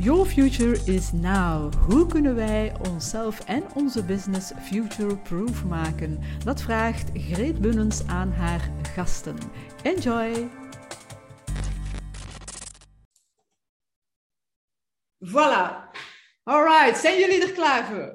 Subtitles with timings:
[0.00, 1.74] Your future is now.
[1.74, 6.18] Hoe kunnen wij onszelf en onze business future-proof maken?
[6.44, 9.36] Dat vraagt Greet Bunnens aan haar gasten.
[9.82, 10.48] Enjoy!
[15.26, 15.90] Voilà.
[16.42, 18.14] Alright, zijn jullie er klaar voor?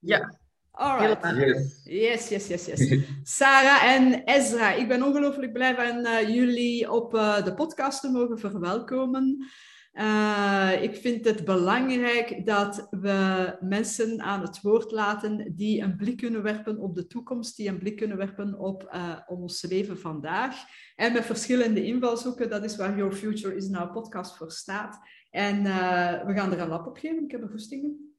[0.00, 0.38] Ja.
[0.70, 1.80] Alright.
[1.84, 3.04] Yes, yes, yes, yes.
[3.22, 8.10] Sarah en Ezra, ik ben ongelooflijk blij van uh, jullie op uh, de podcast te
[8.10, 9.50] mogen verwelkomen.
[9.92, 16.16] Uh, ik vind het belangrijk dat we mensen aan het woord laten die een blik
[16.16, 20.56] kunnen werpen op de toekomst, die een blik kunnen werpen op uh, ons leven vandaag.
[20.96, 24.98] En met verschillende invalshoeken, dat is waar Your Future is Now podcast voor staat.
[25.30, 27.24] En uh, we gaan er een lap op geven.
[27.24, 28.14] Ik heb er goestingen.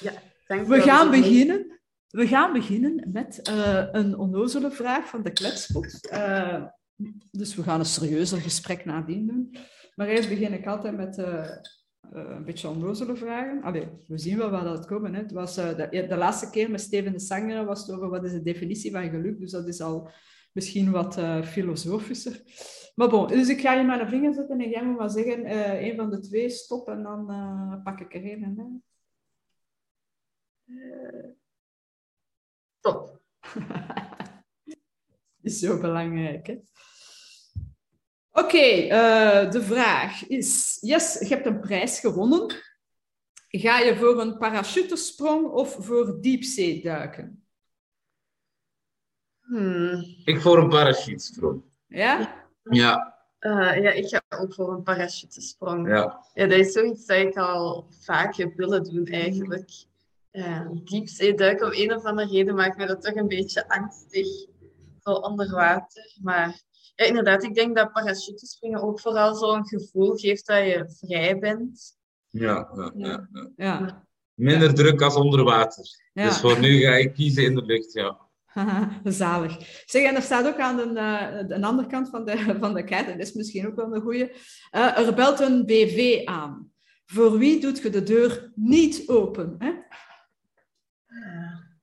[0.00, 0.12] Ja,
[0.46, 1.80] we gaan beginnen.
[2.08, 3.40] We gaan beginnen met
[3.92, 6.00] een onnozele vraag van de kletspot.
[7.30, 9.56] dus we gaan een serieuzer gesprek nadien doen.
[9.94, 11.56] Maar eerst begin ik altijd met uh, uh,
[12.10, 13.62] een beetje onnozele vragen.
[13.62, 15.14] Allee, we zien wel waar dat komen.
[15.14, 15.20] Hè.
[15.20, 18.24] Het was, uh, de, de, laatste keer met Steven de Sanger was het over wat
[18.24, 19.40] is de definitie van geluk.
[19.40, 20.10] Dus dat is al
[20.52, 22.42] misschien wat filosofischer.
[22.94, 25.52] Maar bon, dus ik ga je maar een vinger zetten en jij moet maar zeggen,
[25.84, 27.26] een van de twee, stop en dan
[27.84, 28.82] pak ik er een.
[32.78, 33.20] Stop.
[35.42, 36.60] is zo belangrijk, hè?
[38.32, 42.54] Oké, okay, uh, de vraag is: Yes, je hebt een prijs gewonnen.
[43.48, 47.44] Ga je voor een parachutesprong of voor diepzeeduiken?
[49.40, 50.04] Hmm.
[50.24, 51.62] Ik voor een parachutesprong.
[51.86, 52.44] Ja?
[52.62, 53.16] Ja.
[53.40, 55.88] Uh, ja, ik ga ook voor een parachutesprong.
[55.88, 56.26] Ja.
[56.34, 56.46] ja.
[56.46, 59.70] Dat is zoiets dat ik al vaak heb willen doen, eigenlijk.
[60.32, 64.26] Uh, diepzeeduiken, om een of andere reden maakt me dat toch een beetje angstig.
[65.00, 66.16] Zo onder water.
[66.22, 66.60] Maar
[67.02, 71.96] ja, inderdaad, ik denk dat parachutespringen ook vooral zo'n gevoel geeft dat je vrij bent.
[72.28, 73.28] Ja, ja, ja.
[73.30, 73.50] ja.
[73.56, 74.06] ja.
[74.34, 75.84] Minder druk als onder water.
[76.12, 78.18] Dus voor nu ga ik kiezen in de lucht, ja.
[79.04, 79.82] Zalig.
[79.84, 82.84] Zeg, en er staat ook aan de, uh, de andere kant van de, van de
[82.84, 84.30] kaart, en dat is misschien ook wel een goeie,
[84.72, 86.70] uh, er belt een BV aan.
[87.06, 89.54] Voor wie doet je de deur niet open?
[89.58, 89.72] Hè?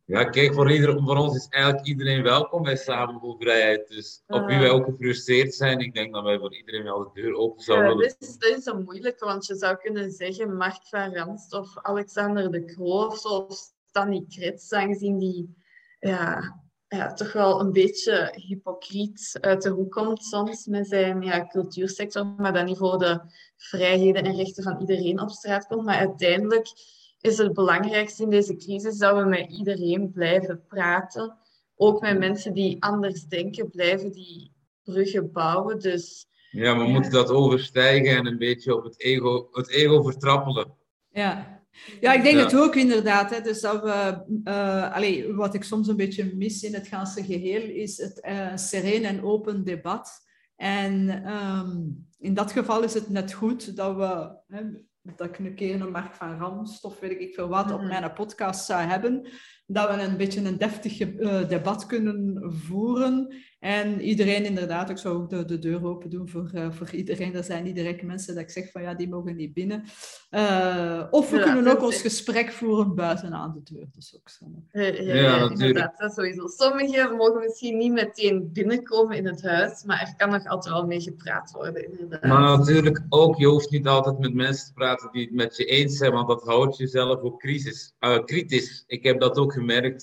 [0.09, 3.87] Ja, kijk, voor, ieder, voor ons is eigenlijk iedereen welkom bij Samenvoelvrijheid.
[3.87, 7.21] Dus op wie wij ook gefrustreerd zijn, ik denk dat wij voor iedereen wel de
[7.21, 8.15] deur open zouden ja, willen.
[8.19, 11.77] Dat is, dat is een moeilijke, want je zou kunnen zeggen Mark van Ranst of
[11.81, 15.55] Alexander de Croo of zo, of Stanley Krets, aangezien die
[15.99, 21.47] ja, ja, toch wel een beetje hypocriet uit de hoek komt soms met zijn ja,
[21.47, 23.21] cultuursector, maar dan niet voor de
[23.57, 25.85] vrijheden en rechten van iedereen op straat komt.
[25.85, 26.67] Maar uiteindelijk
[27.21, 31.37] is het belangrijkste in deze crisis dat we met iedereen blijven praten.
[31.75, 34.51] Ook met mensen die anders denken, blijven die
[34.83, 35.79] bruggen bouwen.
[35.79, 40.73] Dus, ja, we moeten dat overstijgen en een beetje op het ego, het ego vertrappelen.
[41.09, 41.61] Ja.
[41.99, 42.43] ja, ik denk ja.
[42.43, 43.29] het ook inderdaad.
[43.29, 43.41] Hè.
[43.41, 47.61] Dus dat we, uh, allee, wat ik soms een beetje mis in het ganse geheel,
[47.61, 50.09] is het uh, sereen en open debat.
[50.55, 54.37] En um, in dat geval is het net goed dat we...
[54.47, 54.61] Hè,
[55.17, 58.13] dat ik een keer een Mark van Ramst of weet ik veel wat op mijn
[58.13, 59.27] podcast zou hebben,
[59.65, 63.33] dat we een beetje een deftig uh, debat kunnen voeren.
[63.59, 67.35] En iedereen inderdaad, ik zou ook de, de deur open doen voor, uh, voor iedereen.
[67.35, 69.83] Er zijn niet direct mensen dat ik zeg van ja, die mogen niet binnen.
[70.31, 72.01] Uh, of we ja, kunnen ook ons is...
[72.01, 73.85] gesprek voeren buiten aan de deur.
[73.91, 74.45] Dat is ook zo.
[74.71, 76.47] Ja, ja, ja inderdaad, dat sowieso.
[76.47, 80.85] Sommigen mogen misschien niet meteen binnenkomen in het huis, maar er kan nog altijd wel
[80.85, 81.91] mee gepraat worden.
[81.91, 82.23] Inderdaad.
[82.23, 85.65] Maar natuurlijk ook, je hoeft niet altijd met mensen te praten die het met je
[85.65, 87.93] eens zijn, want dat houdt jezelf ook crisis,
[88.25, 88.83] kritisch.
[88.87, 90.01] Ik heb dat ook gemerkt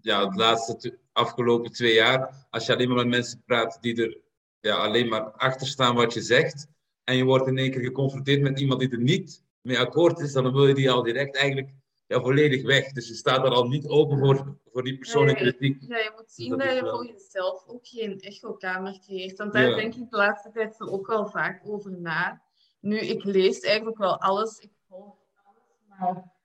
[0.00, 4.18] ja, de laatste afgelopen twee jaar, als je alleen maar met mensen praat die er
[4.60, 6.66] ja, alleen maar achter staan wat je zegt,
[7.04, 10.32] en je wordt in één keer geconfronteerd met iemand die er niet mee akkoord is,
[10.32, 11.70] dan wil je die al direct eigenlijk
[12.06, 12.92] ja, volledig weg.
[12.92, 15.82] Dus je staat er al niet open voor, voor die persoonlijke kritiek.
[15.88, 16.96] Ja, je moet zien dat, dat je wel...
[16.96, 19.38] voor jezelf ook geen echokamer creëert.
[19.38, 19.76] Want daar ja.
[19.76, 22.42] denk ik de laatste tijd ook wel vaak over na.
[22.80, 25.14] Nu, ik lees eigenlijk wel alles, ik volg
[25.44, 26.35] alles, maar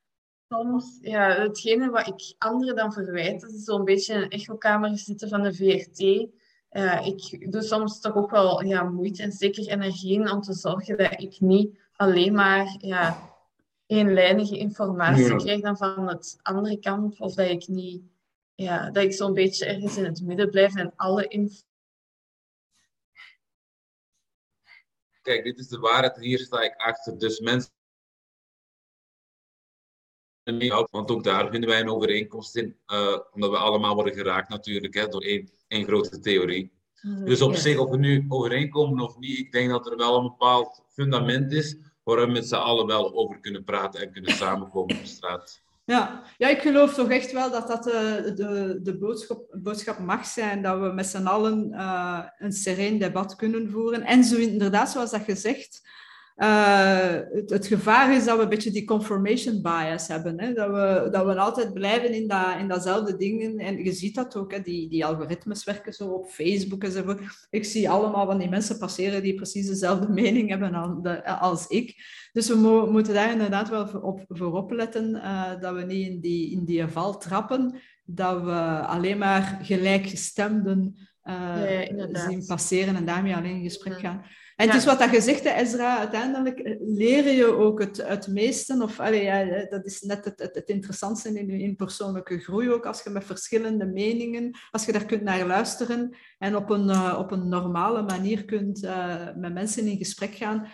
[0.51, 5.29] soms, ja, hetgene wat ik anderen dan verwijt, dat is zo'n beetje een echokamer zitten
[5.29, 5.99] van de VRT.
[6.71, 10.53] Uh, ik doe soms toch ook wel ja, moeite en zeker energie in om te
[10.53, 13.33] zorgen dat ik niet alleen maar ja,
[13.85, 15.35] eenlijnige informatie ja.
[15.35, 17.19] krijg dan van het andere kant.
[17.19, 18.03] Of dat ik niet,
[18.55, 21.61] ja, dat ik zo'n beetje ergens in het midden blijf en alle info.
[25.21, 27.19] Kijk, dit is de waarheid hier sta ik achter.
[27.19, 27.71] Dus mensen
[30.91, 34.93] want ook daar vinden wij een overeenkomst in, uh, omdat we allemaal worden geraakt natuurlijk
[34.93, 36.71] hè, door één, één grote theorie.
[37.01, 37.61] Mm, dus op yes.
[37.61, 41.51] zich, of we nu overeenkomen of niet, ik denk dat er wel een bepaald fundament
[41.51, 45.61] is waar we met z'n allen wel over kunnen praten en kunnen samenkomen op straat.
[45.85, 46.23] Ja.
[46.37, 50.61] ja, ik geloof toch echt wel dat dat de, de, de boodschap, boodschap mag zijn,
[50.61, 54.03] dat we met z'n allen uh, een sereen debat kunnen voeren.
[54.03, 55.89] En zo inderdaad, zoals dat gezegd,
[56.37, 60.39] uh, het, het, gevaar is dat we een beetje die confirmation bias hebben.
[60.39, 60.53] Hè?
[60.53, 63.57] Dat, we, dat we altijd blijven in, dat, in datzelfde dingen.
[63.57, 64.61] En je ziet dat ook, hè?
[64.61, 67.47] Die, die algoritmes werken zo op Facebook enzovoort.
[67.49, 71.01] Ik zie allemaal van die mensen passeren die precies dezelfde mening hebben
[71.39, 71.95] als ik.
[72.33, 76.07] Dus we mo moeten daar inderdaad wel voor op, voor opletten, uh, dat we niet
[76.07, 77.75] in die, in die val trappen,
[78.05, 84.25] dat we alleen maar gelijkgestemden uh, ja, zien passeren en daarmee alleen in gesprek gaan.
[84.61, 88.27] En het is wat dat je zegt, Ezra, uiteindelijk eh, leer je ook het, het
[88.27, 88.83] meeste.
[88.83, 92.85] Of, allee, ja, dat is net het, het, het interessantste in, in persoonlijke groei ook,
[92.85, 97.15] als je met verschillende meningen, als je daar kunt naar luisteren en op een, uh,
[97.19, 100.67] op een normale manier kunt uh, met mensen in gesprek gaan.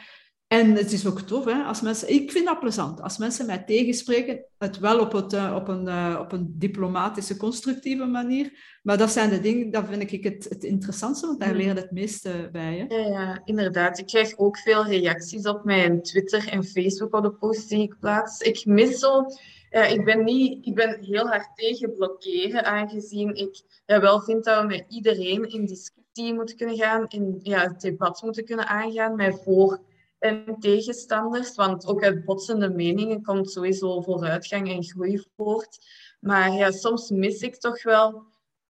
[0.47, 3.63] En het is ook tof, hè, als mensen, ik vind dat plezant, als mensen mij
[3.63, 8.79] tegenspreken, het wel op, het, uh, op, een, uh, op een diplomatische, constructieve manier.
[8.83, 11.55] Maar dat zijn de dingen, dat vind ik het, het interessantste, want daar mm.
[11.55, 12.87] leer je het meeste bij.
[12.87, 12.95] Hè?
[12.95, 13.99] Ja, ja, inderdaad.
[13.99, 17.95] Ik krijg ook veel reacties op mijn Twitter en Facebook op de posts die ik
[17.99, 18.39] plaats.
[18.41, 19.25] Ik mis zo...
[19.71, 24.43] Uh, ik, ben niet, ik ben heel hard tegen blokkeren, aangezien ik ja, wel vind
[24.43, 28.67] dat we met iedereen in discussie moeten kunnen gaan, in ja, het debat moeten kunnen
[28.67, 29.79] aangaan, met voor
[30.19, 35.77] en tegenstanders, want ook uit botsende meningen komt sowieso vooruitgang en groei voort.
[36.19, 38.23] Maar ja, soms mis ik toch wel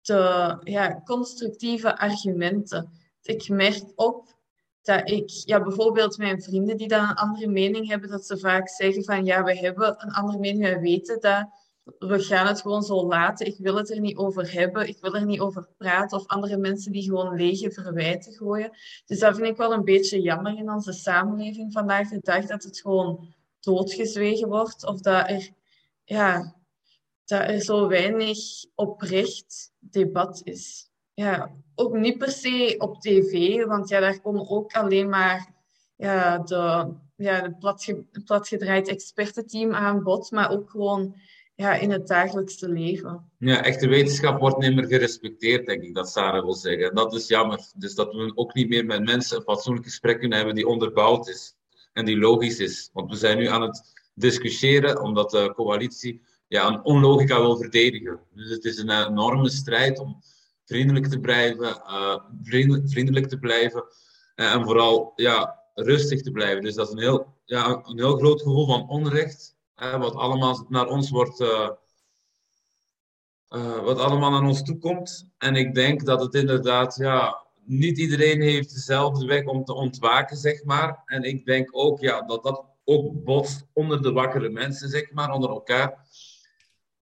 [0.01, 2.91] de ja, constructieve argumenten.
[3.21, 4.35] Ik merk op
[4.81, 8.69] dat ik, ja, bijvoorbeeld mijn vrienden die dan een andere mening hebben, dat ze vaak
[8.69, 11.47] zeggen van ja, we hebben een andere mening, wij weten dat
[11.83, 13.45] we gaan het gewoon zo laten.
[13.45, 14.87] Ik wil het er niet over hebben.
[14.87, 16.17] Ik wil er niet over praten.
[16.17, 18.71] Of andere mensen die gewoon lege verwijten gooien.
[19.05, 22.45] Dus dat vind ik wel een beetje jammer in onze samenleving vandaag de dag.
[22.45, 24.85] Dat het gewoon doodgezwegen wordt.
[24.85, 25.49] Of dat er,
[26.03, 26.55] ja,
[27.25, 28.39] dat er zo weinig
[28.75, 30.91] oprecht debat is.
[31.13, 33.63] Ja, ook niet per se op tv.
[33.65, 35.53] Want ja, daar komen ook alleen maar
[35.95, 40.31] ja, de, ja, platge, platgedraaid expertenteam aan bod.
[40.31, 41.15] Maar ook gewoon
[41.63, 43.29] ja, in het dagelijkse leven.
[43.37, 46.95] Ja, echte wetenschap wordt niet meer gerespecteerd, denk ik, dat Sarah wil zeggen.
[46.95, 47.59] Dat is jammer.
[47.75, 51.27] Dus dat we ook niet meer met mensen een fatsoenlijk gesprek kunnen hebben die onderbouwd
[51.27, 51.55] is
[51.93, 52.89] en die logisch is.
[52.93, 53.81] Want we zijn nu aan het
[54.13, 58.19] discussiëren omdat de coalitie ja, een onlogica wil verdedigen.
[58.33, 60.21] Dus het is een enorme strijd om
[60.65, 62.15] vriendelijk te blijven, uh,
[62.85, 63.83] vriendelijk te blijven
[64.35, 66.63] uh, en vooral ja, rustig te blijven.
[66.63, 70.87] Dus dat is een heel, ja, een heel groot gevoel van onrecht wat allemaal naar
[70.87, 71.39] ons wordt.
[71.39, 71.69] Uh,
[73.49, 75.29] uh, wat allemaal naar ons toe komt.
[75.37, 80.37] En ik denk dat het inderdaad, ja, niet iedereen heeft dezelfde weg om te ontwaken,
[80.37, 81.01] zeg maar.
[81.05, 85.31] En ik denk ook ja, dat dat ook botst onder de wakkere mensen, zeg maar,
[85.31, 86.07] onder elkaar.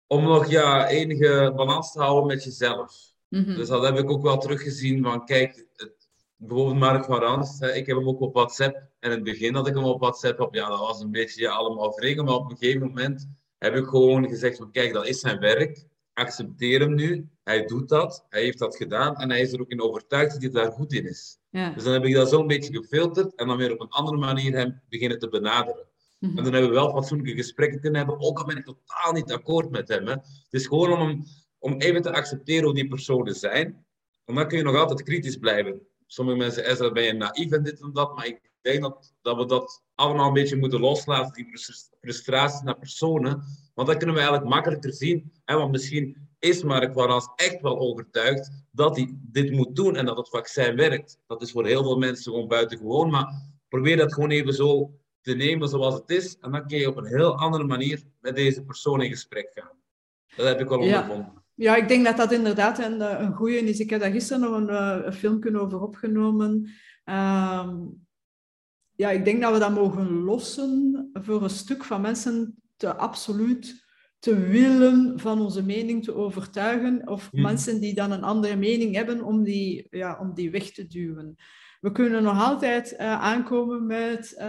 [0.07, 3.13] Om nog ja, enige balans te houden met jezelf.
[3.27, 3.55] Mhm.
[3.55, 5.98] Dus dat heb ik ook wel teruggezien van, kijk, het,
[6.39, 8.75] bijvoorbeeld Mark van Rans, ik heb hem ook op WhatsApp.
[8.75, 11.41] En in het begin dat ik hem op WhatsApp op, ja, dat was een beetje
[11.41, 12.25] ja, allemaal vregen.
[12.25, 15.87] Maar op een gegeven moment heb ik gewoon gezegd van, kijk, dat is zijn werk.
[16.13, 17.29] Accepteer hem nu.
[17.43, 18.25] Hij doet dat.
[18.29, 19.15] Hij heeft dat gedaan.
[19.15, 21.39] En hij is er ook in overtuigd dat hij daar goed in is.
[21.49, 21.73] Ja.
[21.73, 23.35] Dus dan heb ik dat zo'n beetje gefilterd.
[23.35, 25.87] En dan weer op een andere manier hem beginnen te benaderen.
[26.19, 26.37] Mhm.
[26.37, 28.19] En dan hebben we wel fatsoenlijke gesprekken kunnen hebben.
[28.19, 30.05] Ook al ben ik totaal niet akkoord met hem.
[30.05, 30.13] Hè.
[30.13, 31.23] Het is gewoon om, hem,
[31.59, 33.85] om even te accepteren hoe die personen zijn.
[34.25, 37.63] En dan kun je nog altijd kritisch blijven sommige mensen zeggen, ben je naïef en
[37.63, 38.15] dit en dat.
[38.15, 41.59] Maar ik denk dat, dat we dat allemaal een beetje moeten loslaten, die
[42.01, 43.43] frustraties naar personen.
[43.73, 45.31] Want dan kunnen we eigenlijk makkelijker zien.
[45.45, 50.05] Hè, want misschien is Mark Warans echt wel overtuigd dat hij dit moet doen en
[50.05, 51.19] dat het vaccin werkt.
[51.27, 53.09] Dat is voor heel veel mensen gewoon buitengewoon.
[53.09, 53.33] Maar
[53.69, 56.37] probeer dat gewoon even zo te nemen zoals het is.
[56.39, 59.77] En dan kun je op een heel andere manier met deze persoon in gesprek gaan.
[60.35, 61.31] Dat heb ik wel ondervonden.
[61.35, 63.79] Ja, ik denk dat dat inderdaad een, eh, een goede is.
[63.79, 66.69] Ik heb daar gisteren nog een, eh, een filmpje over opgenomen.
[67.03, 67.77] Ehm,
[68.95, 73.87] ja, ik denk dat we dat mogen lossen voor een stuk van mensen te absoluut
[74.19, 77.07] te willen van onze mening te overtuigen.
[77.07, 77.41] Of hmm.
[77.41, 81.35] mensen die dan een andere mening hebben om die, ja, om die weg te duwen.
[81.79, 84.43] We kunnen nog altijd uh, aankomen met,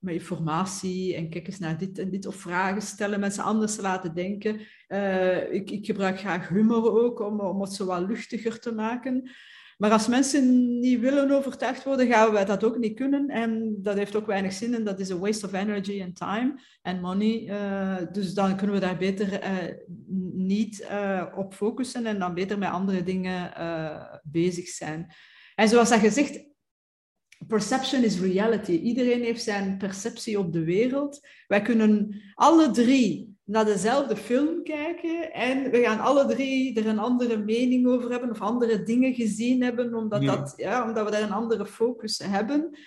[0.00, 2.26] informatie en kijk eens naar dit en dit.
[2.26, 4.60] Of vragen stellen, mensen anders laten denken.
[4.88, 9.30] Uh, ik, ik, gebruik graag humor ook om, om het zo wat luchtiger te maken.
[9.78, 13.28] Maar als mensen niet willen overtuigd worden, gaan wij dat ook niet kunnen.
[13.28, 16.54] En dat heeft ook weinig zin en dat is een waste of energy and time
[16.82, 17.50] and money.
[18.12, 19.40] dus dan kunnen we daar beter
[20.32, 20.88] niet
[21.34, 23.52] op focussen en dan beter met andere dingen
[24.22, 25.12] bezig zijn.
[25.62, 26.44] En zoals dat gezegd,
[27.46, 28.72] perception is reality.
[28.72, 31.28] Iedereen heeft zijn perceptie op de wereld.
[31.46, 36.98] Wij kunnen alle drie naar dezelfde film kijken en we gaan alle drie er een
[36.98, 41.22] andere mening over hebben of andere dingen gezien hebben, omdat, Dat, ja, omdat we daar
[41.22, 42.78] een andere focus hebben.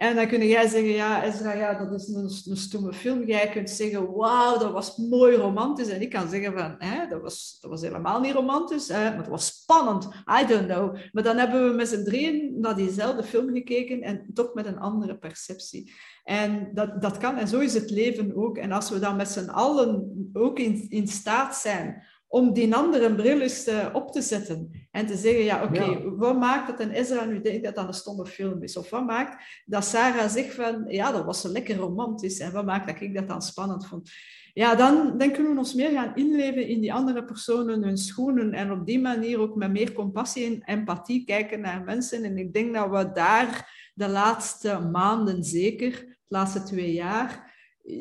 [0.00, 3.24] En dan kun jij zeggen, ja, Ezra, ja, dat is een, een stomme film.
[3.24, 5.88] Jij kunt zeggen, wauw, dat was mooi romantisch.
[5.88, 9.16] En ik kan zeggen van, hè, dat, was, dat was helemaal niet romantisch, hè, maar
[9.16, 10.04] dat was spannend.
[10.42, 10.96] I don't know.
[11.12, 14.78] Maar dan hebben we met z'n drieën naar diezelfde film gekeken en toch met een
[14.78, 15.92] andere perceptie.
[16.24, 18.58] En dat, dat kan, en zo is het leven ook.
[18.58, 23.14] En als we dan met z'n allen ook in, in staat zijn om die andere
[23.14, 26.90] bril eens uh, op te zetten en te zeggen, ja, oké, wat maakt dat een
[26.90, 28.76] Ezra nu denkt dat dat een stomme film is?
[28.76, 32.86] Of wat maakt dat Sarah zegt van, ja, dat was lekker romantisch en wat maakt
[32.86, 34.10] dat ik dat dan spannend vond?
[34.52, 38.52] Ja, dan, dan kunnen we ons meer gaan inleven in die andere personen, hun schoenen
[38.52, 42.24] en op die manier ook met meer compassie en empathie kijken naar mensen.
[42.24, 47.49] En ik denk dat we daar de laatste maanden zeker, de laatste twee jaar,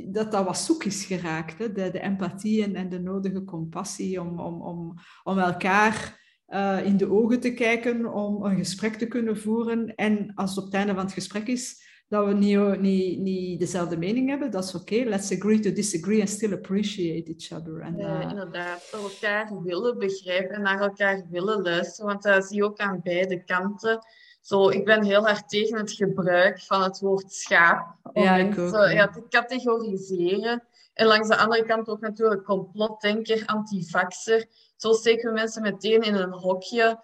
[0.08, 1.58] dat dat wat zoek is geraakt.
[1.58, 1.72] Hè?
[1.72, 4.94] De, de empathie en, en de nodige compassie om, om, om,
[5.24, 9.96] om elkaar uh, in de ogen te kijken, om een gesprek te kunnen voeren.
[9.96, 13.60] En als het op het einde van het gesprek is dat we niet, niet, niet
[13.60, 14.94] dezelfde mening hebben, dat is oké.
[14.94, 15.08] Okay.
[15.08, 17.82] Let's agree to disagree and still appreciate each other.
[17.82, 18.30] En, uh...
[18.30, 22.12] inderdaad, elkaar willen begrijpen en naar elkaar willen luisteren.
[22.12, 24.00] Want dat zie je ook aan beide kanten
[24.42, 27.98] zo, ik ben heel hard tegen het gebruik van het woord schaap.
[28.14, 30.64] Om ja, mensen ja, te categoriseren.
[30.94, 34.46] En langs de andere kant ook natuurlijk complotdenker, antivaxer.
[34.76, 37.04] Zo steken we mensen meteen in een hokje.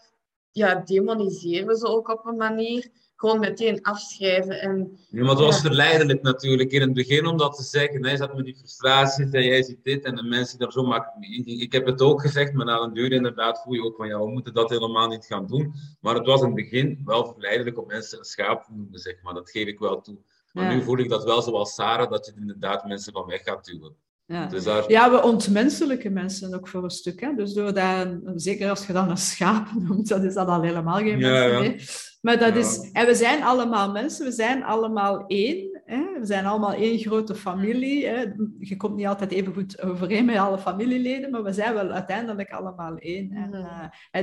[0.51, 4.61] Ja, demoniseren we ze ook op een manier gewoon meteen afschrijven.
[4.61, 8.05] En, ja, maar het was verleidelijk natuurlijk in het begin om dat te zeggen.
[8.05, 11.45] Hij zat met die frustraties en jij ziet dit en de mensen daar zo makkelijk
[11.45, 14.19] Ik heb het ook gezegd, maar na een duur inderdaad voel je ook van ja,
[14.19, 15.73] we moeten dat helemaal niet gaan doen.
[16.01, 19.15] Maar het was in het begin wel verleidelijk om mensen een schaap te noemen, zeg
[19.21, 19.33] maar.
[19.33, 20.17] Dat geef ik wel toe.
[20.53, 23.65] Maar nu voel ik dat wel zoals Sarah, dat je inderdaad mensen van weg gaat
[23.65, 23.95] duwen.
[24.25, 24.45] Ja.
[24.45, 24.91] Dus daar...
[24.91, 27.21] ja, we ontmenselijken mensen ook voor een stuk.
[27.21, 27.35] Hè?
[27.35, 30.97] Dus door dat, zeker als je dan een schaap noemt, dan is dat al helemaal
[30.97, 32.14] geen ja, mensen.
[32.25, 35.81] Maar dat is, en we zijn allemaal mensen, we zijn allemaal één.
[35.85, 36.19] Hè?
[36.19, 38.05] We zijn allemaal één grote familie.
[38.05, 38.23] Hè?
[38.59, 42.51] Je komt niet altijd even goed overeen met alle familieleden, maar we zijn wel uiteindelijk
[42.51, 43.31] allemaal één.
[43.31, 43.51] En,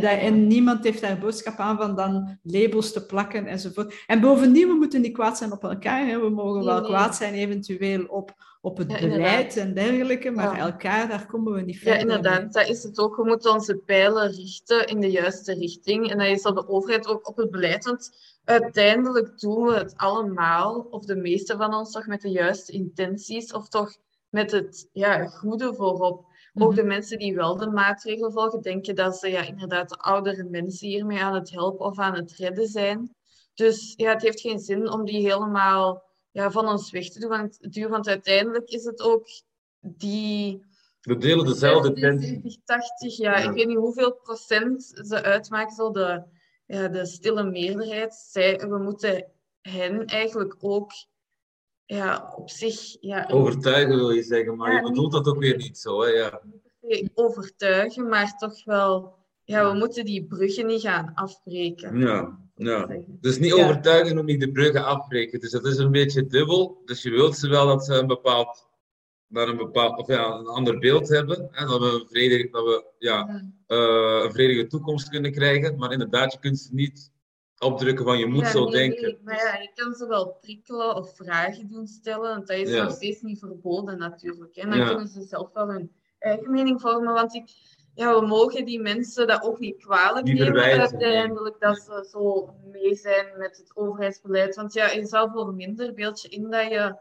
[0.02, 4.04] uh, en, niemand heeft daar boodschap aan van dan labels te plakken enzovoort.
[4.06, 6.06] En bovendien, we moeten niet kwaad zijn op elkaar.
[6.06, 6.20] Hè?
[6.20, 11.26] We mogen wel kwaad zijn eventueel op op het beleid en dergelijke, maar elkaar, daar
[11.26, 12.52] komen we niet verder Ja, inderdaad.
[12.52, 13.16] Dat is het ook.
[13.16, 16.10] We moeten onze pijlen richten in de juiste richting.
[16.10, 17.84] En dat is dat de overheid ook op het beleid.
[17.84, 18.10] Want
[18.44, 23.52] uiteindelijk doen we het allemaal, of de meeste van ons, toch met de juiste intenties,
[23.52, 23.96] of toch
[24.28, 26.26] met het ja, goede voorop.
[26.54, 26.76] Ook mhm.
[26.76, 30.88] de mensen die wel de maatregelen volgen, denken dat ze ja, inderdaad de oudere mensen
[30.88, 33.14] hiermee aan het helpen of aan het redden zijn.
[33.54, 36.02] Dus ja, het heeft geen zin om die helemaal
[36.32, 37.28] ja, van ons weg te doen.
[37.28, 39.26] Want, duur, want uiteindelijk is het ook
[39.80, 40.64] die...
[41.00, 42.22] We delen dezelfde tent.
[42.22, 46.22] 70, 80, ja, Ik weet niet hoeveel procent ze uitmaken, zo de,
[46.66, 48.14] ja, de stille meerderheid.
[48.14, 49.26] Zij, we moeten
[49.60, 50.92] hen eigenlijk ook
[51.84, 52.96] ja, op zich...
[53.00, 56.02] Ja, overtuigen wil je zeggen, maar je bedoelt dat ook weer niet zo.
[56.02, 56.08] Hè?
[56.08, 56.42] Ja.
[57.14, 59.20] Overtuigen, maar toch wel...
[59.44, 61.98] Ja, we moeten die bruggen niet gaan afbreken.
[61.98, 62.38] Ja.
[62.64, 62.88] Ja.
[63.06, 65.40] Dus niet overtuigen om niet de bruggen afbreken.
[65.40, 66.82] Dus dat is een beetje dubbel.
[66.84, 68.68] Dus je wilt ze wel dat ze een bepaald,
[69.26, 71.48] naar een, bepaald of ja, een ander beeld hebben.
[71.50, 71.66] Hè?
[71.66, 73.28] Dat we, een, vredig, dat we ja,
[73.68, 75.76] uh, een vredige toekomst kunnen krijgen.
[75.76, 77.12] Maar inderdaad, je kunt ze niet
[77.58, 79.18] opdrukken van je moet zo denken.
[79.24, 82.30] maar ja, je kan ze wel prikkelen of vragen doen stellen.
[82.30, 84.56] Want dat is nog steeds niet verboden natuurlijk.
[84.56, 87.14] En dan kunnen ze zelf wel hun eigen mening vormen.
[87.14, 87.50] Want ik
[87.94, 92.94] ja, we mogen die mensen dat ook niet kwalijk nemen uiteindelijk dat ze zo mee
[92.94, 94.56] zijn met het overheidsbeleid.
[94.56, 96.96] Want ja, je zou voor een minder beeldje in dat je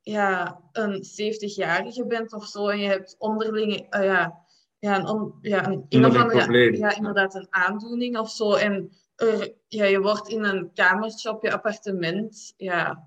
[0.00, 4.44] ja, een 70-jarige bent of zo en je hebt onderlinge, uh, ja,
[4.78, 8.54] ja, een, on, ja, een, een of andere, ja, inderdaad een aandoening of zo.
[8.54, 13.04] En er, ja, je wordt in een kamertje op je appartement ja,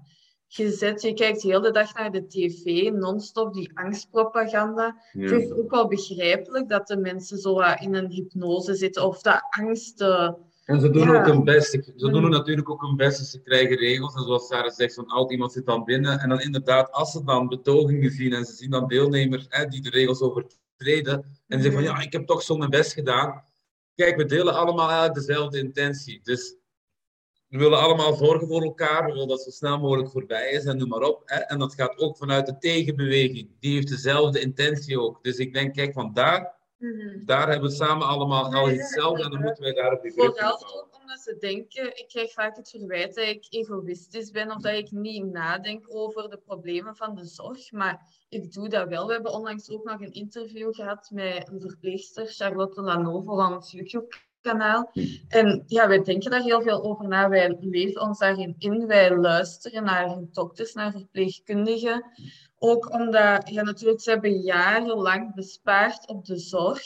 [0.52, 1.02] gezet.
[1.02, 4.96] Je kijkt de hele dag naar de tv, non-stop die angstpropaganda.
[5.12, 9.42] Het is ook wel begrijpelijk dat de mensen zo in een hypnose zitten of dat
[9.50, 10.02] angst.
[10.66, 11.72] En ze doen ook hun best.
[11.72, 13.26] Ze doen natuurlijk ook hun best.
[13.26, 14.16] Ze krijgen regels.
[14.16, 16.20] En zoals Sarah zegt, van oud iemand zit dan binnen.
[16.20, 19.82] En dan inderdaad, als ze dan betogingen zien en ze zien dan deelnemers hè, die
[19.82, 21.26] de regels overtreden.
[21.48, 23.44] En ze zeggen van ja, ik heb toch zo mijn best gedaan.
[23.96, 26.20] Kijk, we delen allemaal eigenlijk dezelfde intentie.
[26.24, 26.56] Dus
[27.50, 29.06] we willen allemaal zorgen voor elkaar.
[29.06, 31.22] We willen dat het zo snel mogelijk voorbij is en noem maar op.
[31.26, 31.36] Hè?
[31.36, 33.50] En dat gaat ook vanuit de tegenbeweging.
[33.60, 35.24] Die heeft dezelfde intentie ook.
[35.24, 39.32] Dus ik denk, kijk, van daar, mm daar hebben we samen allemaal al hetzelfde en
[39.32, 42.70] dan moeten wij daar op die Vooral ook omdat ze denken, ik krijg vaak het
[42.70, 47.26] verwijt dat ik egoïstisch ben of dat ik niet nadenk over de problemen van de
[47.26, 47.72] zorg.
[47.72, 49.08] Maar ik doe dat wel.
[49.08, 53.74] We hebben onlangs ook nog een interview gehad met een verpleegster, Charlotte Lanovo, van ons
[54.42, 54.92] YouTube-kanaal.
[55.28, 57.30] En ja, wij denken daar heel veel over na.
[57.30, 58.88] Wij leven ons daarin in.
[58.88, 62.06] Wij luisteren naar dokters, naar verpleegkundigen.
[62.58, 66.82] Ook omdat, ja, natuurlijk, ze hebben jarenlang bespaard op de zorg.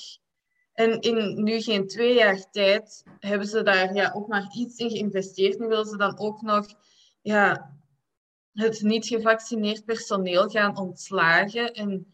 [0.73, 4.89] En in nu geen twee jaar tijd hebben ze daar ja, ook maar iets in
[4.89, 5.59] geïnvesteerd.
[5.59, 6.65] Nu willen ze dan ook nog
[7.21, 7.73] ja,
[8.53, 11.73] het niet gevaccineerd personeel gaan ontslagen.
[11.73, 12.12] En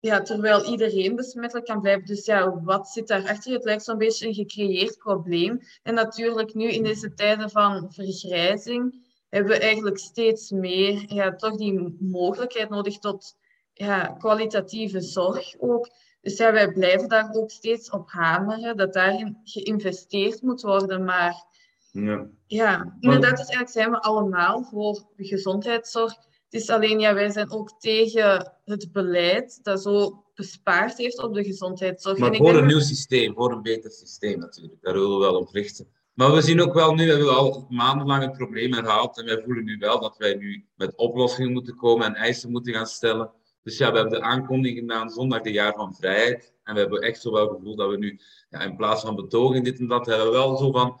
[0.00, 2.06] ja, terwijl iedereen besmettelijk kan blijven.
[2.06, 3.52] Dus ja, wat zit daarachter?
[3.52, 5.60] Het lijkt zo'n beetje een gecreëerd probleem.
[5.82, 11.56] En natuurlijk nu in deze tijden van vergrijzing hebben we eigenlijk steeds meer ja, toch
[11.56, 13.36] die mogelijkheid nodig tot
[13.72, 15.90] ja, kwalitatieve zorg ook.
[16.20, 21.04] Dus ja, wij blijven daar ook steeds op hameren dat daarin geïnvesteerd moet worden.
[21.04, 21.44] Maar
[21.90, 26.14] ja, ja inderdaad, dus eigenlijk zijn we allemaal voor de gezondheidszorg.
[26.50, 31.34] Het is alleen, ja, wij zijn ook tegen het beleid dat zo bespaard heeft op
[31.34, 32.18] de gezondheidszorg.
[32.18, 34.82] Maar voor een nieuw systeem, voor een beter systeem natuurlijk.
[34.82, 35.86] Daar willen we wel op richten.
[36.14, 39.42] Maar we zien ook wel nu, we hebben al maandenlang het probleem herhaald en wij
[39.44, 43.30] voelen nu wel dat wij nu met oplossingen moeten komen en eisen moeten gaan stellen.
[43.62, 46.52] Dus ja, we hebben de aankondiging gedaan zondag de jaar van vrijheid.
[46.62, 49.64] En we hebben echt zo wel gevoel dat we nu, ja, in plaats van betoging,
[49.64, 51.00] dit en dat, hebben we wel zo van,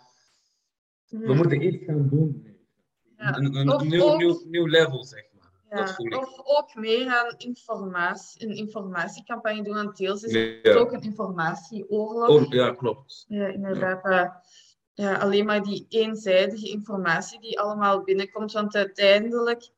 [1.08, 2.46] we moeten iets gaan doen.
[3.16, 3.36] Ja.
[3.36, 5.29] Een, een, nieuw, nieuw, nieuw level, zeg
[5.70, 9.74] Of ook meer aan informatie, een informatiecampagne doen.
[9.74, 12.52] Want deels is het ook een informatieoorlog.
[12.52, 13.24] ja, klopt.
[13.28, 14.38] Ja, inderdaad.
[14.94, 18.52] Ja, alleen maar die eenzijdige informatie die allemaal binnenkomt.
[18.52, 19.70] Want uiteindelijk,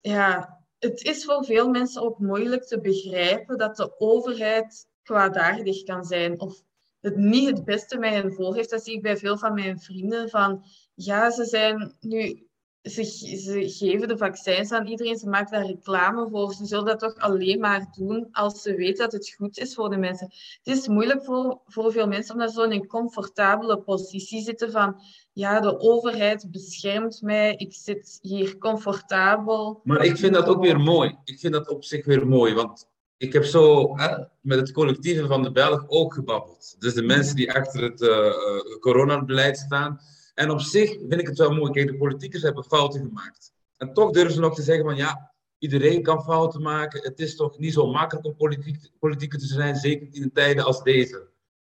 [0.00, 6.04] ja, het is voor veel mensen ook moeilijk te begrijpen dat de overheid kwaadaardig kan
[6.04, 6.62] zijn of
[7.00, 8.70] het niet het beste met hen voor heeft.
[8.70, 10.28] Dat zie ik bij veel van mijn vrienden.
[10.28, 12.48] Van ja, ze zijn nu
[12.82, 16.52] ze, ze, geven de vaccins aan iedereen, ze maken daar reclame voor.
[16.52, 19.90] Ze zullen dat toch alleen maar doen als ze weten dat het goed is voor
[19.90, 20.32] de mensen.
[20.62, 25.00] Het is moeilijk voor, voor veel mensen omdat ze in een comfortabele positie zitten van
[25.32, 29.80] ja, de overheid beschermt mij, ik zit hier comfortabel.
[29.84, 31.16] Maar ik vind dat ook weer mooi.
[31.24, 35.26] Ik vind dat op zich weer mooi, want ik heb zo hè, met het collectieve
[35.26, 36.76] van de Belg ook gebabbeld.
[36.78, 38.34] Dus de mensen die achter het uh,
[38.80, 40.00] coronabeleid staan
[40.40, 41.72] en op zich vind ik het wel mooi.
[41.72, 43.52] Kijk, de politiekers hebben fouten gemaakt.
[43.76, 47.02] En toch durven ze nog te zeggen van ja, iedereen kan fouten maken.
[47.02, 50.82] Het is toch niet zo makkelijk om politiek, politieker te zijn, zeker in tijden als
[50.82, 51.28] deze.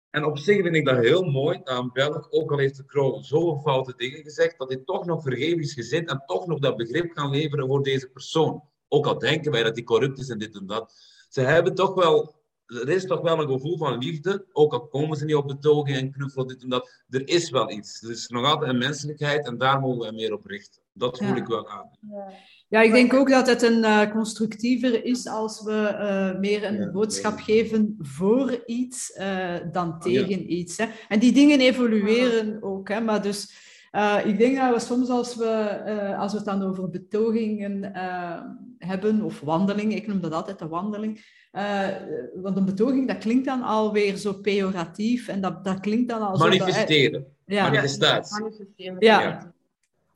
[0.09, 3.23] En op zich vind ik dat heel mooi dat een ook al heeft de Kroon
[3.23, 7.29] zoveel foute dingen gezegd, dat hij toch nog vergevingsgezind en toch nog dat begrip kan
[7.29, 8.63] leveren voor deze persoon.
[8.87, 10.93] Ook al denken wij dat hij corrupt is en dit en dat.
[11.29, 12.40] Ze hebben toch wel
[12.71, 15.57] er is toch wel een gevoel van liefde, ook al komen ze niet op de
[15.57, 17.03] togen en knuffelen dit en dat.
[17.09, 18.01] Er is wel iets.
[18.03, 20.81] Er is nog altijd een menselijkheid en daar mogen we meer op richten.
[20.93, 21.89] Dat voel ik wel aan.
[22.69, 22.81] Ja.
[22.81, 27.39] ik denk ook dat het een uh, constructiever is als we uh, meer een boodschap
[27.39, 30.77] geven voor iets uh, dan tegen iets.
[30.77, 30.85] Hè.
[31.07, 32.89] En die dingen evolueren ook.
[32.89, 33.69] Hè, maar dus
[34.25, 37.91] ik denk dat we soms als we, als we het dan over betogingen
[38.77, 41.87] hebben, of wandeling, ik noem dat altijd de wandeling, uh,
[42.35, 46.37] want een betoging, dat klinkt dan alweer zo pejoratief en dat, dat klinkt dan al
[46.37, 47.21] Manifesteren.
[47.21, 47.63] Zo ja.
[47.63, 48.63] Manifestatie.
[48.75, 48.95] Ja.
[48.99, 49.53] ja.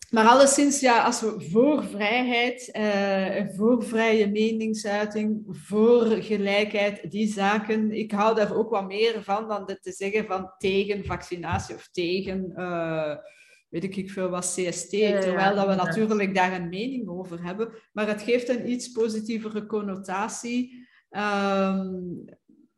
[0.09, 7.91] Maar alleszins, ja, als we voor vrijheid, uh, voor vrije meningsuiting, voor gelijkheid, die zaken,
[7.91, 12.53] ik hou daar ook wat meer van dan te zeggen van tegen vaccinatie of tegen,
[12.57, 13.15] uh,
[13.69, 17.69] weet ik veel wat, CST, terwijl dat we natuurlijk daar een mening over hebben.
[17.93, 22.03] Maar het geeft een iets positievere connotatie Ehm,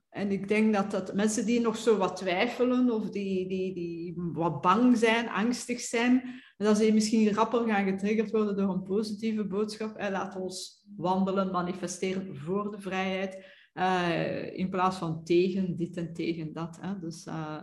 [0.09, 4.13] en ik denk dat, dat mensen die nog zo wat twijfelen of die, die, die
[4.15, 9.47] wat bang zijn, angstig zijn, dat ze misschien rapper gaan getriggerd worden door een positieve
[9.47, 9.95] boodschap.
[9.95, 16.13] En laat ons wandelen, manifesteren voor de vrijheid, uh, in plaats van tegen dit en
[16.13, 16.77] tegen dat.
[16.81, 16.99] Hè.
[16.99, 17.61] Dus uh,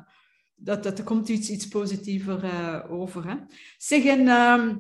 [0.55, 3.29] dat, dat, er komt iets, iets positiever uh, over.
[3.29, 3.37] Hè.
[3.79, 4.77] Zeg, en, ehm,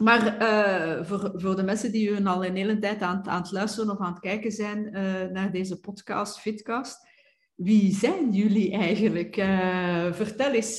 [0.00, 3.52] maar uh, voor, voor de mensen die u al een hele tijd aan, aan het
[3.52, 7.08] luisteren of aan het kijken zijn uh, naar deze podcast, Fitcast,
[7.54, 9.36] wie zijn jullie eigenlijk?
[9.36, 10.78] Uh, vertel eens,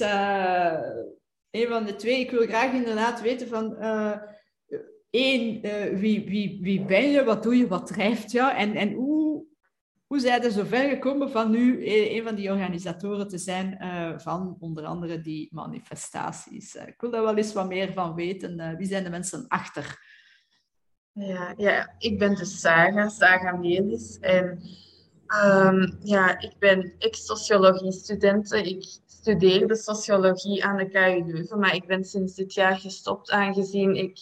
[1.49, 2.19] een van de twee.
[2.19, 3.77] Ik wil graag inderdaad weten van,
[5.09, 5.61] één,
[5.99, 9.10] wie, wie, wie ben je, wat doe je, wat drijft jou en, en hoe
[10.11, 14.19] hoe zijn er zo ver gekomen van nu een van die organisatoren te zijn uh,
[14.19, 16.75] van onder andere die manifestaties?
[16.75, 18.77] Uh, ik wil daar wel eens wat meer van weten.
[18.77, 19.99] Wie zijn de mensen achter?
[21.11, 24.19] Ja, ja ik ben de Saga, Saga Melis.
[24.19, 24.61] En
[25.45, 28.51] um, ja, ik ben ex-sociologie-student.
[28.51, 33.95] Ik studeerde sociologie aan de KU Leuven, maar ik ben sinds dit jaar gestopt aangezien
[33.95, 34.19] ik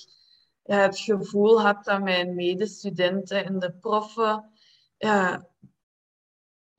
[0.64, 4.50] het gevoel had dat mijn medestudenten en de proffen
[4.98, 5.49] ja,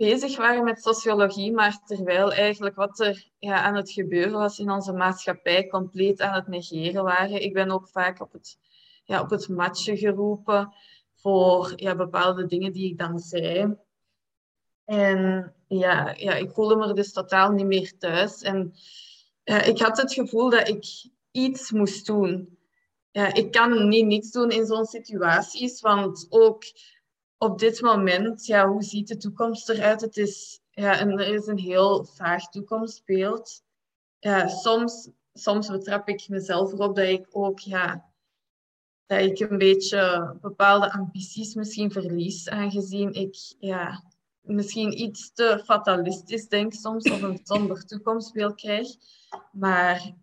[0.00, 4.70] bezig waren met sociologie, maar terwijl eigenlijk wat er ja, aan het gebeuren was in
[4.70, 7.42] onze maatschappij compleet aan het negeren waren.
[7.42, 8.58] Ik ben ook vaak op het,
[9.04, 10.72] ja, op het matje geroepen
[11.14, 13.76] voor ja, bepaalde dingen die ik dan zei.
[14.84, 18.42] En ja, ja, ik voelde me dus totaal niet meer thuis.
[18.42, 18.74] En
[19.44, 20.84] ik had het gevoel dat ik
[21.30, 22.58] iets moest doen.
[23.10, 26.64] Ja, ik kan niet niets doen in zo'n situaties, want ook
[27.42, 30.00] op dit moment, ja, hoe ziet de toekomst eruit?
[30.00, 33.62] Het is, ja, een, er is een heel vaag toekomstbeeld.
[34.18, 38.10] Ja, soms, soms betrap ik mezelf erop dat ik ook ja,
[39.06, 44.04] dat ik een beetje bepaalde ambities misschien verlies, aangezien ik ja,
[44.40, 48.88] misschien iets te fatalistisch denk soms of een somber toekomstbeeld krijg.
[49.52, 50.14] Maar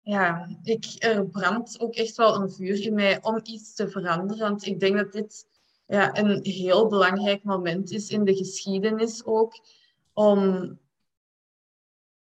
[0.00, 4.48] ja, ik, er brandt ook echt wel een vuur in mij om iets te veranderen.
[4.48, 5.46] Want ik denk dat dit
[5.88, 9.52] ja, een heel belangrijk moment is in de geschiedenis ook.
[10.12, 10.78] Om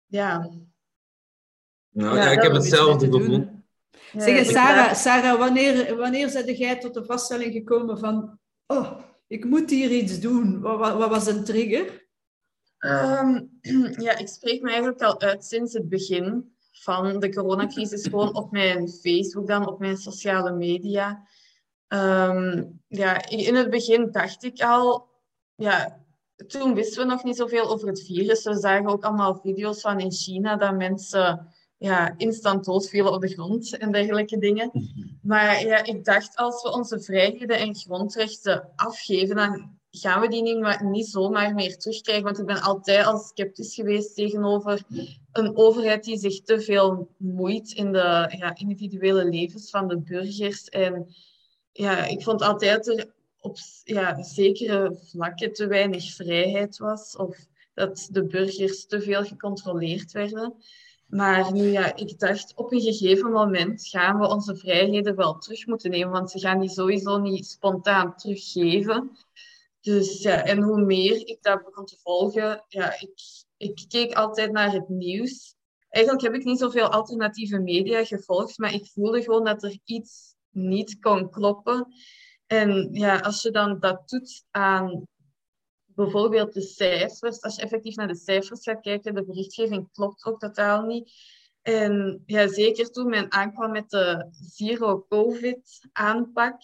[0.06, 0.50] ja.
[1.90, 3.62] Nou, ja, ik heb hetzelfde gevoel.
[4.16, 8.38] Zeg, Sarah, Sarah wanneer, wanneer zijn jij tot de vaststelling gekomen van...
[8.66, 10.60] Oh, ik moet hier iets doen.
[10.60, 12.08] Wat, wat, was een trigger?
[12.78, 13.42] Ehm,
[14.06, 18.02] ja, ik spreek me eigenlijk al uit sinds het begin van de coronacrisis.
[18.02, 21.26] Gewoon op mijn Facebook dan, op mijn sociale media.
[21.94, 25.08] Ehm, ja, in het begin dacht ik al...
[25.54, 26.04] Ja,
[26.46, 28.44] toen wisten we nog niet zoveel over het virus.
[28.44, 33.28] We zagen ook allemaal video's van in China dat mensen ja, instant doodvielen op de
[33.28, 34.70] grond en dergelijke dingen.
[35.22, 40.42] Maar ja, ik dacht, als we onze vrijheden en grondrechten afgeven, dan gaan we die
[40.42, 42.24] niet, niet zomaar meer terugkrijgen.
[42.24, 44.82] Want ik ben altijd al sceptisch geweest tegenover
[45.32, 50.68] een overheid die zich te veel moeit in de ja, individuele levens van de burgers.
[50.68, 51.06] En
[51.76, 57.16] ja, ik vond altijd er op ja, zekere vlakken te weinig vrijheid was.
[57.16, 57.36] Of
[57.74, 60.54] dat de burgers te veel gecontroleerd werden.
[61.06, 65.66] Maar nu ja, ik dacht, op een gegeven moment gaan we onze vrijheden wel terug
[65.66, 69.10] moeten nemen, want ze gaan die sowieso niet spontaan teruggeven.
[69.80, 73.20] Dus ja, en hoe meer ik dat begon te volgen, ja, ik,
[73.56, 75.54] ik keek altijd naar het nieuws.
[75.88, 80.33] Eigenlijk heb ik niet zoveel alternatieve media gevolgd, maar ik voelde gewoon dat er iets
[80.54, 81.94] niet kon kloppen.
[82.46, 85.06] En ja, als je dan dat doet aan
[85.84, 90.38] bijvoorbeeld de cijfers, als je effectief naar de cijfers gaat kijken, de berichtgeving klopt ook
[90.38, 91.12] totaal niet.
[91.62, 96.56] En ja, zeker toen men aankwam met de zero-covid-aanpak,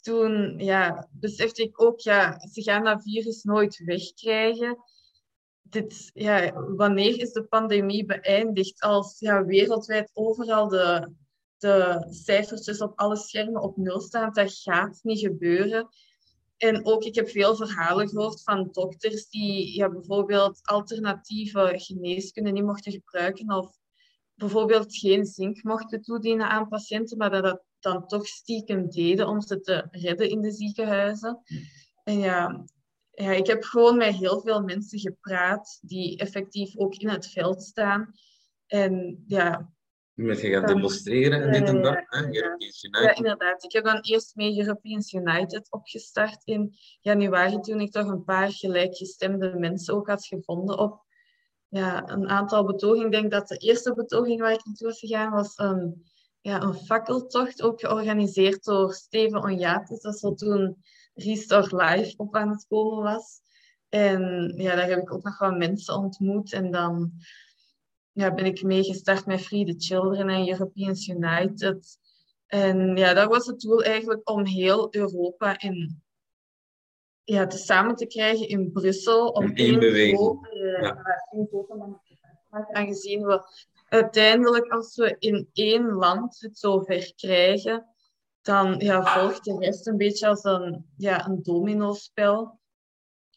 [0.00, 4.78] toen ja, besefte ik ook, ja, ze gaan dat virus nooit wegkrijgen.
[5.62, 11.12] Dit, ja, wanneer is de pandemie beëindigd als ja, wereldwijd overal de,
[11.60, 14.32] de cijfertjes op alle schermen op nul staan?
[14.32, 15.88] Dat gaat niet gebeuren.
[16.56, 22.64] En ook, ik heb veel verhalen gehoord van dokters die ja, bijvoorbeeld alternatieve geneeskunde niet
[22.64, 23.78] mochten gebruiken of
[24.34, 29.40] bijvoorbeeld geen zink mochten toedienen aan patiënten, maar dat dat dan toch stiekem deden om
[29.40, 31.42] ze te redden in de ziekenhuizen.
[32.04, 32.64] En ja,
[33.10, 37.62] ja, ik heb gewoon met heel veel mensen gepraat die effectief ook in het veld
[37.62, 38.12] staan.
[38.66, 39.72] En ja,
[40.22, 42.02] met je gaat demonstreren en dit en dat.
[42.06, 42.26] Hè?
[42.26, 42.88] United.
[42.90, 43.64] Ja, inderdaad.
[43.64, 48.52] Ik heb dan eerst mee Europeans United opgestart in januari, toen ik toch een paar
[48.52, 51.04] gelijkgestemde mensen ook had gevonden op
[51.68, 53.06] ja, een aantal betogingen.
[53.06, 56.04] Ik denk dat de eerste betoging waar ik naartoe was gegaan was een,
[56.40, 60.00] ja, een fakkeltocht, ook georganiseerd door Steven Onjatis.
[60.00, 60.76] Dat zo toen
[61.14, 63.40] Restore Live op aan het komen was.
[63.88, 66.52] En ja, daar heb ik ook nog wel mensen ontmoet.
[66.52, 67.12] En dan
[68.20, 71.98] ja, ben ik meegestart met Free the Children en Europeans United.
[72.46, 76.02] En ja, dat was het doel eigenlijk om heel Europa in,
[77.24, 79.28] ja, te samen te krijgen in Brussel.
[79.28, 80.48] Om één beweging.
[80.80, 82.68] Ja.
[82.70, 83.42] Aangezien we
[83.88, 87.86] uiteindelijk, als we in één land het zover krijgen,
[88.42, 92.58] dan ja, volgt de rest een beetje als een, ja, een domino-spel.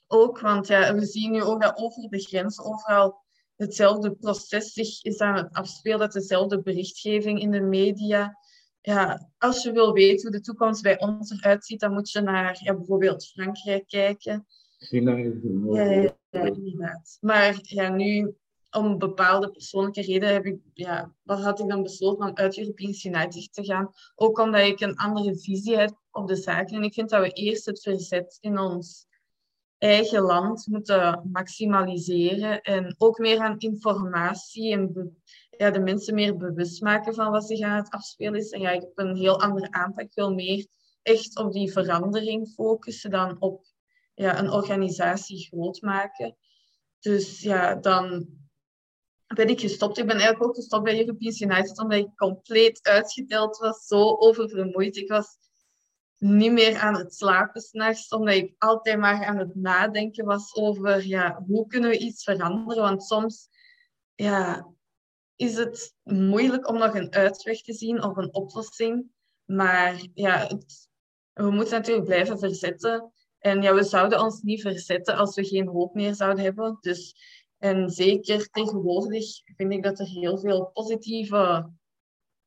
[0.08, 3.23] Ook, want ja, we zien nu ook dat over de grens overal
[3.56, 8.38] hetzelfde proces zich is aan het afspelen, dat dezelfde berichtgeving in de media.
[8.82, 12.22] Ja, als je wil weten hoe de toekomst bij ons eruit ziet, dan moet je
[12.22, 14.46] naar ja, bijvoorbeeld Frankrijk kijken.
[14.78, 17.18] China ja, ja, inderdaad.
[17.22, 18.36] Maar ja, nu,
[18.72, 23.06] om bepaalde persoonlijke redenen heb ik, ja, wat had ik dan besloten om uit Europeans
[23.06, 23.92] United te gaan.
[24.16, 26.76] Ook omdat ik een andere visie heb op de zaken.
[26.76, 29.06] En ik vind dat we eerst het verzet in ons
[29.84, 35.18] eigen land moeten maximaliseren en ook meer aan informatie en
[35.50, 38.50] ja, de mensen meer bewust maken van wat zich aan het afspelen is.
[38.50, 40.04] En ja, ik heb een heel andere aanpak.
[40.04, 40.68] Ik wil meer
[41.02, 43.66] echt op die verandering focussen dan op
[44.14, 46.38] ja, een organisatie groot maken.
[47.00, 48.28] Dus ja, dan
[49.28, 49.98] ben ik gestopt.
[49.98, 54.96] Ik ben eigenlijk ook gestopt bij European United omdat ik compleet uitgeteld was, zo oververmoeid.
[54.96, 55.38] Ik was
[56.24, 61.06] niet meer aan het slapen s'nachts, omdat ik altijd maar aan het nadenken was over
[61.08, 62.84] ja, hoe kunnen we iets veranderen.
[62.84, 63.50] Want soms
[64.16, 64.68] ja,
[65.36, 69.12] is het moeilijk om nog een uitweg te zien of een oplossing.
[69.46, 70.48] Maar ja,
[71.34, 73.12] we moeten natuurlijk blijven verzetten.
[73.40, 76.78] En ja, we zouden ons niet verzetten als we geen hoop meer zouden hebben.
[76.80, 77.16] Dus,
[77.58, 81.72] en zeker tegenwoordig vind ik dat er heel veel positieve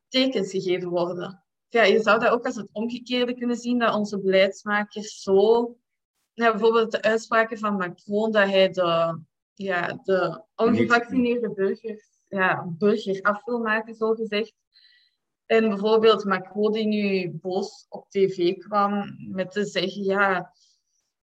[0.09, 1.46] tekens gegeven worden.
[1.77, 5.77] Ja, je zou dat ook als het omgekeerde kunnen zien, dat onze beleidsmakers zo...
[6.33, 9.21] Ja, bijvoorbeeld de uitspraken van Macron, dat hij de,
[9.55, 14.55] ja, de ongevaccineerde burgers, ja, burger af wil maken, zo gezegd.
[15.47, 20.53] En bijvoorbeeld Macron die nu boos op tv kwam met te zeggen, ja,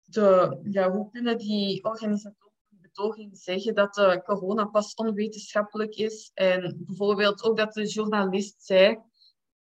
[0.04, 6.32] de, ja hoe kunnen die organisatoren betoging zeggen dat de coronapas onwetenschappelijk is?
[6.34, 9.00] En bijvoorbeeld ook dat de journalist zei,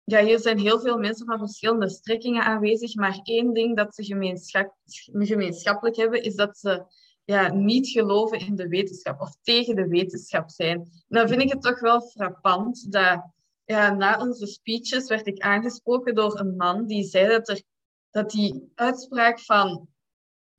[0.03, 4.03] ja, hier zijn heel veel mensen van verschillende strekkingen aanwezig, maar één ding dat ze
[5.03, 6.85] gemeenschappelijk hebben, is dat ze
[7.23, 10.89] ja, niet geloven in de wetenschap of tegen de wetenschap zijn.
[11.07, 13.31] Dan vind ik het toch wel frappant dat
[13.65, 17.61] ja, na onze speeches werd ik aangesproken door een man die zei dat, er,
[18.11, 19.87] dat die uitspraak van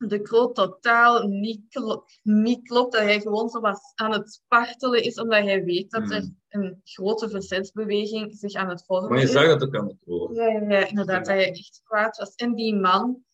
[0.08, 1.80] de kroot totaal niet,
[2.22, 2.92] niet klopt.
[2.92, 6.36] Dat hij gewoon zo was aan het spartelen is, omdat hij weet dat er hmm.
[6.48, 9.32] een grote verzetsbeweging zich aan het vormen is.
[9.32, 10.36] Maar je zag dat ook aan de kroot.
[10.36, 12.34] Ja, ja, inderdaad, dat hij echt kwaad was.
[12.34, 13.24] En die man,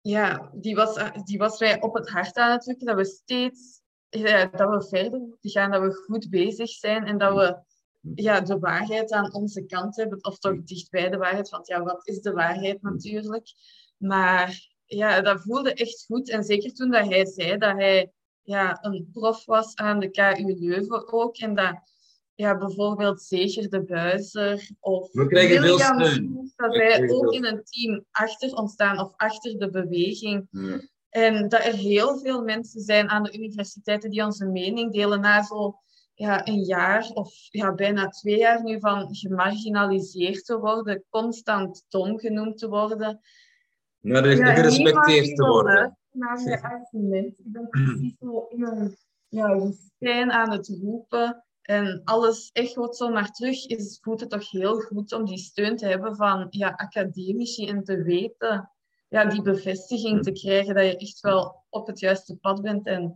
[0.00, 3.82] ja, die was, die was mij op het hart aan het drukken dat we steeds
[4.08, 7.60] ja, dat we verder moeten gaan, dat we goed bezig zijn en dat we
[8.14, 11.82] ja, de waarheid aan onze kant hebben, of toch dicht bij de waarheid, want ja,
[11.82, 13.52] wat is de waarheid natuurlijk?
[13.96, 16.30] Maar ja, dat voelde echt goed.
[16.30, 20.54] En zeker toen dat hij zei dat hij ja, een prof was aan de KU
[20.58, 21.36] Leuven ook.
[21.36, 21.80] En dat
[22.34, 26.52] ja, bijvoorbeeld Zeger de Buizer of We krijgen veel steun.
[26.56, 30.48] Dat wij ook in een team achter ons staan of achter de beweging.
[31.08, 35.42] En dat er heel veel mensen zijn aan de universiteiten die onze mening delen na
[35.42, 35.76] zo
[36.14, 42.18] ja, een jaar of ja, bijna twee jaar nu van gemarginaliseerd te worden, constant dom
[42.18, 43.20] genoemd te worden.
[44.02, 45.98] Er ja, gerespecteerd te worden.
[46.12, 47.38] Naar argument.
[47.38, 48.96] Ik ben precies zo in een
[49.28, 51.44] ja, woestijn aan het roepen.
[51.62, 53.66] En alles echoot zo maar terug.
[53.66, 57.84] Is, voelt het toch heel goed om die steun te hebben van ja, academici en
[57.84, 58.70] te weten,
[59.08, 63.14] ja, die bevestiging te krijgen dat je echt wel op het juiste pad bent en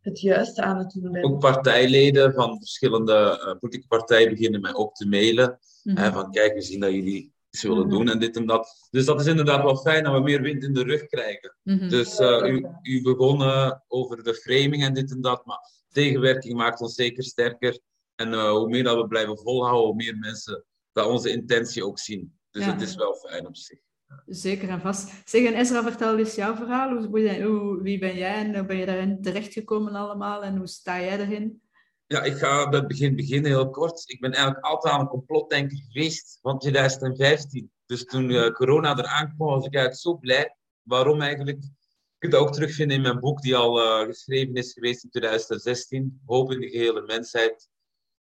[0.00, 1.24] het juiste aan het doen bent.
[1.24, 5.58] Ook partijleden van verschillende uh, politieke partijen beginnen mij ook te mailen.
[5.82, 6.12] Mm -hmm.
[6.12, 7.90] van kijk, we zien dat jullie zullen mhm.
[7.90, 8.88] doen en dit en dat.
[8.90, 11.56] Dus dat is inderdaad wel fijn dat we meer wind in de rug krijgen.
[11.62, 11.88] Mhm.
[11.88, 13.42] Dus uh, u, u begon
[13.88, 15.58] over de framing en dit en dat, maar
[15.92, 17.78] tegenwerking maakt ons zeker sterker.
[18.14, 21.98] En uh, hoe meer dat we blijven volhouden, hoe meer mensen dat onze intentie ook
[21.98, 22.38] zien.
[22.50, 23.78] Dus het is wel fijn op zich.
[24.26, 25.12] Zeker en vast.
[25.24, 26.96] Zeg, en Ezra, vertel eens jouw verhaal.
[26.96, 31.00] Hoe, hoe, wie ben jij en hoe ben je daarin terechtgekomen allemaal en hoe sta
[31.00, 31.62] jij erin?
[32.10, 34.02] Ja, ik ga bij het begin beginnen, heel kort.
[34.06, 37.72] Ik ben eigenlijk altijd aan een complotdenker geweest van 2015.
[37.86, 40.56] Dus toen uh, corona eraan kwam, was ik eigenlijk zo blij.
[40.82, 41.62] Waarom eigenlijk?
[41.62, 45.10] Je kunt dat ook terugvinden in mijn boek, die al uh, geschreven is geweest in
[45.10, 46.20] 2016.
[46.26, 47.68] Hoop in de gehele mensheid.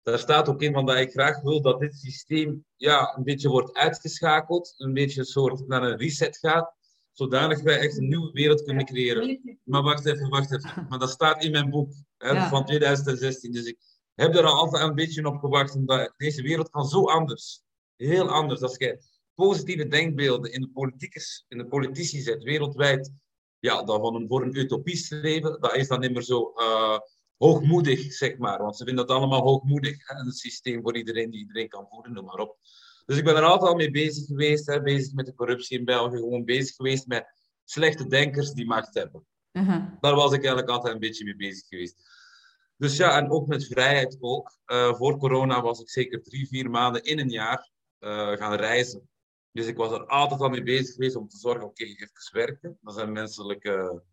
[0.01, 3.49] Daar staat ook in van dat ik graag wil dat dit systeem ja, een beetje
[3.49, 4.73] wordt uitgeschakeld.
[4.77, 6.75] Een beetje een soort naar een reset gaat
[7.15, 9.59] zodanig wij echt een nieuwe wereld kunnen creëren.
[9.63, 10.85] Maar wacht even, wacht even.
[10.89, 13.51] Maar dat staat in mijn boek van 2016.
[13.51, 13.77] Dus ik
[14.13, 17.61] heb er al altijd een beetje op gewacht, omdat deze wereld kan zo anders.
[17.95, 18.61] Heel anders.
[18.61, 18.99] Als je
[19.33, 23.11] positieve denkbeelden in de, politiekers, in de politici zet, wereldwijd,
[23.59, 26.97] ja, dan van een, voor een utopie streven, dat is dan niet meer zo uh,
[27.37, 28.61] hoogmoedig, zeg maar.
[28.61, 30.07] Want ze vinden dat allemaal hoogmoedig.
[30.07, 32.57] Hè, een systeem voor iedereen die iedereen kan voeden, noem maar op.
[33.05, 35.85] Dus ik ben er altijd al mee bezig geweest, hè, bezig met de corruptie in
[35.85, 37.25] België, gewoon bezig geweest met
[37.63, 39.25] slechte denkers die macht hebben.
[39.55, 41.95] Uh Daar was ik eigenlijk altijd een beetje mee bezig geweest.
[42.77, 44.57] Dus ja, en ook met vrijheid ook.
[44.67, 49.09] Uh, voor corona was ik zeker drie, vier maanden in een jaar uh, gaan reizen.
[49.51, 52.29] Dus ik was er altijd al mee bezig geweest om te zorgen, oké, okay, even
[52.31, 52.77] werken.
[52.81, 54.03] Dat zijn menselijke...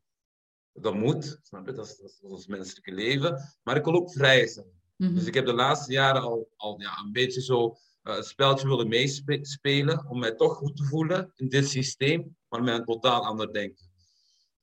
[0.73, 1.73] Dat moet, snap je?
[1.73, 3.57] Dat is, dat is ons menselijke leven.
[3.63, 4.67] Maar ik wil ook vrij zijn.
[4.97, 8.23] Mm Dus ik heb de laatste jaren al, al ja, een beetje zo uh, een
[8.23, 12.85] speltje willen meespelen om mij toch goed te voelen in dit systeem, maar met een
[12.85, 13.92] totaal ander denken.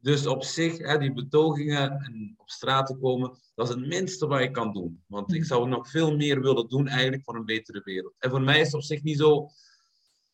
[0.02, 4.28] Dus op zich, hè, die betogingen en op straat te komen, dat is het minste
[4.28, 5.04] wat je kan doen.
[5.08, 8.14] Want ik zou nog veel meer willen doen eigenlijk voor een betere wereld.
[8.20, 9.50] En voor mij is het op zich niet zo...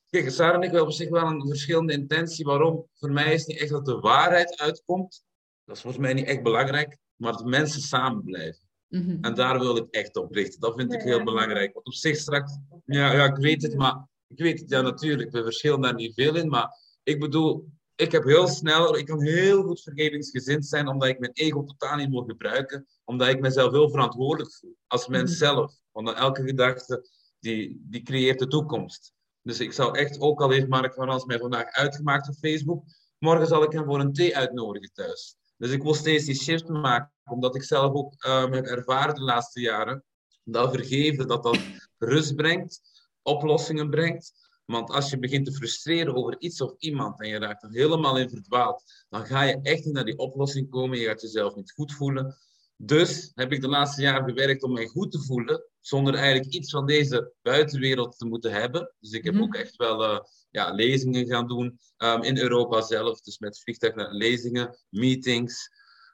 [0.09, 2.45] Kijk, Sarah en ik hebben op zich wel een verschillende intentie.
[2.45, 2.87] Waarom?
[2.93, 5.23] Voor mij is het niet echt dat de waarheid uitkomt.
[5.65, 6.97] Dat is volgens mij niet echt belangrijk.
[7.15, 8.63] Maar dat mensen samen blijven.
[8.87, 9.17] Mhm.
[9.21, 10.59] En daar wil ik echt op richten.
[10.59, 11.73] Dat vind ik heel belangrijk.
[11.73, 12.57] Want op zich straks...
[12.85, 14.07] Ja, ja, ik weet het, maar...
[14.27, 15.31] Ik weet het, ja natuurlijk.
[15.31, 16.49] We verschillen daar niet veel in.
[16.49, 16.69] Maar
[17.03, 21.31] ik bedoel, ik heb heel snel, ik kan heel goed vergevingsgezind zijn, omdat ik mijn
[21.33, 25.39] ego totaal niet moet gebruiken, omdat ik mezelf heel verantwoordelijk voel, als mens mhm.
[25.39, 25.73] zelf.
[25.91, 29.13] Want elke gedachte, die, die creëert de toekomst.
[29.41, 32.83] Dus ik zou echt, ook al heeft Mark van Rans mij vandaag uitgemaakt op Facebook,
[33.17, 35.35] morgen zal ik hem voor een thee uitnodigen thuis.
[35.57, 39.21] Dus ik wil steeds die shift maken, omdat ik zelf ook um, heb ervaren de
[39.21, 40.03] laatste jaren,
[40.43, 41.59] dat vergeven, dat dat
[41.97, 42.81] rust brengt,
[43.21, 44.44] oplossingen brengt.
[44.65, 48.17] Want als je begint te frustreren over iets of iemand en je raakt er helemaal
[48.17, 50.99] in verdwaald, dan ga je echt niet naar die oplossing komen.
[50.99, 52.37] Je gaat jezelf niet goed voelen.
[52.77, 56.71] Dus heb ik de laatste jaren gewerkt om mij goed te voelen, zonder eigenlijk iets
[56.71, 58.93] van deze buitenwereld te moeten hebben.
[58.99, 59.43] Dus ik heb mhm.
[59.43, 63.21] ook echt wel uh, ja, lezingen gaan doen um, in Europa zelf.
[63.21, 65.69] Dus met vliegtuig naar lezingen, meetings.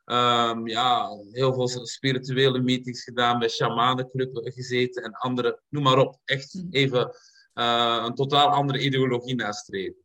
[0.05, 6.19] Um, ja, heel veel spirituele meetings gedaan, bij shamanenclub gezeten en andere, noem maar op.
[6.25, 6.67] Echt mhm.
[6.69, 7.11] even
[7.53, 10.01] een totaal andere ideologie nastreven.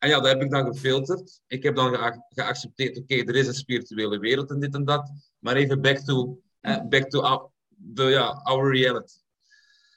[0.00, 1.40] En ja, dat heb ik dan gefilterd.
[1.46, 5.12] Ik heb dan geaccepteerd, oké, er is een spirituele wereld en dit en dat.
[5.38, 7.50] Maar even back to, uh, back to our,
[7.94, 9.18] the, yeah, our reality.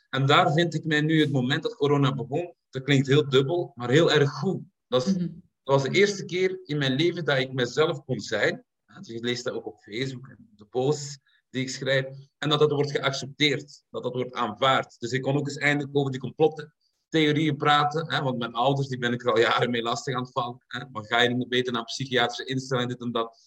[0.09, 3.71] En daar vind ik mij nu, het moment dat corona begon, dat klinkt heel dubbel,
[3.75, 4.61] maar heel erg goed.
[4.87, 5.27] Dat, is, mhm.
[5.63, 8.65] dat was de eerste keer in mijn leven dat ik mezelf kon zijn.
[8.97, 12.05] Dus je leest dat ook op Facebook en de posts die ik schrijf.
[12.37, 14.99] En dat dat wordt geaccepteerd, dat dat wordt aanvaard.
[14.99, 16.73] Dus ik kon ook eens eindelijk over die complotten
[17.13, 18.11] theorieën praten.
[18.11, 20.63] Hè, want mijn ouders, die ben ik er al jaren mee lastig aan het vallen.
[20.67, 23.37] Hè, maar ga je niet beter naar psychiatrische instellingen, dit en dat.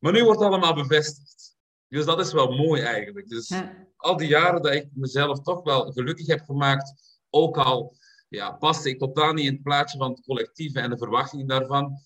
[0.00, 1.56] Maar nu wordt het allemaal bevestigd.
[1.88, 3.28] Dus dat is wel mooi eigenlijk.
[3.28, 3.52] Dus
[3.96, 6.92] al die jaren dat ik mezelf toch wel gelukkig heb gemaakt,
[7.30, 7.96] ook al
[8.28, 11.98] ja, paste ik totaal niet in het plaatje van het collectieve en de verwachtingen daarvan.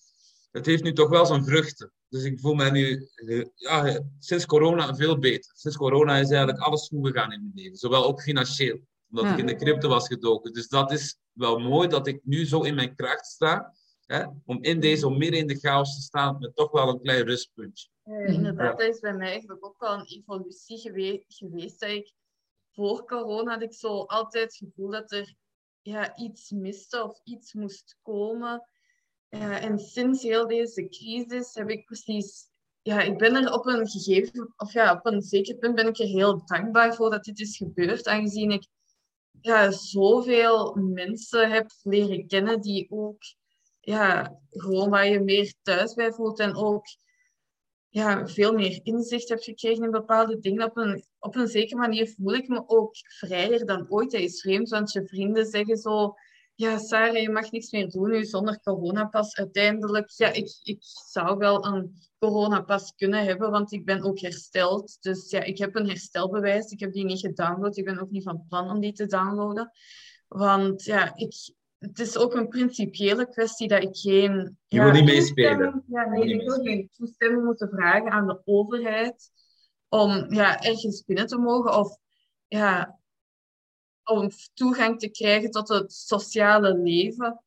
[0.51, 1.91] Het heeft nu toch wel zijn vruchten.
[2.09, 5.51] Dus ik voel me nu eh, ja, sinds corona veel beter.
[5.55, 7.77] Sinds corona is eigenlijk alles goed gegaan in mijn leven.
[7.77, 10.53] Zowel ook financieel omdat ik in de crypto was gedoken.
[10.53, 13.73] Dus dat is wel mooi dat ik nu zo in mijn kracht sta.
[14.05, 17.01] Hè, om in deze, om midden in de chaos te staan met toch wel een
[17.01, 17.87] klein rustpuntje.
[18.03, 20.77] inderdaad, dat is bij mij eigenlijk ook wel een evolutie
[21.27, 21.79] geweest.
[21.79, 22.13] Dat ik,
[22.71, 25.35] voor corona had ik zo altijd het gevoel dat er
[25.81, 28.67] ja, iets miste of iets moest komen.
[29.29, 32.49] en sinds heel deze crisis heb ik precies
[32.87, 35.99] ja, ik ben er op een gegeven, of ja, op een zeker punt ben ik
[35.99, 38.67] er heel dankbaar voor dat dit is gebeurd, aangezien ik
[39.41, 43.21] ja, zoveel mensen hebt leren kennen die ook
[43.79, 46.85] ja, gewoon waar je meer thuis bij voelt en ook
[47.89, 50.65] ja, veel meer inzicht hebt gekregen in bepaalde dingen.
[50.65, 54.11] Op een, op een zekere manier voel ik me ook vrijer dan ooit.
[54.11, 56.15] Dat is vreemd, want je vrienden zeggen zo
[56.57, 59.35] ja, Sarah, je mag niks meer doen nu zonder coronapas.
[59.35, 64.97] Uiteindelijk, ja, ik, ik zou wel een coronapas kunnen hebben, want ik ben ook hersteld.
[65.01, 66.71] Dus ja, ik heb een herstelbewijs.
[66.71, 67.77] Ik heb die niet gedownload.
[67.77, 69.71] Ik ben ook niet van plan om die te downloaden.
[70.27, 71.33] Want ja, ik,
[71.77, 74.57] het is ook een principiële kwestie dat ik geen...
[74.67, 75.83] Je wil niet meespelen.
[75.87, 79.31] Ja, nee, ik wil geen toestemming moeten vragen aan de overheid
[79.89, 81.77] om ja, ergens binnen te mogen.
[81.77, 81.97] Of
[82.47, 82.99] ja,
[84.07, 87.41] om toegang te krijgen tot het sociale leven.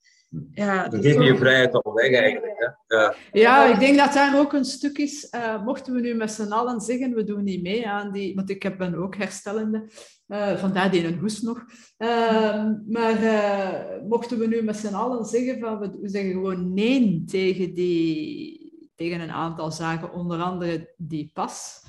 [0.52, 2.74] Ja, Dan geef je je vrijheid al weg eigenlijk.
[2.86, 2.96] Hè?
[2.96, 3.14] Ja.
[3.32, 5.28] ja, ik denk dat daar ook een stuk is.
[5.34, 8.34] Uh, mochten we nu met z'n allen zeggen, we doen niet mee aan die...
[8.34, 9.88] Want ik ben ook herstellende.
[10.28, 11.64] Uh, vandaar die een hoest nog.
[11.98, 17.24] Uh, maar uh, mochten we nu met z'n allen zeggen van we zeggen gewoon nee
[17.26, 21.82] tegen, die, tegen een aantal zaken, onder andere die pas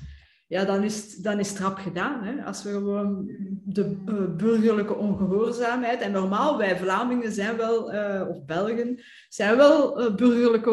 [0.52, 2.24] ja, dan is, dan is het rap gedaan.
[2.24, 2.44] Hè?
[2.44, 3.30] Als we gewoon
[3.64, 10.00] de uh, burgerlijke ongehoorzaamheid, en normaal, wij Vlamingen zijn wel, uh, of Belgen, zijn wel
[10.00, 10.70] uh, burgerlijke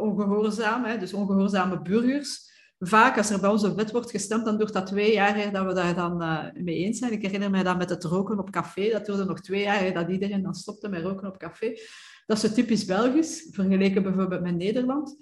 [0.00, 0.98] ongehoorzaam, hè?
[0.98, 2.50] dus ongehoorzame burgers.
[2.78, 5.74] Vaak, als er bij onze wet wordt gestemd, dan duurt dat twee jaar dat we
[5.74, 6.16] daar dan
[6.54, 7.12] mee eens zijn.
[7.12, 10.08] Ik herinner mij dat met het roken op café, dat duurde nog twee jaar dat
[10.08, 11.72] iedereen dan stopte met roken op café.
[12.26, 15.16] Dat is typisch Belgisch, vergeleken bijvoorbeeld met Nederland.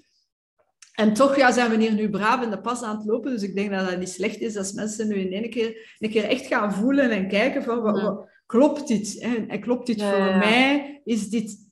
[0.95, 3.31] En toch ja, zijn we hier nu braaf in de pas aan het lopen.
[3.31, 6.11] Dus ik denk dat dat niet slecht is als mensen nu in één keer, een
[6.11, 9.17] keer echt gaan voelen en kijken van, wat, klopt dit?
[9.19, 9.35] Hè?
[9.47, 11.01] En klopt dit voor mij?
[11.05, 11.69] Is dit,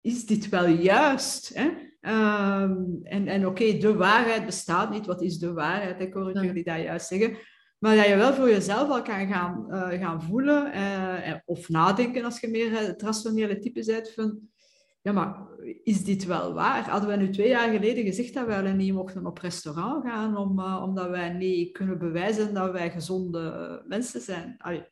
[0.00, 1.50] is dit wel juist?
[1.54, 1.70] Hè?
[2.00, 5.06] Ehm, en en oké, de waarheid bestaat niet.
[5.06, 6.00] Wat is de waarheid?
[6.00, 7.36] Ik hoor jullie dat juist zeggen.
[7.78, 12.24] Maar dat je wel voor jezelf al kan gaan, uh, gaan voelen uh, of nadenken
[12.24, 14.10] als je meer het rationele type bent.
[14.10, 14.38] Van,
[15.02, 15.48] ja, maar
[15.82, 16.90] is dit wel waar?
[16.90, 20.58] Hadden wij nu twee jaar geleden gezegd dat wij niet mochten op restaurant gaan, om,
[20.58, 24.54] uh, omdat wij niet kunnen bewijzen dat wij gezonde mensen zijn?
[24.58, 24.86] Allee.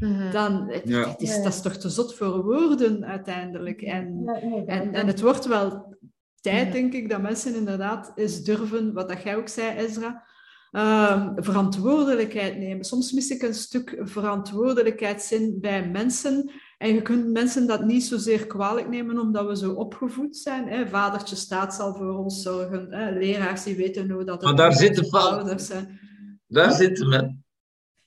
[0.00, 0.32] Mhm.
[0.32, 3.82] Dan, het, het is, dat is toch te zot voor woorden uiteindelijk.
[3.82, 4.22] En,
[4.66, 5.96] en, en het wordt wel
[6.40, 10.24] tijd, denk ik, dat mensen inderdaad eens durven, wat dat jij ook zei, Ezra,
[10.72, 12.84] uh, verantwoordelijkheid nemen.
[12.84, 16.50] Soms mis ik een stuk verantwoordelijkheidszin bij mensen.
[16.82, 20.68] En je kunt mensen dat niet zozeer kwalijk nemen omdat we zo opgevoed zijn.
[20.68, 20.88] Hè.
[20.88, 22.86] Vadertje staat zal voor ons zorgen.
[22.90, 23.10] Hè.
[23.10, 24.42] Leraars die weten hoe dat...
[24.42, 26.00] Maar daar zitten ouders zijn.
[26.46, 27.34] Daar zitten we.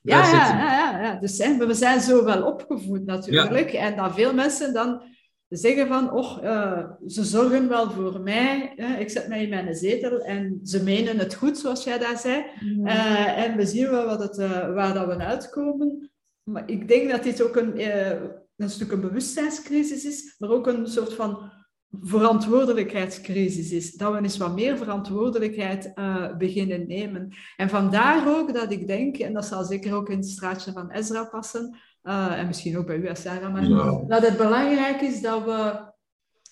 [0.00, 3.72] Ja, ja, ja, ja, Dus hè, we zijn zo wel opgevoed natuurlijk.
[3.72, 5.02] En dat veel mensen dan
[5.48, 8.96] zeggen van, oh, uh, ze zorgen wel voor mij, hè?
[8.98, 12.44] ik zet mij in mijn zetel en ze menen het goed, zoals jij daar zei.
[12.84, 16.10] Uh, en we zien wel wat het, uh, waar dat we uitkomen.
[16.42, 17.78] Maar ik denk dat dit ook een,
[18.56, 21.52] een stuk een bewustzijnscrisis is, maar ook een soort van
[22.00, 23.94] verantwoordelijkheidscrisis is.
[23.94, 25.92] Dat we eens wat meer verantwoordelijkheid
[26.38, 27.34] beginnen nemen.
[27.56, 30.90] En vandaar ook dat ik denk, en dat zal zeker ook in het straatje van
[30.90, 33.68] Ezra passen, uh, en misschien ook bij u, Sarah, maar
[34.08, 35.94] dat het belangrijk is dat we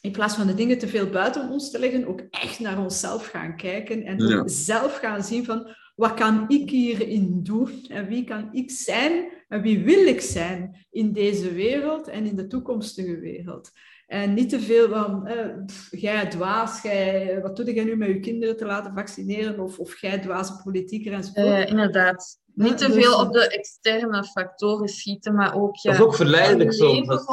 [0.01, 3.27] in plaats van de dingen te veel buiten ons te leggen, ook echt naar onszelf
[3.27, 8.49] gaan kijken en zelf gaan zien van wat kan ik hierin doen en wie kan
[8.53, 13.71] ik zijn en wie wil ik zijn in deze wereld en in de toekomstige wereld.
[14.07, 15.47] En niet te veel van, eh,
[15.91, 19.61] jij dwaas, jij, wat doe jij nu met je kinderen te laten vaccineren?
[19.61, 21.47] Of, of jij dwaze politieker enzovoort.
[21.47, 22.43] Uh, inderdaad.
[22.55, 25.77] Niet te dus- veel op de externe factoren schieten, maar ook...
[25.77, 27.27] Ja, dat is ook verleidelijk soms.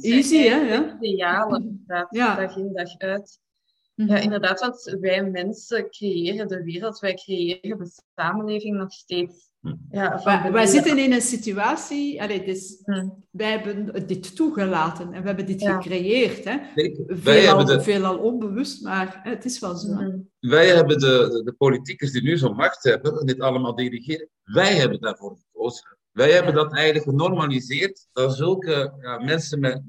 [0.00, 0.56] Easy, hè?
[0.56, 0.96] Ja.
[1.00, 1.84] Idealen.
[2.10, 2.36] Ja.
[2.36, 3.40] Dag in, dag uit.
[3.98, 4.22] Ja, mhm.
[4.22, 9.50] inderdaad, want wij mensen creëren de wereld, wij creëren de samenleving nog steeds.
[9.90, 13.08] Ja, wij, wij zitten in een situatie, allee, dus, hm.
[13.30, 16.44] wij hebben dit toegelaten en we hebben dit gecreëerd.
[16.44, 16.58] Hè?
[17.06, 17.82] Veelal, de...
[17.82, 19.92] veelal onbewust, maar hè, het is wel zo.
[19.92, 20.18] Hm.
[20.38, 24.28] Wij hebben de, de, de politiekers die nu zo'n macht hebben en dit allemaal dirigeren,
[24.44, 25.96] wij hebben daarvoor gekozen.
[26.12, 29.82] Wij hebben dat eigenlijk genormaliseerd, dat zulke ja, mensen met,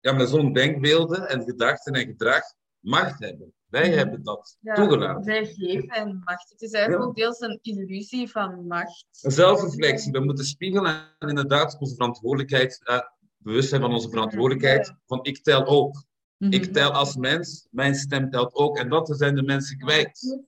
[0.00, 2.42] ja, met zo'n denkbeelden en gedachten en gedrag
[2.80, 3.52] macht hebben.
[3.66, 3.96] Wij mhm.
[3.96, 5.24] hebben dat toegelaten.
[5.24, 6.50] Wij geven macht.
[6.50, 9.06] Het is eigenlijk ook deels een illusie van macht.
[9.22, 10.12] Een zelfreflectie.
[10.12, 13.00] We moeten spiegelen en inderdaad onze verantwoordelijkheid, uh,
[13.36, 14.94] bewust zijn van onze verantwoordelijkheid.
[15.06, 16.04] Van ik tel ook.
[16.36, 16.52] Mhm.
[16.52, 18.78] Ik tel als mens, mijn stem telt ook.
[18.78, 20.40] En dat zijn de mensen kwijt.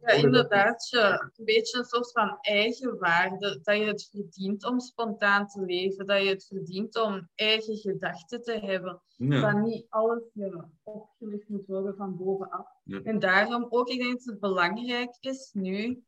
[0.00, 0.88] Ja, inderdaad.
[0.88, 3.60] Je, een beetje een soort van eigenwaarde.
[3.62, 6.06] Dat je het verdient om spontaan te leven.
[6.06, 9.00] Dat je het verdient om eigen gedachten te hebben.
[9.16, 12.66] Dat niet alles ja, opgelegd moet worden van bovenaf.
[13.02, 16.04] En daarom ook, ik denk dat het belangrijk is nu...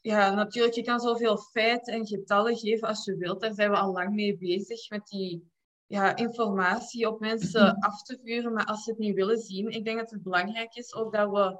[0.00, 3.40] Ja, natuurlijk, je kan zoveel feiten en getallen geven als je wilt.
[3.40, 5.50] Daar zijn we al lang mee bezig met die
[5.86, 8.52] ja, informatie op mensen af te vuren.
[8.52, 11.30] Maar als ze het niet willen zien, ik denk dat het belangrijk is ook dat
[11.30, 11.58] we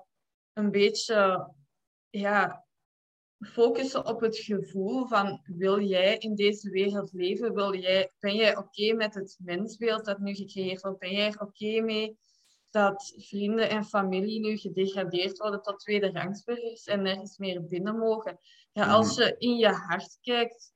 [0.59, 1.51] een beetje
[2.11, 2.67] ja,
[3.39, 7.55] focussen op het gevoel van wil jij in deze wereld leven?
[7.55, 10.99] Wil jij, ben jij oké met het mensbeeld dat nu gecreëerd wordt?
[10.99, 12.19] Ben jij er oké mee
[12.71, 18.39] dat vrienden en familie nu gedegradeerd worden tot tweede rangsburgers en nergens meer binnen mogen?
[18.73, 20.73] Ja, als je in je hart kijkt,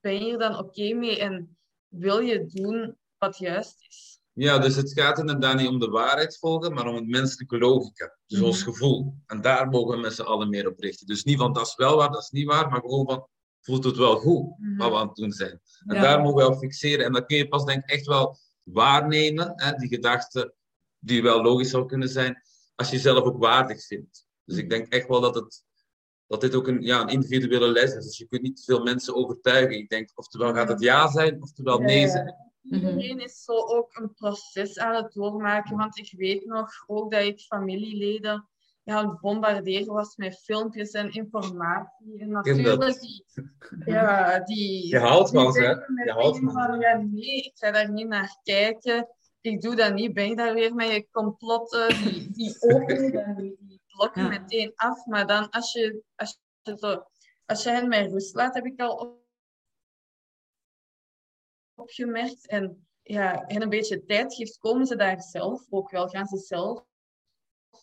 [0.00, 1.58] ben je er dan oké mee en
[1.88, 4.19] wil je doen wat juist is?
[4.40, 8.16] Ja, dus het gaat inderdaad niet om de waarheid volgen, maar om het menselijke logica.
[8.26, 8.46] Dus mhm.
[8.46, 9.14] ons gevoel.
[9.26, 11.06] En daar mogen we met z'n allen meer op richten.
[11.06, 13.28] Dus niet van dat is wel waar, dat is niet waar, maar gewoon van
[13.60, 14.76] voelt het wel goed mhm.
[14.76, 15.60] wat we aan het doen zijn.
[15.86, 17.04] En daar mogen we op fixeren.
[17.04, 20.54] En dat kun je pas denk ik echt wel waarnemen, hè, die gedachten
[20.98, 22.42] die wel logisch zou kunnen zijn,
[22.74, 24.26] als je jezelf ook waardig vindt.
[24.44, 24.72] Dus ik mhm.
[24.72, 25.64] denk echt wel dat, het,
[26.26, 28.04] dat dit ook een, ja, een individuele les is.
[28.04, 29.78] Dus je kunt niet te veel mensen overtuigen.
[29.78, 32.49] Ik denk, oftewel gaat het ja zijn, oftewel nee zijn.
[32.60, 32.74] Mhm.
[32.74, 35.76] Iedereen is zo ook een proces aan het doormaken.
[35.76, 38.48] Want ik weet nog ook dat ik familieleden
[38.82, 42.18] ja, aan het bombarderen was met filmpjes en informatie.
[42.18, 43.24] En natuurlijk, die,
[43.94, 44.88] ja, die...
[44.88, 45.60] Je houdt van ze,
[46.04, 49.08] Je houdt van ja, nee, ik ga daar niet naar kijken.
[49.40, 50.14] Ik doe dat niet.
[50.14, 51.88] Ben je daar weer met je complotten?
[51.88, 55.06] Die, die openen dan die blokken meteen af.
[55.06, 57.04] Maar dan, als je, als je, zo,
[57.46, 59.19] als je hen met rust laat, heb ik al
[61.80, 62.46] opgemerkt.
[62.46, 66.08] En ja, en een beetje tijd geeft, komen ze daar zelf ook wel.
[66.08, 66.84] Gaan ze zelf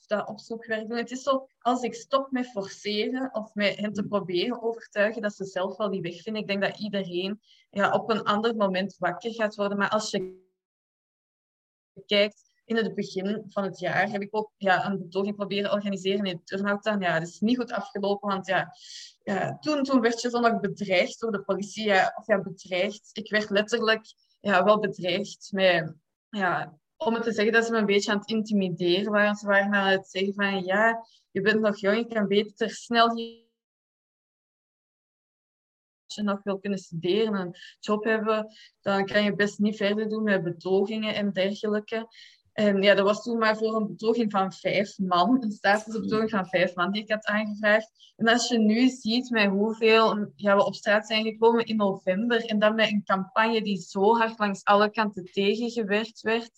[0.08, 0.98] dat opzoekwerk doen.
[0.98, 5.36] Het is zo, als ik stop met forceren of met hen te proberen overtuigen dat
[5.36, 6.42] ze zelf wel die weg vinden.
[6.42, 9.78] Ik denk dat iedereen ja, op een ander moment wakker gaat worden.
[9.78, 10.46] Maar als je
[12.06, 16.26] kijkt, in het begin van het jaar heb ik ook ja, een betoging proberen organiseren
[16.26, 16.84] in Turnhout.
[16.84, 18.74] Ja, dat is niet goed afgelopen, want ja,
[19.60, 21.92] toen, toen werd je zo nog bedreigd door de politie.
[21.92, 23.10] Of ja, bedreigd.
[23.14, 24.02] Ik werd letterlijk
[24.40, 25.94] ja, wel bedreigd met
[26.30, 29.36] ja, om het te zeggen dat ze me een beetje aan het intimideren waren.
[29.36, 33.16] Ze waren aan het zeggen van ja, je bent nog jong, je kan beter snel
[33.16, 33.46] je
[36.16, 38.48] nog wil kunnen studeren en een job hebben,
[38.82, 42.08] dan kan je best niet verder doen met betogingen en dergelijke.
[42.58, 46.48] En ja, dat was toen maar voor een betoging van vijf man, een statusbetoging van
[46.48, 48.14] vijf man die ik had aangevraagd.
[48.16, 52.46] En als je nu ziet met hoeveel ja, we op straat zijn gekomen in november
[52.46, 56.52] en dan met een campagne die zo hard langs alle kanten tegengewerkt werd,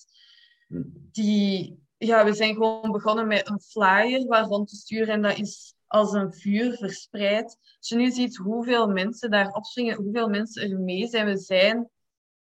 [1.11, 5.37] die, ja, we zijn gewoon begonnen met een flyer waar rond te sturen en dat
[5.37, 7.57] is als een vuur verspreid.
[7.77, 11.89] Als je nu ziet hoeveel mensen daar opspringen, hoeveel mensen er mee zijn, we zijn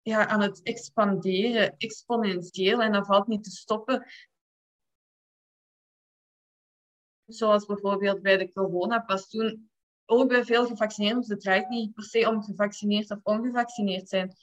[0.08, 4.06] ja, aan het expanderen, exponentieel, en dat valt niet te stoppen.
[7.26, 9.70] Zoals bijvoorbeeld bij de coronapas toen,
[10.06, 14.36] ook bij veel gevaccineerden, het draait niet per se om gevaccineerd of ongevaccineerd zijn.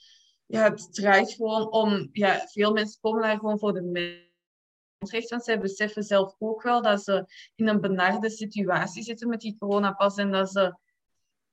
[0.45, 5.43] Ja, het draait gewoon om, ja, veel mensen komen daar gewoon voor de mensenrechten, want
[5.43, 10.17] zij beseffen zelf ook wel dat ze in een benarde situatie zitten met die coronapas
[10.17, 10.77] en dat ze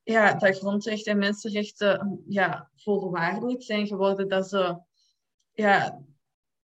[0.03, 4.28] ja, dat grondrechten en mensenrechten ja, voorwaardelijk zijn geworden.
[4.28, 4.80] Dat, ze,
[5.53, 6.03] ja,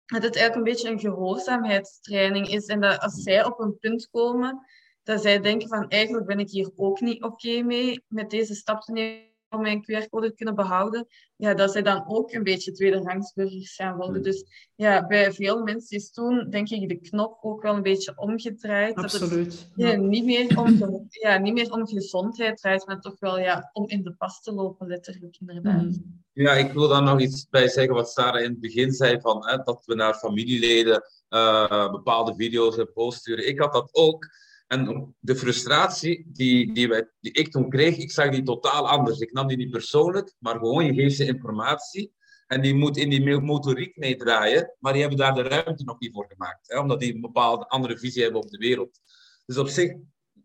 [0.07, 2.67] dat het eigenlijk een beetje een gehoorzaamheidstraining is.
[2.67, 4.67] En dat als zij op een punt komen
[5.03, 8.81] dat zij denken van eigenlijk ben ik hier ook niet oké mee met deze stap
[8.81, 12.73] te nemen om mijn QR-code te kunnen behouden, ja, dat zij dan ook een beetje
[12.73, 14.15] tweederangsburgers gaan worden.
[14.15, 14.23] Hmm.
[14.23, 14.45] Dus
[14.75, 18.95] ja, bij veel mensen is toen, denk ik, de knop ook wel een beetje omgedraaid.
[18.95, 19.45] Absoluut.
[19.51, 23.39] Dat het, ja, niet, meer om, ja, niet meer om gezondheid draait, maar toch wel
[23.39, 25.81] ja, om in de pas te lopen, letterlijk inderdaad.
[25.81, 26.27] Hmm.
[26.33, 29.47] Ja, ik wil daar nog iets bij zeggen wat Sarah in het begin zei, van,
[29.47, 33.49] hè, dat we naar familieleden uh, bepaalde video's en posts sturen.
[33.49, 34.29] Ik had dat ook.
[34.69, 39.19] En de frustratie die, die, wij, die ik toen kreeg, ik zag die totaal anders.
[39.19, 42.13] Ik nam die niet persoonlijk, maar gewoon je geeft ze informatie.
[42.47, 46.13] En die moet in die motoriek meedraaien, maar die hebben daar de ruimte nog niet
[46.13, 46.69] voor gemaakt.
[46.69, 49.01] Hè, omdat die een bepaalde andere visie hebben op de wereld.
[49.47, 49.93] Dus op zich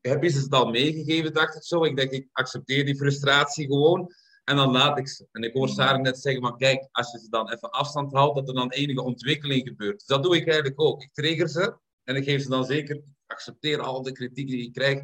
[0.02, 1.84] heb je ze het al meegegeven, dacht ik zo.
[1.84, 4.14] Ik denk, ik accepteer die frustratie gewoon.
[4.44, 5.28] En dan laat ik ze.
[5.32, 8.36] En ik hoor Sarah net zeggen, maar kijk, als je ze dan even afstand houdt,
[8.36, 9.98] dat er dan enige ontwikkeling gebeurt.
[9.98, 11.02] Dus dat doe ik eigenlijk ook.
[11.02, 13.02] Ik trigger ze en ik geef ze dan zeker
[13.34, 15.04] accepteer al de kritiek die je krijgt.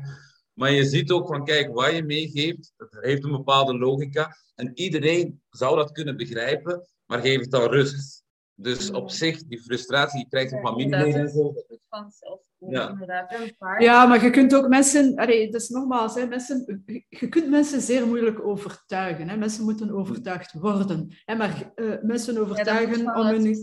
[0.53, 4.36] Maar je ziet ook van, kijk, wat je meegeeft, het heeft een bepaalde logica.
[4.55, 8.23] En iedereen zou dat kunnen begrijpen, maar geef het dan rust.
[8.55, 11.32] Dus op zich, die frustratie, je krijgt een familieleden
[11.89, 12.41] en zo.
[12.67, 12.97] Ja.
[13.77, 18.07] ja, maar je kunt ook mensen, allee, dus nogmaals, hè, mensen, je kunt mensen zeer
[18.07, 19.29] moeilijk overtuigen.
[19.29, 19.37] Hè.
[19.37, 21.15] Mensen moeten overtuigd worden.
[21.25, 23.55] Hè, maar uh, mensen overtuigen ja, om hun.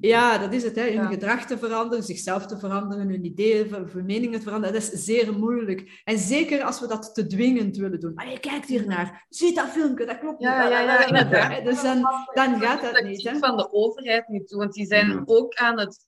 [0.00, 1.06] Ja, dat is het, hè, hun ja.
[1.06, 4.74] gedrag te veranderen, zichzelf te veranderen, hun ideeën, hun meningen te veranderen.
[4.74, 6.02] Dat is zeer moeilijk.
[6.04, 8.14] En zeker als we dat te dwingend willen doen.
[8.14, 10.72] Maar je kijkt hier naar, zie dat filmpje, dat klopt ja, niet.
[10.72, 12.00] Ja, ja, ja, Dus dan,
[12.34, 13.28] dan gaat dat niet.
[13.28, 13.38] Hè.
[13.38, 16.06] van de overheid niet toe, want die zijn ook aan het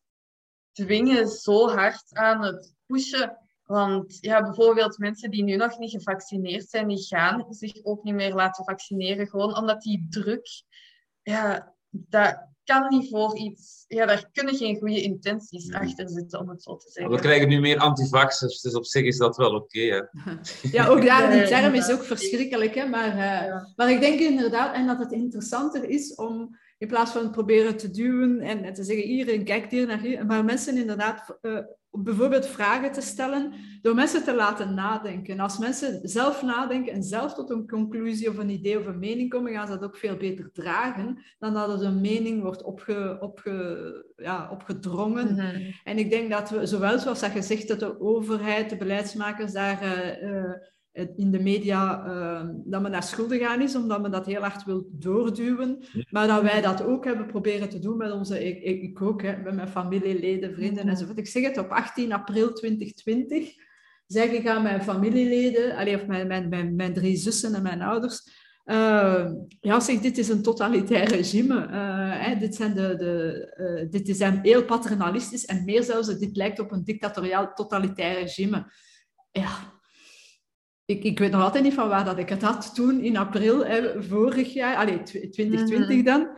[0.77, 3.39] dwingen zo hard aan het pushen.
[3.65, 8.15] Want ja, bijvoorbeeld mensen die nu nog niet gevaccineerd zijn, die gaan zich ook niet
[8.15, 9.27] meer laten vaccineren.
[9.27, 10.49] Gewoon omdat die druk,
[11.23, 13.85] ja, dat kan niet voor iets.
[13.89, 17.15] Ja, daar kunnen geen goede intenties achter zitten, om het zo te zeggen.
[17.15, 19.79] We krijgen nu meer antivaxers, dus op zich is dat wel oké.
[20.77, 22.75] ja, ook daar, die term is ook verschrikkelijk.
[22.75, 22.87] Hè?
[22.87, 27.31] Maar, uh, maar ik denk inderdaad, en dat het interessanter is om in plaats van
[27.31, 30.27] proberen te duwen en, te zeggen, iedereen kijkt hier naar hier.
[30.27, 31.59] Maar mensen inderdaad uh,
[31.91, 33.53] bijvoorbeeld vragen te stellen,
[33.83, 35.41] door mensen te laten nadenken.
[35.41, 39.31] Als mensen zelf nadenken en zelf tot een conclusie of een idee of een mening
[39.31, 43.17] komen, gaan ze dat ook veel beter dragen dan dat er een mening wordt opge,
[43.21, 45.33] opge, ja, opgedrongen.
[45.33, 45.71] Mhm.
[45.85, 49.83] En ik denk dat we, zowel zoals dat gezegd, dat de overheid, de beleidsmakers daar...
[50.23, 50.53] Uh,
[51.17, 54.65] in de media uh, dat men naar schulden gaan is, omdat men dat heel hard
[54.65, 55.85] wil doorduwen.
[56.11, 59.37] Maar dat wij dat ook hebben proberen te doen met onze, ik, ik ook, hè,
[59.37, 61.19] met mijn familieleden, vrienden enzovoort.
[61.19, 63.55] Ik zeg het, op 18 april 2020
[64.07, 67.83] zeg ik aan mijn familieleden, allee, of mijn, mijn, mijn, mijn drie zussen en mijn
[67.83, 69.31] ouders, uh,
[69.61, 71.55] ja, zeg, dit is een totalitair regime.
[71.55, 76.37] Uh, hè, dit, zijn de, de, uh, dit is heel paternalistisch en meer zelfs, dit
[76.37, 78.73] lijkt op een dictatoriaal totalitair regime.
[79.31, 79.76] Ja,
[80.87, 83.67] ik, ik weet nog altijd niet van waar dat ik het had toen in april
[83.67, 86.05] hè, vorig jaar, allee, 2020 mhm.
[86.05, 86.29] dan.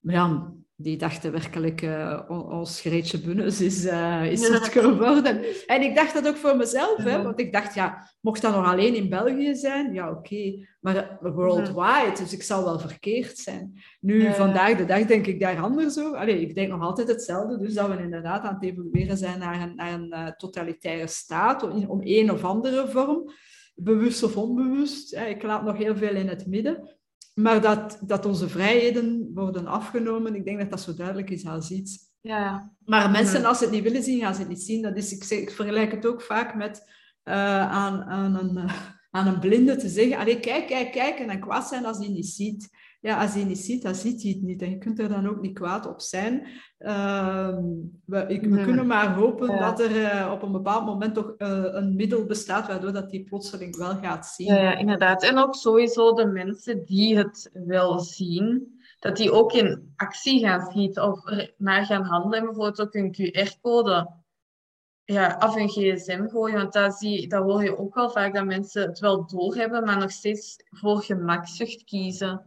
[0.00, 5.44] Maar ja, die dachten werkelijk, uh, ons Greetje Bunnes is, uh, is het geworden.
[5.66, 8.66] En ik dacht dat ook voor mezelf, hè, want ik dacht, ja, mocht dat nog
[8.66, 9.92] alleen in België zijn?
[9.92, 13.82] Ja, oké, maar eh, worldwide, dus ik zal wel verkeerd zijn.
[14.00, 16.18] Nu, vandaag de dag denk ik daar anders over.
[16.18, 19.62] Allee, ik denk nog altijd hetzelfde, dus dat we inderdaad aan het evolueren zijn naar
[19.62, 23.30] een, naar een totalitaire staat, om, om een of andere vorm
[23.76, 25.14] bewust of onbewust.
[25.14, 26.96] Ik laat nog heel veel in het midden.
[27.34, 31.70] Maar dat, dat onze vrijheden worden afgenomen, ik denk dat dat zo duidelijk is als
[31.70, 31.98] iets.
[32.20, 32.72] Ja.
[32.84, 34.82] Maar mensen, als ze het niet willen zien, gaan ze het niet zien.
[34.82, 36.78] Dat is, ik, zeg, ik vergelijk het ook vaak met
[37.24, 37.34] uh,
[37.70, 41.40] aan, aan, een, uh, aan een blinde te zeggen, allee, kijk, kijk, kijk, en dan
[41.40, 42.68] kwaad zijn als hij niet ziet.
[43.06, 44.62] Ja, als hij niet ziet, dan ziet hij het niet.
[44.62, 46.46] En je kunt er dan ook niet kwaad op zijn.
[46.78, 47.58] Uh,
[48.04, 49.58] we, ik, we kunnen maar hopen ja.
[49.58, 53.24] dat er uh, op een bepaald moment toch uh, een middel bestaat waardoor dat die
[53.24, 54.54] plotseling wel gaat zien.
[54.54, 55.22] Ja, inderdaad.
[55.22, 60.70] En ook sowieso de mensen die het wel zien, dat die ook in actie gaan
[60.70, 61.20] schieten of
[61.56, 62.44] naar gaan handelen.
[62.44, 64.10] Bijvoorbeeld ook een QR-code
[65.04, 66.56] ja, af een gsm gooien.
[66.56, 69.98] Want dat, zie, dat hoor je ook wel vaak, dat mensen het wel doorhebben, maar
[69.98, 72.46] nog steeds voor gemakzucht kiezen.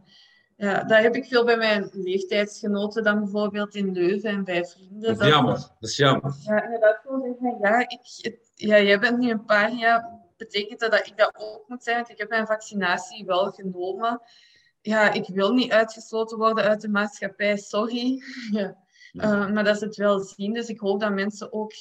[0.60, 5.00] Ja, dat heb ik veel bij mijn leeftijdsgenoten dan bijvoorbeeld in Leuven en bij vrienden.
[5.00, 6.34] Dat is jammer, dat is jammer.
[6.44, 10.90] Ja, inderdaad, zeggen, ja, ik, het, ja, jij bent nu een paar jaar, betekent dat
[10.90, 11.96] dat ik dat ook moet zijn?
[11.96, 14.20] Want ik heb mijn vaccinatie wel genomen.
[14.80, 18.22] Ja, ik wil niet uitgesloten worden uit de maatschappij, sorry.
[18.50, 18.76] Ja.
[19.12, 20.52] Uh, maar dat is het wel zien.
[20.52, 21.72] Dus ik hoop dat mensen ook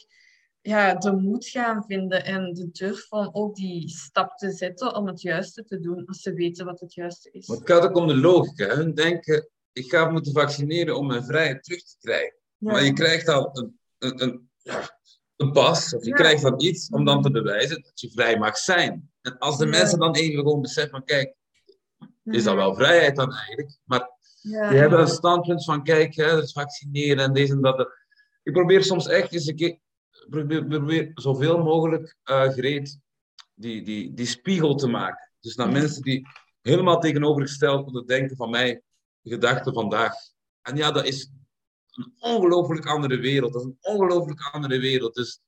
[0.61, 5.07] ja, de moed gaan vinden en de durf om ook die stap te zetten om
[5.07, 7.47] het juiste te doen als ze weten wat het juiste is.
[7.47, 8.75] Maar het gaat ook om de logica.
[8.75, 12.37] Hun denken, ik ga moeten vaccineren om mijn vrijheid terug te krijgen.
[12.57, 12.71] Ja.
[12.71, 14.99] Maar je krijgt al een, een, een, ja,
[15.35, 16.15] een pas, of je ja.
[16.15, 19.11] krijgt dan iets om dan te bewijzen dat je vrij mag zijn.
[19.21, 21.35] En als de mensen dan even gewoon beseffen van, kijk,
[22.23, 23.77] is dat wel vrijheid dan eigenlijk?
[23.83, 24.09] Maar
[24.41, 27.97] die hebben een standpunt van, kijk, hè, het vaccineren en deze en dat.
[28.43, 29.79] Ik probeer soms echt eens een keer
[30.29, 32.99] probeer, probeer zoveel mogelijk uh, gereed
[33.53, 35.31] die, die, die spiegel te maken.
[35.39, 36.27] Dus naar mensen die
[36.61, 38.81] helemaal tegenovergesteld moeten denken van mij,
[39.23, 40.13] gedachten vandaag.
[40.61, 41.31] En ja, dat is
[41.91, 43.53] een ongelooflijk andere wereld.
[43.53, 45.15] Dat is een ongelooflijk andere wereld.
[45.15, 45.41] Dus,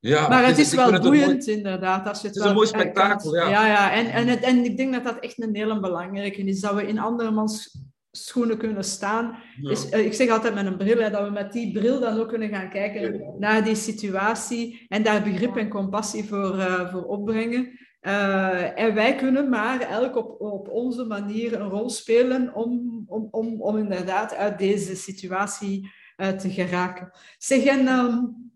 [0.00, 2.06] ja, maar het is, is wel boeiend, mooi, inderdaad.
[2.06, 3.48] Als je het, het is een mooi spektakel, ja.
[3.48, 3.92] Ja, ja.
[3.92, 6.60] En, en, het, en ik denk dat dat echt een hele belangrijke is.
[6.60, 7.78] Dat we in andermans
[8.16, 9.36] schoenen kunnen staan.
[9.60, 9.70] Ja.
[9.70, 12.18] Is, uh, ik zeg altijd met een bril, hè, dat we met die bril dan
[12.18, 13.32] ook kunnen gaan kijken ja.
[13.38, 17.78] naar die situatie en daar begrip en compassie voor, uh, voor opbrengen.
[18.00, 23.28] Uh, en wij kunnen maar elk op, op onze manier een rol spelen om, om,
[23.30, 27.10] om, om inderdaad uit deze situatie te geraken.
[27.38, 28.46] Zeg, en um,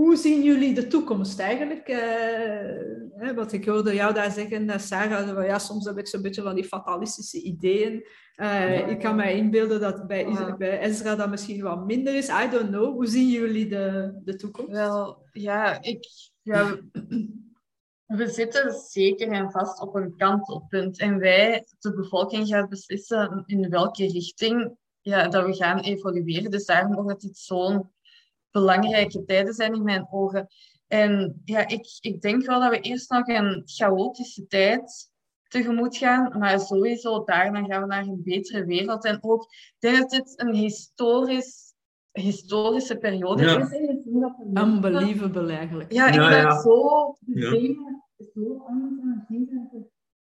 [0.00, 1.88] hoe zien jullie de toekomst eigenlijk?
[1.88, 6.54] Uh, wat ik hoorde jou daar zeggen, Sarah, ja, soms heb ik zo'n beetje van
[6.54, 7.92] die fatalistische ideeën.
[7.92, 8.86] Uh, ja.
[8.86, 10.56] Ik kan mij inbeelden dat bij, ja.
[10.56, 12.28] bij Ezra dat misschien wat minder is.
[12.28, 12.92] I don't know.
[12.92, 14.70] Hoe zien jullie de, de toekomst?
[14.70, 16.06] Wel, ja, ik...
[16.42, 16.78] Ja,
[18.06, 20.98] we zitten zeker en vast op een kantelpunt.
[20.98, 26.50] En wij, de bevolking, gaat beslissen in welke richting ja, dat we gaan evolueren.
[26.50, 27.90] Dus daarom ook dat dit zo'n
[28.50, 30.48] belangrijke tijden zijn in mijn ogen.
[30.86, 35.10] En ja, ik, ik denk wel dat we eerst nog een chaotische tijd
[35.48, 39.04] tegemoet gaan, maar sowieso daarna gaan we naar een betere wereld.
[39.04, 41.74] En ook, ik denk dat dit een historisch,
[42.12, 43.58] historische periode ja.
[43.58, 43.72] is.
[44.54, 45.92] Unbelievable eigenlijk.
[45.92, 46.60] Ja, ik Ja, ben ja.
[46.60, 47.16] zo,
[48.34, 49.82] zo anders aan het zien dat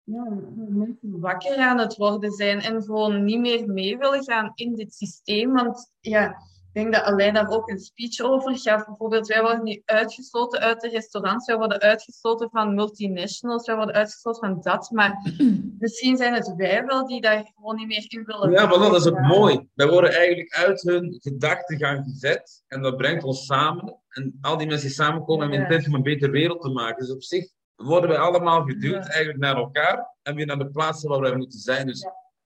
[0.04, 0.26] ja,
[0.68, 4.94] mensen wakker aan het worden zijn en gewoon niet meer mee willen gaan in dit
[4.94, 5.52] systeem.
[5.52, 6.36] Want ja,
[6.74, 8.84] ik denk dat alleen daar ook een speech over gaf.
[8.86, 13.94] Bijvoorbeeld, wij worden nu uitgesloten uit de restaurants, wij worden uitgesloten van multinationals, wij worden
[13.94, 14.90] uitgesloten van dat.
[14.90, 15.32] Maar
[15.78, 18.50] misschien zijn het wij wel die daar gewoon niet meer in willen.
[18.50, 19.68] Ja, maar dat is ook mooi.
[19.74, 24.00] Wij worden eigenlijk uit hun gedachtegang gezet en dat brengt ons samen.
[24.08, 25.64] En al die mensen die samenkomen hebben Ja.
[25.64, 26.98] intentie om een betere wereld te maken.
[27.04, 29.10] Dus op zich worden wij allemaal geduwd Ja.
[29.10, 31.86] eigenlijk naar elkaar en weer naar de plaatsen waar wij moeten zijn.
[31.86, 32.06] Dus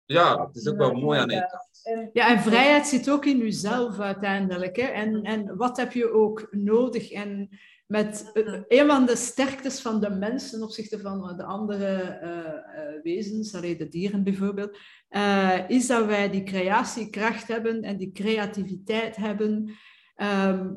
[0.05, 1.70] ja, het is ook wel mooi aan één kant.
[1.83, 4.76] En- Ja, en vrijheid zit ook in jezelf uiteindelijk.
[4.76, 4.87] Hè?
[4.87, 7.11] En, en wat heb je ook nodig?
[7.11, 7.49] En
[7.87, 12.39] met eh, een van de sterktes van de mens ten opzichte van de andere eh,
[12.49, 14.78] eh, wezens, allee, de dieren bijvoorbeeld,
[15.09, 19.74] eh, is dat wij die creatiekracht hebben en die creativiteit hebben.
[20.14, 20.70] Ehm,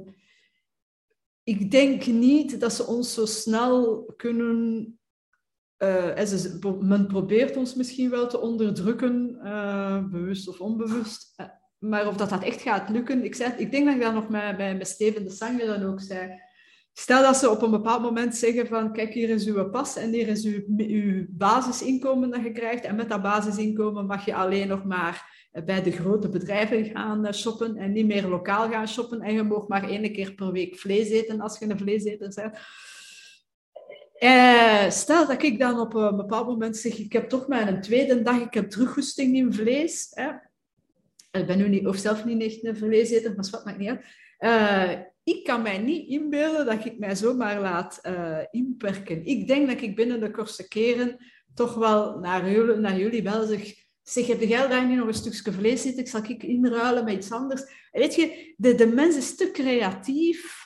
[1.43, 4.99] ik denk niet dat ze ons zo snel kunnen.
[5.77, 11.33] Eh, men probeert ons misschien wel te onderdrukken, eh, bewust of onbewust.
[11.35, 11.45] Eh,
[11.79, 14.29] maar of dat, dat echt gaat lukken, ik, zei, ik denk dat ik dat nog
[14.29, 16.43] met, bij, met Steven de Sanger dan ook zei.
[16.93, 20.11] Stel dat ze op een bepaald moment zeggen van kijk, hier is uw pas en
[20.11, 22.83] hier is uw, uw basisinkomen dat je krijgt.
[22.83, 27.77] En met dat basisinkomen mag je alleen nog maar bij de grote bedrijven gaan shoppen
[27.77, 29.21] en niet meer lokaal gaan shoppen.
[29.21, 32.57] En je mag maar één keer per week vlees eten als je een vleeseter bent.
[34.15, 37.81] Eh, stel dat ik dan op een bepaald moment zeg, ik heb toch maar een
[37.81, 40.09] tweede dag, ik heb teruggoesting in vlees.
[41.31, 44.05] Ik ben nu niet, of zelf niet echt een vleeseter, maar wat maakt niet uit.
[44.37, 44.91] Eh,
[45.23, 49.25] ik kan mij niet inbeelden dat ik mij zomaar laat eh, inperken.
[49.25, 51.17] Ik denk dat ik binnen de kortste keren
[51.53, 55.13] toch wel naar jullie, naar jullie wel zeg, zeg, heb jij daar niet nog een
[55.13, 56.03] stukje vlees zitten?
[56.03, 57.89] Ik zal ik inruilen met iets anders.
[57.91, 60.64] weet je, de, de mens is te creatief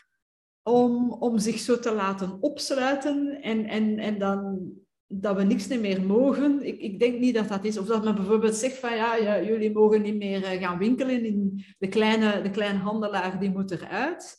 [0.63, 4.71] om, om zich zo te laten opsluiten en, en, en dan
[5.07, 6.65] dat we niks meer mogen.
[6.65, 7.77] Ik, ik denk niet dat dat is.
[7.77, 11.25] Of dat men bijvoorbeeld zegt van ja, ja jullie mogen niet meer eh, gaan winkelen.
[11.25, 14.37] In de, kleine, de kleine handelaar die moet eruit.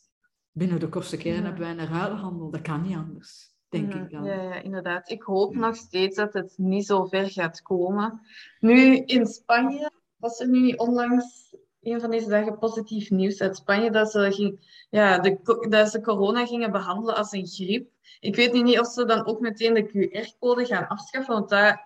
[0.51, 2.51] Binnen de kortste keren hebben wij een ruilhandel.
[2.51, 4.25] Dat kan niet anders denk ik dan.
[4.25, 5.11] Ja, ja, inderdaad.
[5.11, 8.21] Ik hoop nog steeds dat het niet zo ver gaat komen.
[8.61, 13.91] Nu, in Spanje was er nu onlangs een van deze dagen positief nieuws uit Spanje
[13.91, 17.91] dat ze, ging, ja, de, dat ze corona gingen behandelen als een griep.
[18.21, 21.79] Ik weet niet of ze dan ook meteen de QR-code gaan afschaffen, want dat,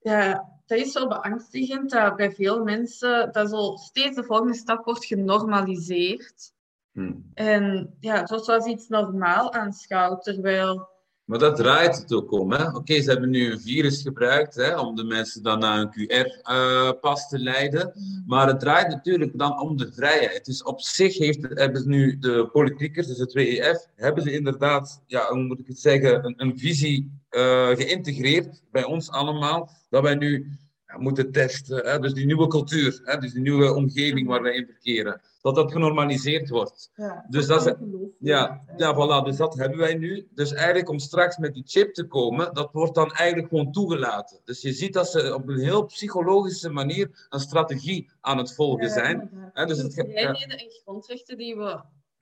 [0.00, 4.84] ja, dat is zo beangstigend dat bij veel mensen dat zo steeds de volgende stap
[4.84, 6.52] wordt genormaliseerd.
[6.92, 7.30] Hmm.
[7.34, 10.88] En ja, het was zoals iets normaal aanschouwd, terwijl
[11.24, 12.54] maar dat draait het ook om.
[12.54, 17.28] Oké, ze hebben nu een virus gebruikt hè, om de mensen dan naar een QR-pas
[17.28, 17.92] te leiden.
[18.26, 20.44] Maar het draait natuurlijk dan om de vrijheid.
[20.44, 25.28] Dus op zich heeft, hebben nu de politiekers, dus het WEF, hebben ze inderdaad, ja,
[25.28, 29.70] hoe moet ik het zeggen, een, een visie uh, geïntegreerd bij ons allemaal.
[29.90, 30.58] Dat wij nu
[30.96, 31.86] moeten testen.
[31.86, 35.54] Hè, dus die nieuwe cultuur, hè, dus die nieuwe omgeving waar wij in verkeren dat
[35.54, 36.90] dat genormaliseerd wordt.
[36.94, 37.74] Ja, dus dat is,
[38.18, 40.28] ja, ja, voilà, dus dat hebben wij nu.
[40.34, 44.40] Dus eigenlijk om straks met die chip te komen, dat wordt dan eigenlijk gewoon toegelaten.
[44.44, 48.90] Dus je ziet dat ze op een heel psychologische manier een strategie aan het volgen
[48.90, 49.50] zijn.
[49.54, 51.80] Ja, dus het, vrijheden en grondrechten die we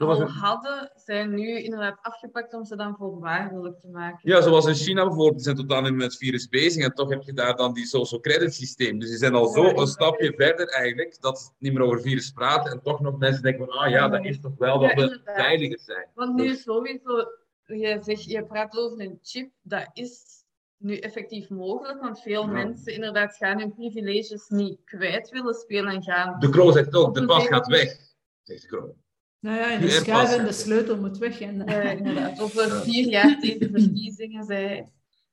[0.09, 4.19] al hadden, zijn nu inderdaad afgepakt om ze dan voorwaardelijk te maken.
[4.23, 7.11] Ja, zoals in China bijvoorbeeld, die zijn tot aan met het virus bezig en toch
[7.11, 8.99] heb je daar dan die social credit systeem.
[8.99, 12.31] Dus die zijn al zo een stapje verder eigenlijk, dat ze niet meer over virus
[12.31, 15.21] praten en toch nog mensen denken van, ah ja, dat is toch wel dat we
[15.25, 16.07] veiliger zijn.
[16.15, 17.25] Want nu is sowieso,
[17.65, 20.45] je, zegt, je praat over een chip, dat is
[20.77, 26.03] nu effectief mogelijk, want veel mensen inderdaad gaan hun privileges niet kwijt willen spelen en
[26.03, 26.39] gaan...
[26.39, 27.97] De Kroo zegt ook, de pas gaat weg,
[28.43, 28.95] zegt de Kroo.
[29.41, 31.41] Nou ja, en de schuif en de sleutel moet weg.
[31.41, 32.41] En, ja, inderdaad.
[32.41, 34.85] Over vier jaar tegen de verkiezingen zei...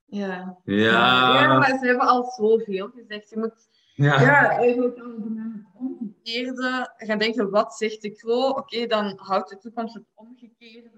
[0.05, 0.57] Ja.
[0.63, 1.41] Ja.
[1.41, 3.29] ja, maar ze hebben al zoveel gezegd.
[3.29, 4.21] Je moet ja.
[4.21, 8.49] ja eigenlijk al het omgekeerde gaan denken, wat zegt de Kro?
[8.49, 10.89] Oké, dan houdt de toekomst het omgekeerde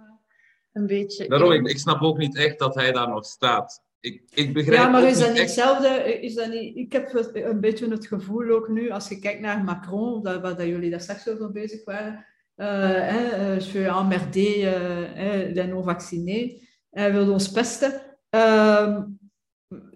[0.74, 3.82] een beetje Daarom, ik, ik, snap ook niet echt dat hij daar nog staat.
[4.00, 6.22] Ik, ik begrijp ja, maar is dat niet hetzelfde?
[6.22, 9.64] Is dat niet, ik heb een beetje het gevoel ook nu, als je kijkt naar
[9.64, 12.26] Macron, dat, waar dat jullie daar straks over bezig waren,
[12.60, 14.72] je suis emmerdé,
[15.54, 16.68] les non-vaccinés.
[16.90, 18.02] Hij wil ons pesten.
[18.36, 18.98] Uh,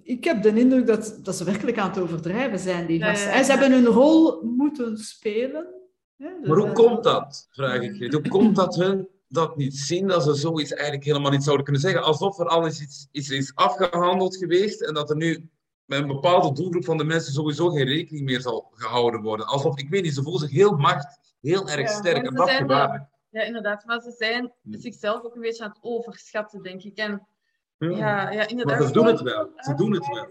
[0.03, 3.45] ik heb de indruk dat, dat ze werkelijk aan het overdrijven zijn, die gasten.
[3.45, 5.67] Ze hebben hun rol moeten spelen.
[6.17, 8.11] Dus maar hoe komt dat, vraag ik je?
[8.11, 11.81] Hoe komt dat hun dat niet zien, dat ze zoiets eigenlijk helemaal niet zouden kunnen
[11.81, 12.03] zeggen?
[12.03, 15.49] Alsof er al iets, iets is afgehandeld geweest en dat er nu
[15.85, 19.45] met een bepaalde doelgroep van de mensen sowieso geen rekening meer zal gehouden worden.
[19.45, 22.25] Alsof, ik weet niet, ze voelen zich heel macht heel erg sterk.
[22.25, 23.03] En dat gevaarlijk.
[23.29, 23.85] Ja, inderdaad.
[23.85, 24.79] Maar ze zijn hmm.
[24.79, 26.97] zichzelf ook een beetje aan het overschatten, denk ik.
[26.97, 27.27] En,
[27.77, 27.91] hmm.
[27.91, 28.79] ja, ja, inderdaad.
[28.79, 29.51] Maar ze doen het wel.
[29.55, 30.27] Ze doen het wel.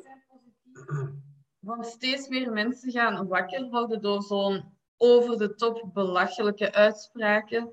[1.58, 4.64] Want steeds meer mensen gaan wakker worden door zo'n
[4.96, 7.72] over de top belachelijke uitspraken.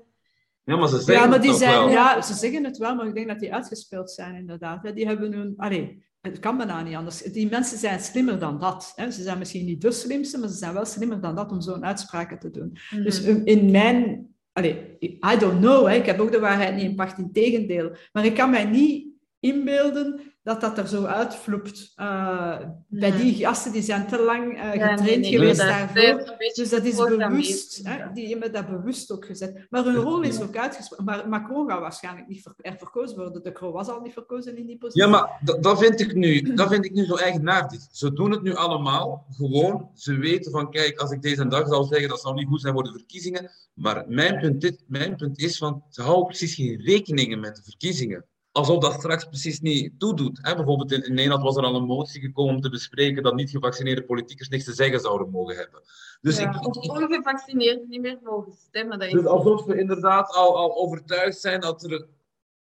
[0.64, 1.88] Ja, maar ze zeggen ja, maar die het zijn, wel.
[1.88, 4.94] Ja, ze zeggen het wel, maar ik denk dat die uitgespeeld zijn, inderdaad.
[4.94, 5.54] Die hebben hun...
[5.56, 7.22] Allee, het kan bijna niet anders.
[7.22, 8.92] Die mensen zijn slimmer dan dat.
[8.96, 9.10] Hè.
[9.10, 11.84] Ze zijn misschien niet de slimste, maar ze zijn wel slimmer dan dat om zo'n
[11.84, 12.78] uitspraken te doen.
[12.90, 13.02] Mhm.
[13.02, 14.28] Dus in mijn...
[14.52, 15.94] Allee, I don't know, hè.
[15.94, 17.96] ik heb ook de waarheid niet in pacht, in tegendeel.
[18.12, 19.06] Maar ik kan mij niet
[19.40, 21.92] inbeelden dat dat er zo uitvloept.
[21.96, 26.36] Uh, Bij die gasten die zijn te lang uh, getraind geweest daarvoor.
[26.54, 27.80] Dus dat is bewust.
[27.82, 29.66] Hè, die hebben dat bewust ook gezet.
[29.70, 31.04] Maar hun rol is ook uitgesproken.
[31.04, 33.42] Maar Macron gaat waarschijnlijk niet ver er verkozen worden.
[33.42, 35.02] De Croo was al niet verkozen in die positie.
[35.02, 37.80] Ja, maar dat vind ik nu, dat vind ik nu zo eigenaardig.
[37.92, 39.90] Ze doen het nu allemaal gewoon.
[39.94, 42.74] Ze weten van, kijk, als ik deze dag zou zeggen, dat zou niet goed zijn
[42.74, 43.50] voor de verkiezingen.
[43.74, 47.62] Maar mijn punt, dit, mijn punt is van, ze houden precies geen rekeningen met de
[47.62, 50.38] verkiezingen alsof dat straks precies niet toedoet.
[50.42, 50.54] Hè?
[50.54, 54.48] Bijvoorbeeld in, Nederland was er al een motie gekomen om te bespreken dat niet-gevaccineerde politiekers
[54.48, 55.80] niks te zeggen zouden mogen hebben.
[56.20, 58.98] Dus ja, ik, of ongevaccineerden niet meer mogen stemmen.
[58.98, 59.14] Dat is...
[59.14, 62.06] Dus alsof we inderdaad al, al overtuigd zijn dat er,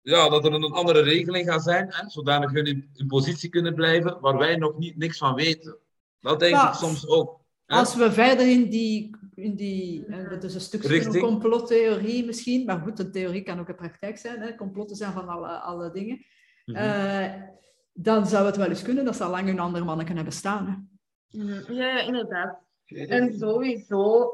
[0.02, 2.10] ja, dat er een andere regeling gaat zijn, hè?
[2.10, 5.78] zodanig hun in, in positie kunnen blijven, waar wij nog niet, niks van weten.
[6.20, 7.40] Dat denk ik soms ook.
[7.68, 12.80] Als we verder in die, in die dat is een stukje van complottheorie misschien, maar
[12.80, 14.56] goed, een theorie kan ook een praktijk zijn, hè?
[14.56, 16.26] complotten zijn van alle, alle dingen,
[16.66, 16.78] mhm.
[16.78, 17.42] eh,
[17.94, 20.90] dan zou het wel eens kunnen dat ze al lang een ander mannen hebben bestaan.
[21.30, 21.74] Mhm.
[21.74, 22.60] Ja, inderdaad.
[22.86, 24.32] En sowieso,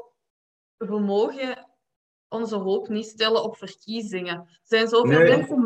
[0.76, 1.68] we mogen
[2.28, 4.36] onze hoop niet stellen op verkiezingen.
[4.36, 5.64] Er zijn zoveel mensen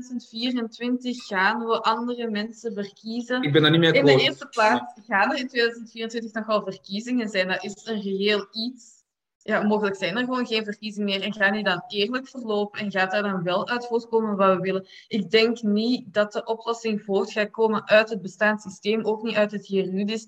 [0.00, 3.42] 2024 gaan we andere mensen verkiezen.
[3.42, 6.62] Ik ben daar niet meer In de eerste plaats gaan er in 2024 nog wel
[6.62, 7.48] verkiezingen zijn.
[7.48, 9.00] Dat is een reëel iets
[9.42, 12.90] ja, mogelijk zijn er gewoon geen verkiezingen meer en gaan die dan eerlijk verlopen en
[12.90, 14.86] gaat daar dan wel uit voortkomen wat we willen.
[15.08, 19.34] Ik denk niet dat de oplossing voort gaat komen uit het bestaand systeem, ook niet
[19.34, 20.24] uit het juridisch,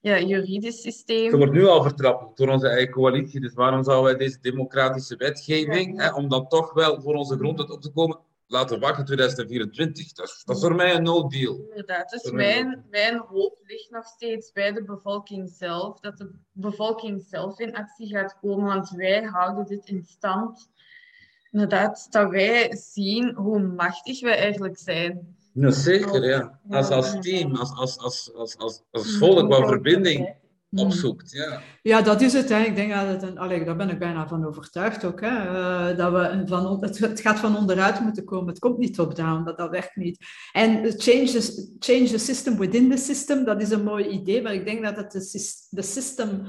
[0.00, 1.30] ja, juridisch systeem.
[1.30, 5.16] Ze wordt nu al vertrapt door onze eigen coalitie, dus waarom zouden wij deze democratische
[5.16, 10.12] wetgeving, hè, om dan toch wel voor onze grondwet op te komen, laten wachten 2024.
[10.12, 11.66] Dat is, dat is voor mij een no deal.
[11.68, 16.00] Inderdaad, dus mijn, mijn hoop ligt nog steeds bij de bevolking zelf.
[16.00, 20.70] Dat de bevolking zelf in actie gaat komen, want wij houden dit in stand.
[21.50, 25.36] Inderdaad, dat wij zien hoe machtig wij eigenlijk zijn.
[25.52, 26.60] Ja, zeker, ja.
[26.70, 30.36] Als, als team, als, als, als, als, als, als volk, wat verbinding.
[30.70, 31.30] Opzoekt.
[31.32, 31.60] Ja.
[31.82, 32.48] ja, dat is het.
[32.48, 32.62] Hè.
[32.62, 35.20] Ik denk dat het een, allee, daar ben ik bijna van overtuigd ook.
[35.20, 35.28] Hè.
[35.28, 38.48] Uh, dat we een, van, het, het, gaat van onderuit moeten komen.
[38.48, 40.18] Het komt niet top-down, dat, dat werkt niet.
[40.52, 44.54] En change the, change the system within the system, dat is een mooi idee, maar
[44.54, 46.42] ik denk dat het de, de system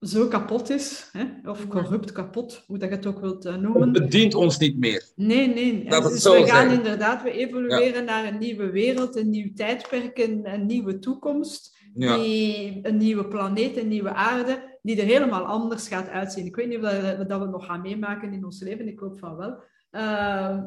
[0.00, 1.50] zo kapot is, hè?
[1.50, 3.94] of corrupt kapot, hoe dat je het ook wilt uh, noemen.
[3.94, 5.04] Het dient ons niet meer.
[5.14, 5.84] Nee, nee.
[5.84, 10.40] Dat dus we gaan inderdaad, we evolueren naar een nieuwe wereld, een nieuw tijdperk, een,
[10.52, 11.77] een nieuwe toekomst.
[11.98, 16.46] Die, een nieuwe planeet, een nieuwe aarde, die er helemaal anders gaat uitzien.
[16.46, 19.18] Ik weet niet of we dat we nog gaan meemaken in ons leven, ik hoop
[19.18, 19.62] van wel.
[19.90, 20.58] Uh,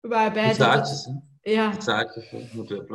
[0.00, 1.72] waarbij dat, ja.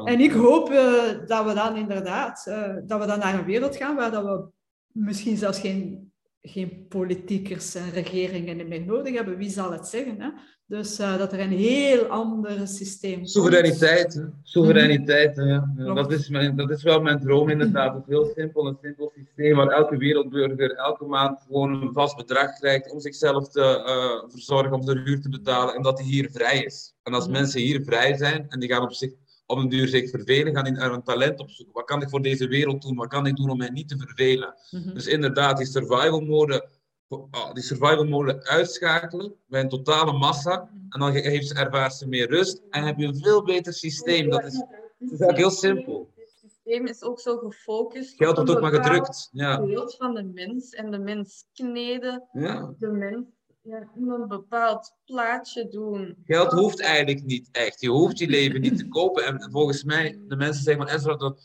[0.08, 3.76] En ik hoop uh, dat we dan inderdaad, uh, dat we dan naar een wereld
[3.76, 4.48] gaan waar dat we
[4.92, 6.09] misschien zelfs geen,
[6.42, 9.38] geen politiekers en regeringen meer nodig hebben.
[9.38, 10.22] Wie zal het zeggen?
[10.22, 10.30] Hè?
[10.66, 15.94] Dus uh, dat er een heel ander systeem Soevereiniteit, soevereiniteit, mm ja.
[15.94, 17.94] Dat, is mijn, dat is wel mijn droom inderdaad.
[17.94, 22.18] Het is heel simpel, een simpel systeem waar elke wereldburger elke maand gewoon een vast
[22.18, 26.08] bedrag krijgt om zichzelf te uh, verzorgen, om zijn huur te betalen en dat hij
[26.08, 26.94] hier vrij is.
[27.04, 29.12] En als mm mensen hier vrij zijn en die gaan op zich
[29.50, 31.74] op een duur zich vervelen, gaan die naar een talent opzoeken.
[31.74, 32.96] Wat kan ik voor deze wereld doen?
[32.96, 34.54] Wat kan ik doen om mij niet te vervelen?
[34.72, 34.94] Mm -hmm.
[34.94, 36.70] Dus inderdaad, die survival mode
[37.08, 40.70] oh, die survival mode uitschakelen bij een totale massa.
[40.90, 44.30] En dan heeft ze, ervaart ze meer rust en heb je een veel beter systeem.
[44.30, 44.68] Dat is, dat
[45.00, 46.12] is eigenlijk heel simpel.
[46.16, 49.30] Het systeem is ook zo gefocust Geld wordt ook maar gedrukt.
[49.32, 49.60] Ja.
[49.60, 52.28] Het beeld van de mens en de mens kneden.
[52.32, 52.74] Ja.
[52.80, 53.26] De mens
[53.62, 56.18] ja, in een bepaald plaatje doen.
[56.26, 57.82] Geld hoeft eigenlijk niet echt.
[57.82, 59.26] Je hoeft je leven niet te kopen.
[59.26, 61.42] En volgens mij, de mensen zeggen van Ezra, dat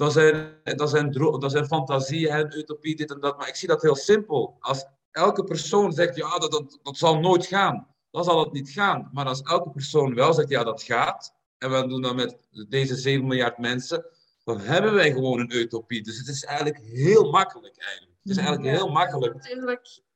[0.00, 3.38] dat zijn, dat zijn, dat zijn fantasieën en utopie, dit en dat.
[3.38, 4.56] Maar ik zie dat heel simpel.
[4.60, 8.70] Als elke persoon zegt, ja, dat, dat, dat zal nooit gaan, dan zal het niet
[8.70, 9.10] gaan.
[9.12, 12.36] Maar als elke persoon wel zegt, ja, dat gaat, en we doen dat met
[12.68, 14.04] deze 7 miljard mensen,
[14.44, 16.02] dan hebben wij gewoon een utopie.
[16.02, 18.16] Dus het is eigenlijk heel makkelijk eigenlijk.
[18.22, 19.44] Het is eigenlijk heel makkelijk.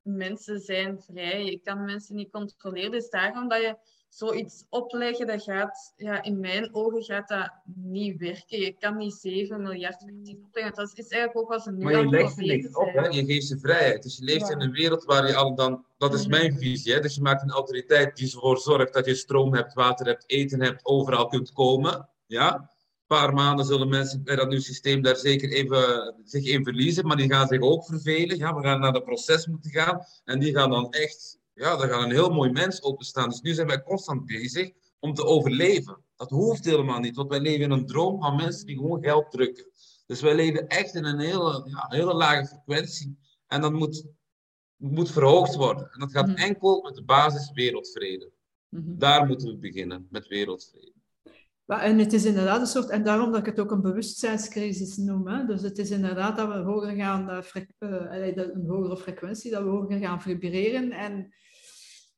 [0.04, 1.44] Mensen zijn vrij.
[1.44, 2.90] Je kan mensen niet controleren.
[2.90, 3.76] Dus daarom dat je
[4.08, 8.60] zoiets opleggen, dat gaat, ja, in mijn ogen gaat dat niet werken.
[8.60, 10.74] Je kan niet 7 miljard opleggen.
[10.74, 13.06] Dat is eigenlijk ook als een Maar je legt er niks op, hè?
[13.06, 14.02] je geeft ze vrijheid.
[14.02, 17.00] Dus je leeft in een wereld waar je al dan, dat is mijn visie, hè?
[17.00, 20.62] dus je maakt een autoriteit die ervoor zorgt dat je stroom hebt, water hebt, eten
[20.62, 22.08] hebt, overal kunt komen.
[22.26, 22.70] Ja?
[23.06, 27.06] Een paar maanden zullen mensen bij dat nieuw systeem daar zeker even zich in verliezen,
[27.06, 28.36] maar die gaan zich ook vervelen.
[28.36, 31.88] Ja, we gaan naar het proces moeten gaan en die gaan dan echt ja, daar
[31.88, 33.28] gaat een heel mooi mens openstaan.
[33.28, 36.02] Dus nu zijn wij constant bezig om te overleven.
[36.16, 39.30] Dat hoeft helemaal niet, want wij leven in een droom van mensen die gewoon geld
[39.30, 39.66] drukken.
[40.06, 43.18] Dus wij leven echt in een hele, ja, hele lage frequentie.
[43.46, 44.04] En dat moet,
[44.76, 45.90] moet verhoogd worden.
[45.92, 46.34] En dat gaat mm.
[46.34, 48.32] enkel met de basis wereldvrede.
[48.68, 48.98] -hmm.
[48.98, 50.93] Daar moeten we beginnen, met wereldvrede.
[51.66, 55.28] En het is inderdaad een soort, en daarom dat ik het ook een bewustzijnscrisis noem.
[55.28, 55.44] Hè?
[55.44, 59.98] Dus het is inderdaad dat we hoger gaan, uh, een hogere frequentie, dat we hoger
[59.98, 60.90] gaan vibreren.
[60.90, 61.32] En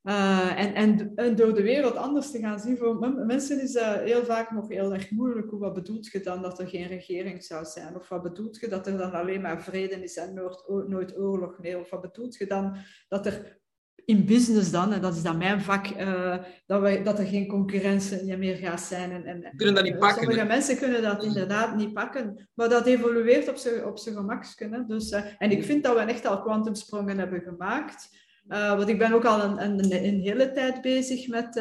[0.02, 2.76] uh, en, en, en, door de wereld anders te gaan zien.
[2.76, 5.50] Voor mensen is dat heel vaak nog heel erg moeilijk.
[5.50, 7.96] Wat bedoelt je dan dat er geen regering zou zijn?
[7.96, 11.58] Of wat bedoelt je dat er dan alleen maar vrede is en nooit, nooit oorlog
[11.58, 11.78] meer?
[11.80, 12.76] Of wat bedoelt je dan
[13.08, 13.60] dat er
[14.06, 16.36] in business dan, en dat is dan mijn vak, uh,
[16.66, 19.12] dat, wij, dat er geen concurrentie meer gaat zijn.
[19.12, 20.22] En, en, kunnen dat niet pakken.
[20.22, 24.84] Sommige mensen kunnen dat inderdaad niet pakken, maar dat evolueert op zijn op gemaksken.
[24.88, 28.24] Dus, uh, en ik vind dat we echt al kwantumsprongen hebben gemaakt.
[28.48, 31.54] Uh, want ik ben ook al een, een, een hele tijd bezig met,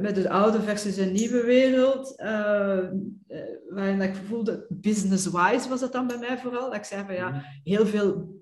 [0.00, 2.14] met de oude versus een nieuwe wereld.
[3.68, 6.64] waarin ik voelde, business-wise was dat dan bij mij vooral.
[6.64, 7.40] Dat ik zei van ja, mhm.
[7.62, 8.36] heel veel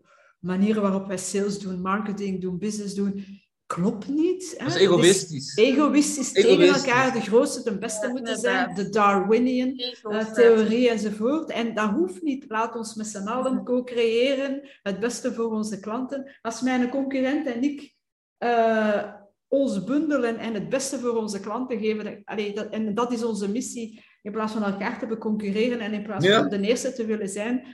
[0.44, 3.24] manieren waarop wij sales doen, marketing doen, business doen,
[3.66, 4.54] klopt niet.
[4.56, 4.64] Hè?
[4.64, 5.56] Dat is egoïstisch.
[5.56, 8.74] egoïstisch, tegen elkaar de grootste, de beste moeten zijn.
[8.74, 11.50] De Darwinian uh, theorie enzovoort.
[11.50, 12.44] En dat hoeft niet.
[12.48, 14.68] Laat ons met z'n allen co-creëren.
[14.82, 16.38] Het beste voor onze klanten.
[16.42, 17.94] Als mijn concurrent en ik
[18.38, 19.04] uh,
[19.48, 22.22] ons bundelen en het beste voor onze klanten geven.
[22.24, 24.02] Allee, dat, en dat is onze missie.
[24.22, 27.66] In plaats van elkaar te concurreren en in plaats van de eerste te willen zijn.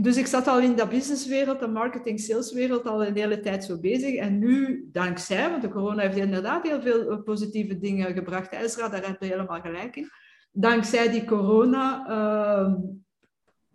[0.00, 4.14] Dus ik zat al in dat businesswereld, de marketing-saleswereld, al een hele tijd zo bezig.
[4.14, 8.52] En nu, dankzij, want de corona heeft inderdaad heel veel positieve dingen gebracht.
[8.52, 10.08] Ezra, daar heb je helemaal gelijk in.
[10.52, 12.74] Dankzij die corona uh,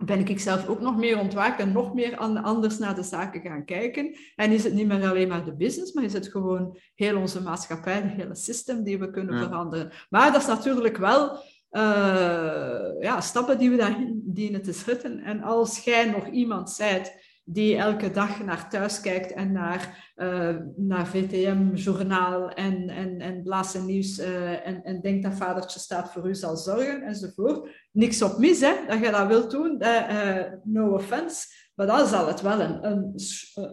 [0.06, 3.66] ben ik zelf ook nog meer ontwaakt en nog meer anders naar de zaken gaan
[3.66, 4.16] kijken.
[4.36, 7.42] En is het niet meer alleen maar de business, maar is het gewoon heel onze
[7.42, 9.92] maatschappij, het hele systeem die we kunnen veranderen.
[10.10, 11.44] Maar dat is natuurlijk wel
[11.74, 15.20] uh, ja, stappen die we daarin dienen te zetten.
[15.20, 20.56] En als jij nog iemand zijt die elke dag naar thuis kijkt en naar, uh,
[20.76, 26.12] naar VTM, journaal en, en, en blazen nieuws uh, en, en denkt dat vadertje staat
[26.12, 27.70] voor u zal zorgen enzovoort.
[27.92, 29.78] Niks op mis, hè, dat je dat wilt doen.
[29.80, 31.46] Uh, no offense.
[31.76, 33.16] Maar dan zal het wel een, een,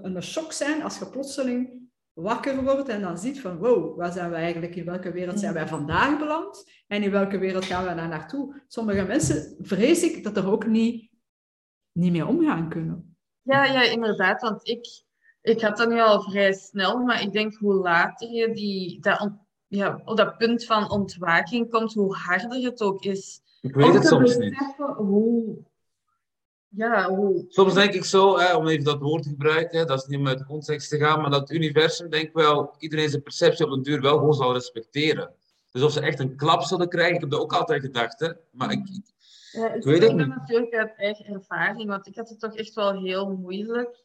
[0.03, 1.80] een shock zijn als je plotseling
[2.13, 5.55] wakker wordt en dan ziet van wow, waar zijn we eigenlijk, in welke wereld zijn
[5.55, 8.63] wij vandaag beland en in welke wereld gaan we daar naartoe.
[8.67, 11.11] Sommige mensen vrees ik dat er ook niet,
[11.93, 13.17] niet mee omgaan kunnen.
[13.43, 14.87] Ja, ja, inderdaad, want ik,
[15.41, 19.33] ik had dat nu al vrij snel, maar ik denk hoe later je die, dat,
[19.67, 23.41] ja, op dat punt van ontwaking komt, hoe harder het ook is.
[23.61, 24.75] Ik weet het soms niet.
[24.97, 25.59] Hoe,
[26.71, 27.45] ja, hoe...
[27.49, 30.29] Soms denk ik zo, hè, om even dat woord te gebruiken, dat is niet om
[30.29, 33.67] uit de context te gaan, maar dat het universum, denk ik wel, iedereen zijn perceptie
[33.67, 35.35] op een duur wel gewoon zal respecteren.
[35.71, 38.33] Dus of ze echt een klap zullen krijgen, ik heb dat ook altijd gedacht, hè.
[38.51, 38.87] maar ik,
[39.53, 40.27] ja, ik weet het niet.
[40.27, 44.05] natuurlijk uit eigen ervaring, want ik had het toch echt wel heel moeilijk.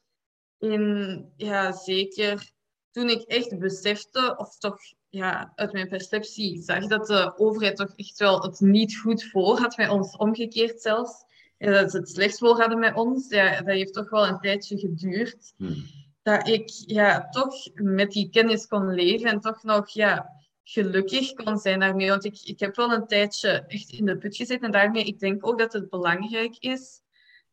[0.59, 2.53] In, ja, zeker
[2.91, 4.77] toen ik echt besefte, of toch
[5.09, 9.59] ja, uit mijn perceptie zag, dat de overheid toch echt wel het niet goed voor
[9.59, 11.25] had, met ons omgekeerd zelfs
[11.57, 14.39] ja, dat ze het slechts voor hadden met ons, ja, dat heeft toch wel een
[14.39, 15.53] tijdje geduurd.
[15.57, 15.75] Hmm.
[16.21, 20.29] Dat ik ja, toch met die kennis kon leven en toch nog ja,
[20.63, 22.09] gelukkig kon zijn daarmee.
[22.09, 24.65] Want ik, ik heb wel een tijdje echt in de put gezeten.
[24.65, 27.01] En daarmee, ik denk ook dat het belangrijk is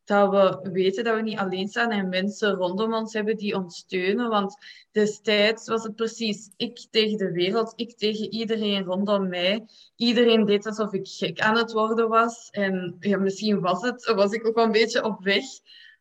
[0.03, 3.77] dat we weten dat we niet alleen staan en mensen rondom ons hebben die ons
[3.77, 4.29] steunen.
[4.29, 4.55] Want
[4.91, 9.65] destijds was het precies ik tegen de wereld, ik tegen iedereen rondom mij.
[9.95, 12.49] Iedereen deed alsof ik gek aan het worden was.
[12.49, 15.43] En ja, misschien was het, was ik ook wel een beetje op weg.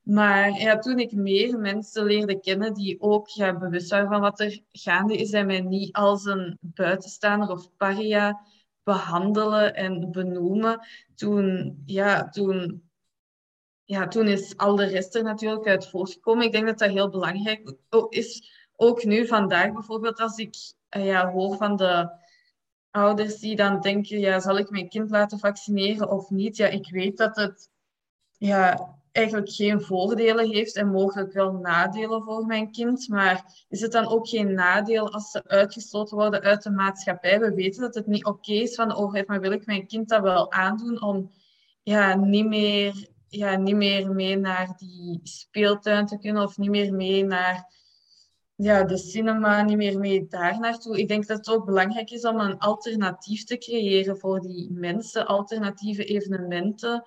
[0.03, 4.41] Maar ja, toen ik meer mensen leerde kennen die ook ja, bewust waren van wat
[4.41, 8.41] er gaande is en mij niet als een buitenstaander of paria
[8.83, 12.83] behandelen en benoemen, toen, ja, toen
[13.85, 16.45] ja, toen is al de rest er natuurlijk uit voortgekomen.
[16.45, 17.75] Ik denk dat dat heel belangrijk
[18.09, 18.51] is.
[18.77, 20.55] Ook nu, vandaag bijvoorbeeld, als ik
[20.97, 22.11] uh, ja, hoor van de
[22.91, 26.57] ouders die dan denken, ja, zal ik mijn kind laten vaccineren of niet?
[26.57, 27.71] Ja, ik weet dat het
[28.39, 33.09] ja, eigenlijk geen voordelen heeft en mogelijk wel nadelen voor mijn kind.
[33.09, 37.41] Maar is het dan ook geen nadeel als ze uitgesloten worden uit de maatschappij?
[37.41, 40.09] We weten dat het niet oké is van de overheid, maar wil ik mijn kind
[40.09, 41.31] dat wel aandoen om
[41.83, 46.95] ja, niet meer ja, niet meer mee naar die speeltuin te kunnen of niet meer
[46.95, 47.73] mee naar
[48.55, 50.99] ja, de cinema, niet meer mee daar naartoe.
[50.99, 55.27] Ik denk dat het ook belangrijk is om een alternatief te creëren voor die mensen,
[55.27, 57.05] alternatieve evenementen.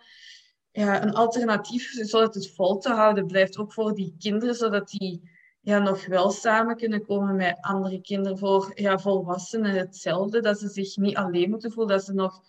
[0.72, 5.30] Ja, een alternatief zodat het vol te houden blijft, ook voor die kinderen, zodat die
[5.62, 8.38] ja, nog wel samen kunnen komen met andere kinderen.
[8.38, 12.44] Voor ja, volwassenen hetzelfde, dat ze zich niet alleen moeten voelen, dat ze nog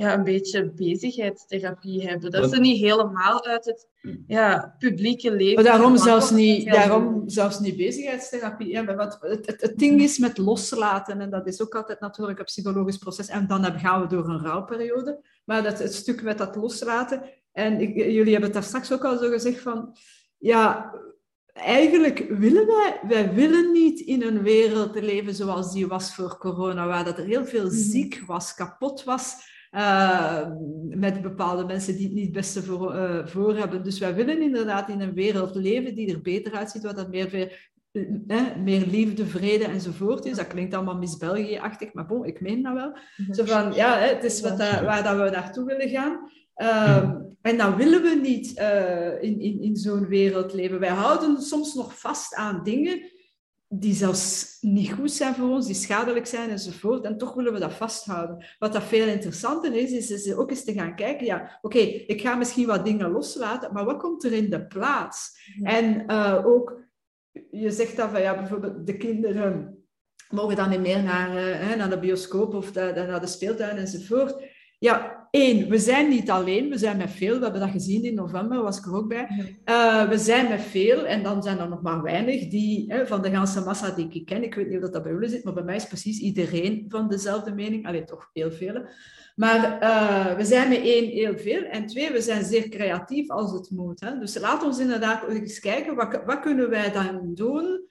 [0.00, 2.30] ja, een beetje bezigheidstherapie hebben.
[2.30, 3.88] Dat ze niet helemaal uit het
[4.26, 5.54] ja, publieke leven...
[5.54, 8.68] Maar daarom zelfs niet, daarom zelfs niet bezigheidstherapie.
[8.68, 12.38] Ja, wat, het, het, het, ding is met loslaten, en dat is ook altijd natuurlijk
[12.38, 15.24] een psychologisch proces, en dan gaan we door een rouwperiode.
[15.44, 17.22] Maar dat, het stuk met dat loslaten...
[17.52, 19.96] En ik, jullie hebben het daar straks ook al zo gezegd van...
[20.38, 20.94] Ja,
[21.52, 26.86] eigenlijk willen wij, wij willen niet in een wereld leven zoals die was voor corona,
[26.86, 27.74] waar dat er heel veel mhm.
[27.74, 30.46] ziek was, kapot was, uh,
[30.88, 33.84] met bepaalde mensen die het niet het beste voor, uh, voor hebben.
[33.84, 37.58] Dus wij willen inderdaad in een wereld leven die er beter uitziet, waar dat meer,
[37.92, 40.36] eh, meer liefde, vrede enzovoort is.
[40.36, 42.96] Dat klinkt allemaal Miss België-achtig, maar bon, ik meen dat wel.
[43.16, 43.32] Mhm.
[43.32, 46.30] Zo van, ja, hè, het is wat, waar dat we naartoe willen gaan.
[46.56, 47.10] Uh,
[47.42, 50.80] en dan willen we niet uh, in, in, in zo'n wereld leven.
[50.80, 53.09] Wij houden soms nog vast aan dingen
[53.72, 57.04] die zelfs niet goed zijn voor ons, die schadelijk zijn enzovoort.
[57.04, 58.44] En toch willen we dat vasthouden.
[58.58, 62.20] Wat dat veel interessanter is, is, is ook eens te gaan kijken, ja, oké, ik
[62.20, 65.40] ga misschien wat dingen loslaten, maar wat komt er in de plaats?
[65.62, 66.82] En uh, ook,
[67.50, 69.84] je zegt dan van, ja, bijvoorbeeld de kinderen
[70.30, 74.44] mogen dan niet meer naar, uh, naar de bioscoop of de, naar de speeltuin enzovoort.
[74.78, 77.36] Ja, één, we zijn niet alleen, we zijn met veel.
[77.36, 79.28] We hebben dat gezien in november, was ik er ook bij.
[79.64, 83.22] Uh, we zijn met veel en dan zijn er nog maar weinig die, hè, van
[83.22, 84.42] de ganse massa die ik ken.
[84.42, 87.08] Ik weet niet of dat bij jullie zit, maar bij mij is precies iedereen van
[87.08, 87.86] dezelfde mening.
[87.86, 88.84] Alleen toch heel veel.
[89.36, 93.52] Maar uh, we zijn met één heel veel en twee, we zijn zeer creatief als
[93.52, 94.00] het moet.
[94.00, 94.18] Hè.
[94.18, 97.88] Dus laat ons inderdaad eens kijken, wat, wat kunnen wij dan doen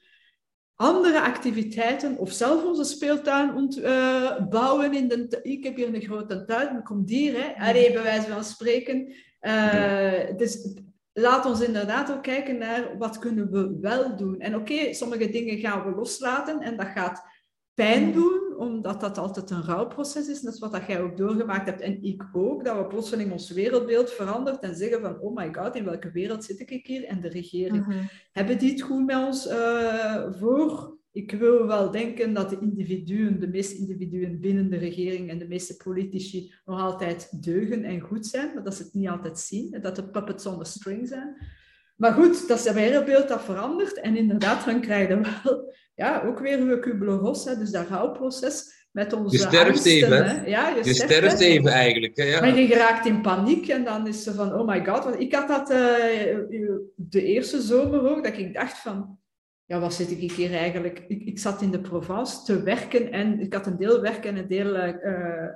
[0.82, 4.94] andere activiteiten of zelf onze speeltuin ont, uh, bouwen.
[4.94, 8.28] In de, ik heb hier een grote tuin, ik kom dier, hè, Allee, bij wijze
[8.28, 9.14] van spreken.
[9.42, 10.80] Uh, dus
[11.14, 14.40] laat ons inderdaad ook kijken naar wat kunnen we wel doen.
[14.40, 17.24] En oké, sommige dingen gaan we loslaten en dat gaat
[17.74, 20.42] pijn doen, omdat dat altijd een rouwproces is.
[20.42, 23.52] Dat is wat dat jij ook doorgemaakt hebt en ik ook, dat we plotseling ons
[23.52, 27.06] wereldbeeld verandert en zeggen van, oh my god, in welke wereld zit ik hier?
[27.06, 27.98] En de regering, mhm.
[28.32, 30.98] hebben die het goed met ons uh, voor?
[31.12, 35.48] Ik wil wel denken dat de individuen, de meeste individuen binnen de regering en de
[35.48, 39.78] meeste politici nog altijd deugen en goed zijn, maar dat ze het niet altijd zien,
[39.82, 41.36] dat de puppets on the string zijn.
[42.00, 44.00] Maar goed, dat is een wereldbeeld dat verandert.
[44.00, 49.14] En inderdaad, dan krijg je wel ja, ook weer uw Kubler-Ross, dus dat rouwproces met
[49.14, 50.46] onze Je sterft even, hè?
[50.46, 52.18] Ja, je, je sterft, even eigenlijk.
[52.18, 52.24] Hè?
[52.24, 52.40] Ja.
[52.40, 55.04] Maar je geraakt in paniek en dan is ze van, oh my god.
[55.04, 55.78] Want ik had dat uh,
[56.96, 59.18] de eerste zomer ook, dat ik dacht van,
[59.66, 61.04] ja, wat zit ik hier eigenlijk?
[61.08, 64.38] Ik, ik zat in de Provence te werken en ik had een deel werk en
[64.38, 65.48] een deel uh,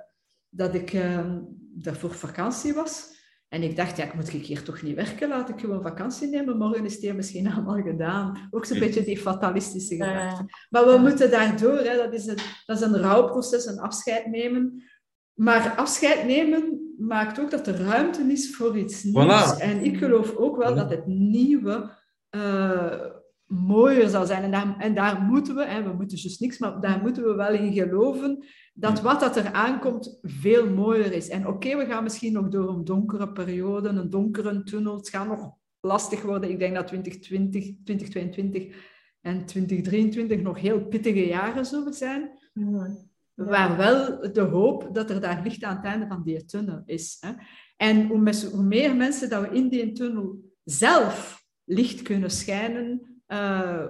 [0.50, 1.36] dat ik uh,
[1.76, 3.13] daarvoor vakantie was.
[3.54, 6.58] En ik dacht, ja, ik moet hier toch niet werken, laat ik gewoon vakantie nemen.
[6.58, 8.48] Morgen is het misschien allemaal gedaan.
[8.52, 10.46] Ook zo'n beetje die fatalistische gedachte.
[10.70, 14.84] Maar we moeten daardoor, hè, dat, is een, dat is een rouwproces, een afscheid nemen.
[15.34, 19.58] Maar afscheid nemen maakt ook dat er ruimte is voor iets nieuws.
[19.58, 21.92] En ik geloof ook wel dat het nieuwe
[22.36, 23.06] uh,
[23.46, 24.44] mooier zal zijn.
[24.44, 27.34] En daar, en daar moeten we, hè, we moeten dus niks, maar daar moeten we
[27.34, 31.30] wel in geloven dat wat dat er aankomt veel mooier is.
[31.30, 34.98] En oké, we gaan misschien nog door een donkere periode, een donkere tunnel.
[34.98, 36.50] Het gaat nog lastig worden.
[36.50, 42.32] Ik denk dat 2020, 2022 en 2023 nog heel pittige jaren zullen zijn.
[43.34, 47.18] Maar wel de hoop dat er daar licht aan het einde van die tunnel is.
[47.20, 47.32] Hè.
[47.78, 53.86] En hoe, hoe meer mensen dat we in die tunnel zelf licht kunnen schijnen, uh,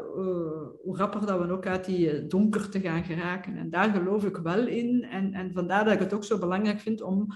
[0.83, 3.57] hoe rapper dat we ook uit die eh, donkerte gaan geraken.
[3.57, 5.03] En daar geloof ik wel in.
[5.03, 7.27] En, en vandaar dat ik het ook zo belangrijk vind om,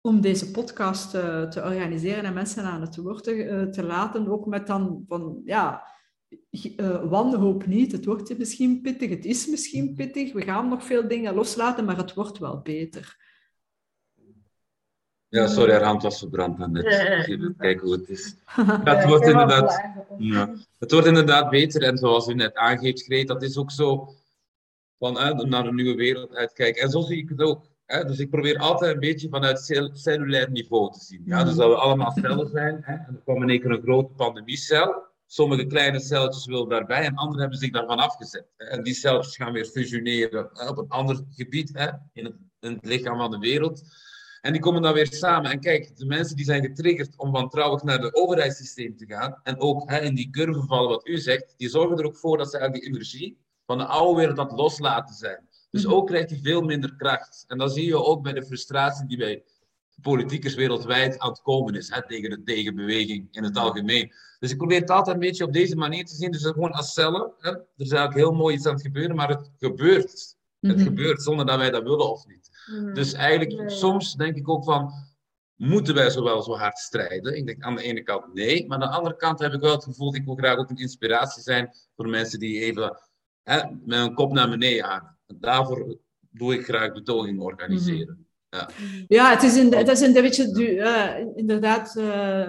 [0.00, 4.28] om deze podcast te organiseren en mensen aan het woord te, te laten.
[4.28, 5.86] Ook met dan van, ja,
[7.08, 7.92] wanhoop niet.
[7.92, 10.32] Het wordt misschien pittig, het is misschien pittig.
[10.32, 13.23] We gaan nog veel dingen loslaten, maar het wordt wel beter.
[15.34, 16.84] Ja, sorry, haar hand was verbrand aan net.
[16.84, 18.34] Even kijken hoe het is.
[18.84, 19.80] het, wordt inderdaad,
[20.18, 21.82] ja, het wordt inderdaad beter.
[21.82, 24.14] En zoals u net aangeeft, Greet, dat is ook zo
[24.98, 26.82] vanuit naar een nieuwe wereld uitkijken.
[26.82, 27.66] En zo zie ik het ook.
[27.86, 28.04] Hè?
[28.04, 31.22] Dus ik probeer altijd een beetje vanuit cellulair niveau te zien.
[31.24, 31.44] Ja?
[31.44, 32.78] Dus dat we allemaal cellen zijn.
[32.82, 32.92] Hè?
[32.92, 35.02] En er kwam in één keer een grote pandemiecel.
[35.26, 38.46] Sommige kleine celletjes willen daarbij en anderen hebben zich daarvan afgezet.
[38.56, 41.88] En die celletjes gaan weer fusioneren op een ander gebied hè?
[42.12, 43.82] In, het, in het lichaam van de wereld.
[44.44, 45.50] En die komen dan weer samen.
[45.50, 49.60] En kijk, de mensen die zijn getriggerd om wantrouwig naar het overheidssysteem te gaan, en
[49.60, 52.50] ook hè, in die curve vallen wat u zegt, die zorgen er ook voor dat
[52.50, 55.48] ze eigenlijk die energie van de oude wereld dat loslaten zijn.
[55.70, 55.94] Dus mhm.
[55.94, 57.44] ook krijgt hij veel minder kracht.
[57.48, 59.42] En dat zie je ook bij de frustratie die bij
[60.02, 64.12] politiekers wereldwijd aan het komen is, hè, tegen de tegenbeweging in het algemeen.
[64.38, 66.30] Dus ik probeer het altijd een beetje op deze manier te zien.
[66.30, 69.28] Dus gewoon als cellen, hè, er is eigenlijk heel mooi iets aan het gebeuren, maar
[69.28, 70.36] het gebeurt.
[70.60, 70.84] Het mhm.
[70.84, 72.43] gebeurt zonder dat wij dat willen of niet.
[72.66, 72.94] Mm.
[72.94, 74.92] Dus eigenlijk, soms denk ik ook van,
[75.56, 77.36] moeten wij zo wel zo hard strijden?
[77.36, 79.72] Ik denk aan de ene kant nee, maar aan de andere kant heb ik wel
[79.72, 83.00] het gevoel, ik wil graag ook een inspiratie zijn voor mensen die even
[83.42, 85.16] hè, met een kop naar beneden aan.
[85.26, 85.98] daarvoor
[86.30, 88.14] doe ik graag betogingen organiseren.
[88.14, 88.22] Mhm.
[88.48, 88.68] Ja.
[89.08, 92.48] ja, het is, een, het is een beetje uh, inderdaad uh,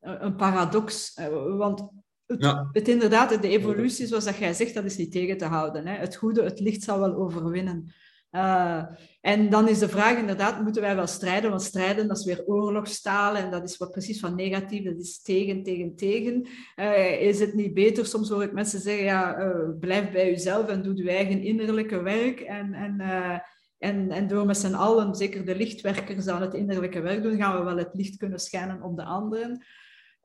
[0.00, 1.16] een paradox.
[1.18, 1.88] Uh, want
[2.26, 2.68] het, ja.
[2.72, 5.86] het, inderdaad, de evolutie, zoals dat jij zegt, dat is niet tegen te houden.
[5.86, 5.96] Hè.
[5.96, 7.92] Het goede, het licht zal wel overwinnen.
[8.34, 8.82] Uh,
[9.20, 11.50] en dan is de vraag inderdaad, moeten wij wel strijden?
[11.50, 15.22] Want strijden, dat is weer oorlogstaal en dat is wat precies van negatief, dat is
[15.22, 16.46] tegen, tegen, tegen.
[16.76, 18.06] Uh, is het niet beter?
[18.06, 22.02] Soms hoor ik mensen zeggen, ja, uh, blijf bij jezelf en doe je eigen innerlijke
[22.02, 22.40] werk.
[22.40, 23.00] En, en,
[23.78, 27.58] en, en door met z'n allen, zeker de lichtwerkers, aan het innerlijke werk doen, gaan
[27.58, 29.64] we wel het licht kunnen schijnen op de anderen.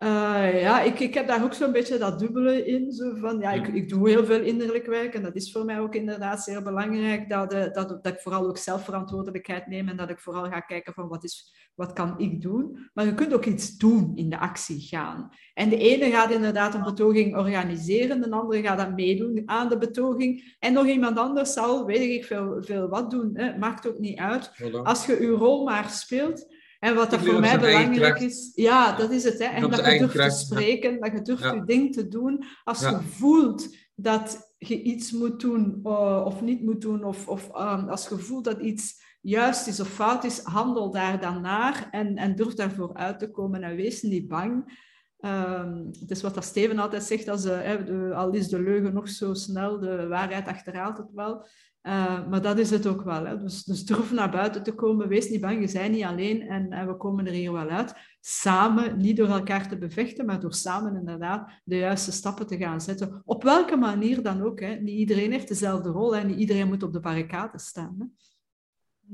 [0.03, 2.91] Uh, ja, ik, ik heb daar ook zo'n beetje dat dubbele in.
[2.91, 5.79] Zo van, ja, ik, ik doe heel veel innerlijk werk en dat is voor mij
[5.79, 7.29] ook inderdaad zeer belangrijk.
[7.29, 11.07] Dat, dat, dat ik vooral ook zelfverantwoordelijkheid neem en dat ik vooral ga kijken van
[11.07, 12.89] wat, is, wat kan ik doen.
[12.93, 15.29] Maar je kunt ook iets doen, in de actie gaan.
[15.53, 19.77] En de ene gaat inderdaad een betoging organiseren, de andere gaat dan meedoen aan de
[19.77, 20.55] betoging.
[20.59, 23.31] En nog iemand anders zal, weet ik veel, veel wat doen.
[23.33, 23.57] Hè.
[23.57, 24.51] Maakt ook niet uit.
[24.83, 29.11] Als je je rol maar speelt En wat dat voor mij belangrijk is, ja, dat
[29.11, 29.39] is het.
[29.39, 29.45] Hè.
[29.45, 32.43] En, dat je durft te spreken, dat je durft je ding te doen.
[32.63, 37.47] Als je voelt dat je iets moet doen uh, of niet moet doen, of, of
[37.47, 41.87] um, als je voelt dat iets juist is of fout is, handel daar dan naar
[41.91, 44.87] en, en durf daarvoor uit te komen en wees niet bang.
[45.19, 49.09] Um, het is wat dat Steven altijd zegt, als, uh, al is de leugen nog
[49.09, 51.47] zo snel, de waarheid achterhaalt het wel.
[51.83, 53.25] Uh, maar dat is het ook wel.
[53.25, 53.37] Hè.
[53.37, 56.71] Dus, dus durf naar buiten te komen, wees niet bang, je bent niet alleen en,
[56.71, 57.93] en we komen er hier wel uit.
[58.21, 62.81] Samen, niet door elkaar te bevechten, maar door samen inderdaad de juiste stappen te gaan
[62.81, 63.21] zetten.
[63.25, 64.59] Op welke manier dan ook.
[64.59, 64.75] Hè.
[64.75, 67.95] Niet iedereen heeft dezelfde rol en niet iedereen moet op de barricade staan.
[67.99, 68.05] Hè.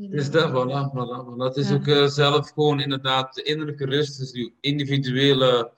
[0.09, 1.43] Dus dat, voilà, voilà, voilà.
[1.43, 5.71] Het is ook uh, zelf gewoon inderdaad de innerlijke rust, dus die individuele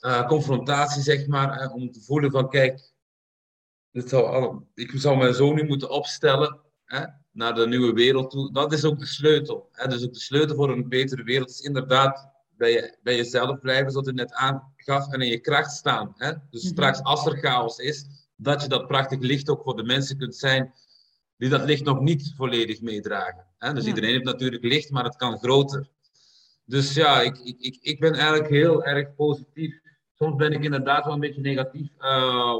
[0.00, 2.92] uh, confrontatie, zeg maar, om te voelen van, kijk,
[3.92, 8.30] dit zou al, ik zou mijn zoon nu moeten opstellen hè, naar de nieuwe wereld
[8.30, 8.52] toe.
[8.52, 9.68] Dat is ook de sleutel.
[9.72, 9.88] Hè.
[9.88, 13.90] Dus ook de sleutel voor een betere wereld is inderdaad bij, je, bij jezelf blijven,
[13.90, 16.14] zoals u net aangaf, en in je kracht staan.
[16.16, 16.32] Hè.
[16.50, 16.72] Dus mhm.
[16.72, 18.06] straks, als er chaos is,
[18.36, 20.72] dat je dat prachtig licht ook voor de mensen kunt zijn
[21.36, 23.46] die dat licht nog niet volledig meedragen.
[23.58, 23.72] Hè?
[23.72, 25.88] Dus iedereen heeft natuurlijk licht, maar het kan groter.
[26.64, 29.80] Dus ja, ik, ik, ik, ik ben eigenlijk heel erg positief.
[30.14, 32.04] Soms ben ik inderdaad wel een beetje negatief uh,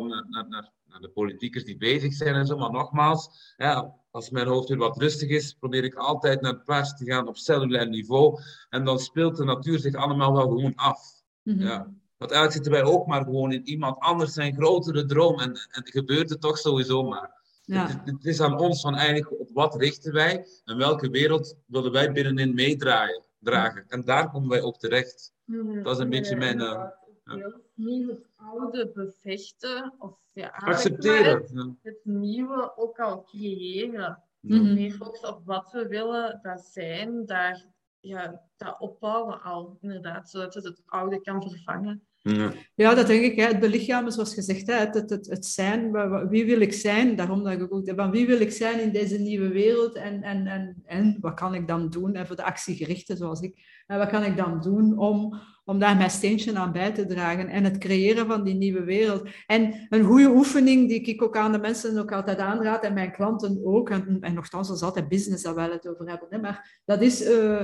[0.01, 2.57] naar, naar, naar, de politiekers die bezig zijn en zo.
[2.57, 6.65] Maar nogmaals, ja, als mijn hoofd weer wat rustig is, probeer ik altijd naar het
[6.65, 8.41] plaats te gaan op cellulair niveau.
[8.69, 11.23] En dan speelt de natuur zich allemaal wel gewoon af.
[11.43, 11.63] Mhm.
[11.63, 11.93] ja.
[12.17, 15.41] Want eigenlijk zitten wij ook maar gewoon in iemand anders zijn grotere droom.
[15.41, 17.37] En, en gebeurt het toch sowieso maar.
[17.65, 18.03] Ja.
[18.05, 22.13] Het, is aan ons van eigenlijk op wat richten wij en welke wereld willen wij
[22.13, 23.27] binnenin meedraaien.
[23.41, 23.85] Dragen.
[23.89, 25.33] En daar komen wij ook terecht.
[25.83, 26.61] Dat is een beetje mijn.
[26.61, 26.85] Uh,
[27.25, 31.43] Niet het oude bevechten of ja, accepteren.
[31.43, 34.23] Het, het, nieuwe ook al creëren.
[34.41, 37.65] Mm Meer focussen op wat we willen dat zijn, daar,
[38.01, 42.08] ja, dat opbouwen al inderdaad, zodat het het oude kan vervangen.
[42.75, 42.95] Ja.
[42.95, 43.37] dat denk ik.
[43.37, 43.47] Hè.
[43.47, 44.75] Het belichamen, zoals gezegd, hè.
[44.75, 45.93] Het, het, het, zijn.
[46.29, 47.17] Wie wil ik zijn?
[47.17, 50.47] Daarom dat ik ook van wie wil ik zijn in deze nieuwe wereld en, en,
[50.47, 52.15] en, en wat kan ik dan doen?
[52.15, 53.83] En voor de actiegerichten zoals ik.
[53.87, 57.49] En wat kan ik dan doen om, om daar mijn steentje aan bij te dragen
[57.49, 59.29] en het creëren van die nieuwe wereld?
[59.47, 63.13] En een goede oefening die ik ook aan de mensen ook altijd aanraad en mijn
[63.13, 66.81] klanten ook, en, en nogthans, is altijd business dat wij het over hebben, hè, maar
[66.85, 67.31] dat is...
[67.31, 67.63] Uh,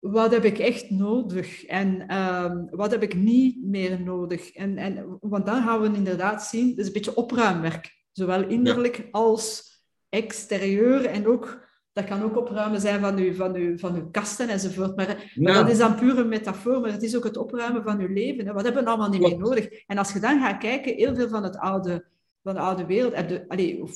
[0.00, 4.50] wat heb ik echt nodig en ehm, wat heb ik niet meer nodig.
[4.50, 9.08] En, en, want dan gaan we inderdaad zien, het is een beetje opruimwerk, zowel innerlijk
[9.10, 9.70] als
[10.08, 11.04] exterieur.
[11.04, 14.96] En ook, dat kan ook opruimen zijn van uw, van uw, van uw kasten enzovoort.
[14.96, 18.12] Maar, dat is dan puur een metafoor, maar het is ook het opruimen van uw
[18.12, 18.46] leven.
[18.46, 18.52] Hè.
[18.52, 19.68] Wat hebben we allemaal niet meer nodig?
[19.86, 22.06] En als je dan gaat kijken, heel veel van, het oude,
[22.42, 23.14] van de oude wereld,
[23.48, 23.92] allee, of,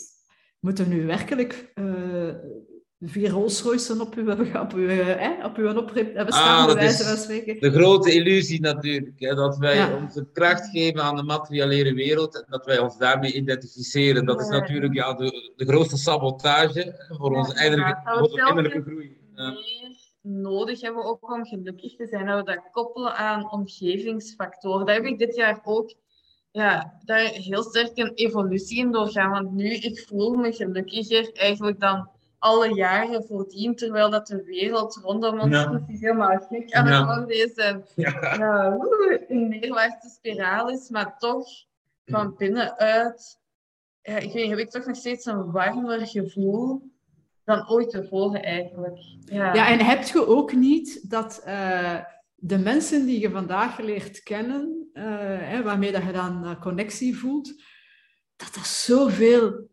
[0.61, 1.73] moeten we nu werkelijk...
[1.75, 2.35] Uh,
[3.09, 4.31] vier Rolls op uw,
[4.65, 7.61] op uw, hè, op uw oprit hebben staan, ah, wijze van spreken.
[7.61, 12.45] De grote illusie natuurlijk, hè, dat wij onze kracht geven aan de materiële wereld en
[12.49, 14.27] dat wij ons daarmee identificeren.
[14.27, 19.17] Dat is natuurlijk ja, de, de grootste sabotage voor onze innerlijke, innerlijke groei.
[20.21, 24.87] nodig hebben ook om gelukkig te zijn, dat we dat koppelen aan omgevingsfactoren.
[24.87, 25.95] Daar heb ik dit jaar ook
[26.51, 29.31] ja, daar heel sterk een evolutie in doorgaan.
[29.31, 32.09] Want nu, ik voel me gelukkiger eigenlijk dan
[32.45, 35.69] alle jaren voordien, terwijl dat de wereld rondom ons ja.
[35.69, 38.37] precies helemaal gek aan het worden is en ja.
[38.37, 38.77] ja
[39.29, 41.47] een neerwaartse spiraal is, maar toch
[42.05, 43.43] van binnenuit
[44.03, 46.93] ja, ik weet, heb ik toch nog steeds een warmer gevoel
[47.45, 48.99] dan ooit tevoren eigenlijk.
[49.25, 52.01] Ja, ja en heb je ook niet dat uh,
[52.35, 55.05] de mensen die je vandaag leert kennen, uh,
[55.41, 57.63] hè, waarmee dat je dan uh, connectie voelt,
[58.37, 59.69] dat er zoveel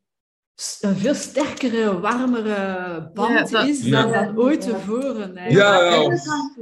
[0.81, 5.33] een veel sterkere, warmere band is dan, dan ooit tevoren.
[5.35, 6.03] Ja, ja,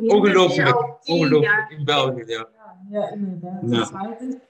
[0.07, 0.97] ongelooflijk.
[1.03, 1.75] Ongelooflijk.
[1.77, 2.47] In België, ja.
[2.89, 3.91] Ja, inderdaad.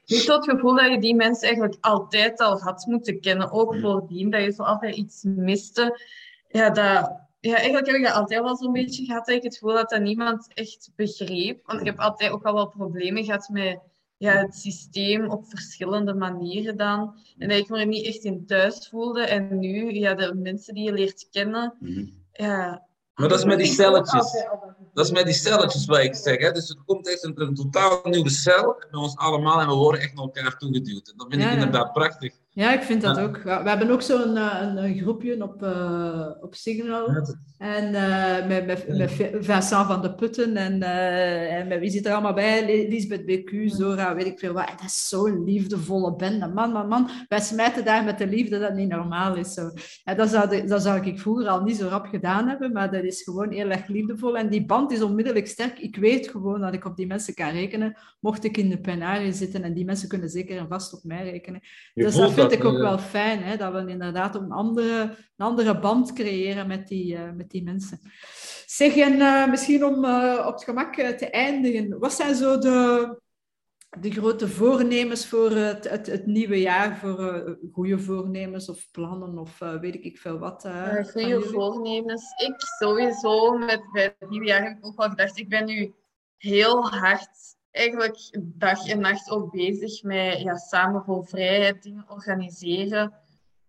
[0.06, 4.30] Heb het gevoel dat je die mensen eigenlijk altijd al had moeten kennen, ook voordien,
[4.30, 6.00] dat je zo altijd iets miste.
[6.48, 9.58] Ja, dat, ja, eigenlijk heb ik dat altijd wel zo'n beetje gehad, dat ik het
[9.58, 11.66] gevoel dat dat niemand echt begreep.
[11.66, 13.80] Want ik heb altijd ook al wel problemen gehad met
[14.20, 17.20] ja, het systeem op verschillende manieren dan.
[17.38, 19.22] En dat ik me er niet echt in thuis voelde.
[19.22, 22.06] En nu, ja, de mensen die je leert kennen, mhm.
[22.32, 22.88] ja...
[23.14, 24.46] Maar dat is met die celletjes.
[24.94, 26.38] Dat is met die celletjes wat ik zeg.
[26.38, 26.52] Hè.
[26.52, 30.02] Dus er komt echt een, een totaal nieuwe cel bij ons allemaal en we worden
[30.02, 31.10] echt naar elkaar toegeduwd.
[31.10, 32.34] En dat vind ik inderdaad prachtig.
[32.52, 33.44] Ja, ik vind dat ook.
[33.44, 37.08] We hebben ook zo'n een, een, groepje op, uh, op Signal.
[37.58, 42.06] En uh, met, met, met Vincent van de Putten en, uh, en met wie zit
[42.06, 42.88] er allemaal bij?
[42.90, 44.70] Lisbeth BQ, Zora, weet ik veel wat.
[44.70, 46.48] En dat is zo'n liefdevolle bende.
[46.48, 47.10] Man, man, man.
[47.28, 49.54] Wij smijten daar met de liefde dat niet normaal is.
[49.54, 49.70] Zo.
[50.04, 53.04] En dat, zou, dat zou ik vroeger al niet zo rap gedaan hebben, maar dat
[53.04, 54.38] is gewoon heel erg liefdevol.
[54.38, 55.80] En die band is onmiddellijk sterk.
[55.80, 59.34] Ik weet gewoon dat ik op die mensen kan rekenen, mocht ik in de penarie
[59.34, 59.64] zitten.
[59.64, 61.62] En die mensen kunnen zeker en vast op mij rekenen.
[61.94, 65.80] dus dat vind ik ook wel fijn, hè, dat we inderdaad een andere, een andere
[65.80, 68.00] band creëren met die, uh, met die mensen.
[68.66, 73.20] Zeg, en uh, misschien om uh, op het gemak te eindigen, wat zijn zo de,
[74.00, 79.60] de grote voornemens voor het, het, het nieuwe jaar, voor goede voornemens of plannen of
[79.60, 80.70] weet ik veel wat?
[81.12, 82.24] goede voornemens.
[82.38, 85.94] Ik sowieso met het nieuwe jaar heb ik ook wel gedacht, ik ben nu
[86.38, 93.14] heel hard eigenlijk dag en nacht ook bezig met ja, samen voor vrijheid, dingen organiseren.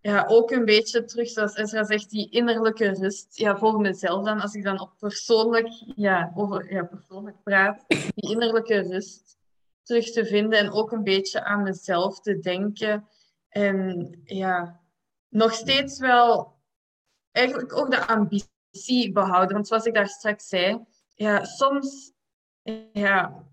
[0.01, 3.39] Ja, ook een beetje terug, zoals Ezra zegt, die innerlijke rust.
[3.39, 8.31] Ja, voor mezelf dan, als ik dan op persoonlijk, ja, over ja, persoonlijk praat, die
[8.31, 9.39] innerlijke rust
[9.83, 13.09] terug te vinden en ook een beetje aan mezelf te denken.
[13.49, 14.81] En ja,
[15.29, 16.59] nog steeds wel
[17.31, 19.55] eigenlijk ook de ambitie behouden.
[19.55, 22.13] Want zoals ik daar straks zei, ja, soms
[22.93, 23.45] ja,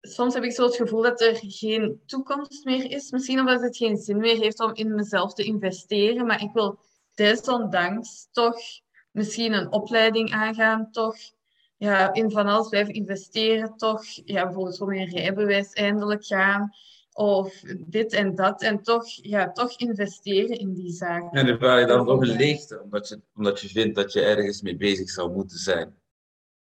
[0.00, 3.10] soms heb ik zo het gevoel dat er geen toekomst meer is.
[3.10, 6.26] Misschien omdat het geen zin meer heeft om in mezelf te investeren.
[6.26, 6.78] Maar ik wil
[7.14, 8.56] desondanks toch
[9.10, 10.90] misschien een opleiding aangaan.
[10.90, 11.16] Toch
[11.76, 13.76] ja, in van alles blijven investeren.
[13.76, 16.70] Toch ja, bijvoorbeeld voor mijn rijbewijs eindelijk gaan.
[17.12, 18.62] Of dit en dat.
[18.62, 21.30] En toch, ja, toch investeren in die zaken.
[21.30, 22.82] En dan vraag je dan nog een leegte.
[22.82, 25.98] Omdat je, omdat je vindt dat je ergens mee bezig zou moeten zijn.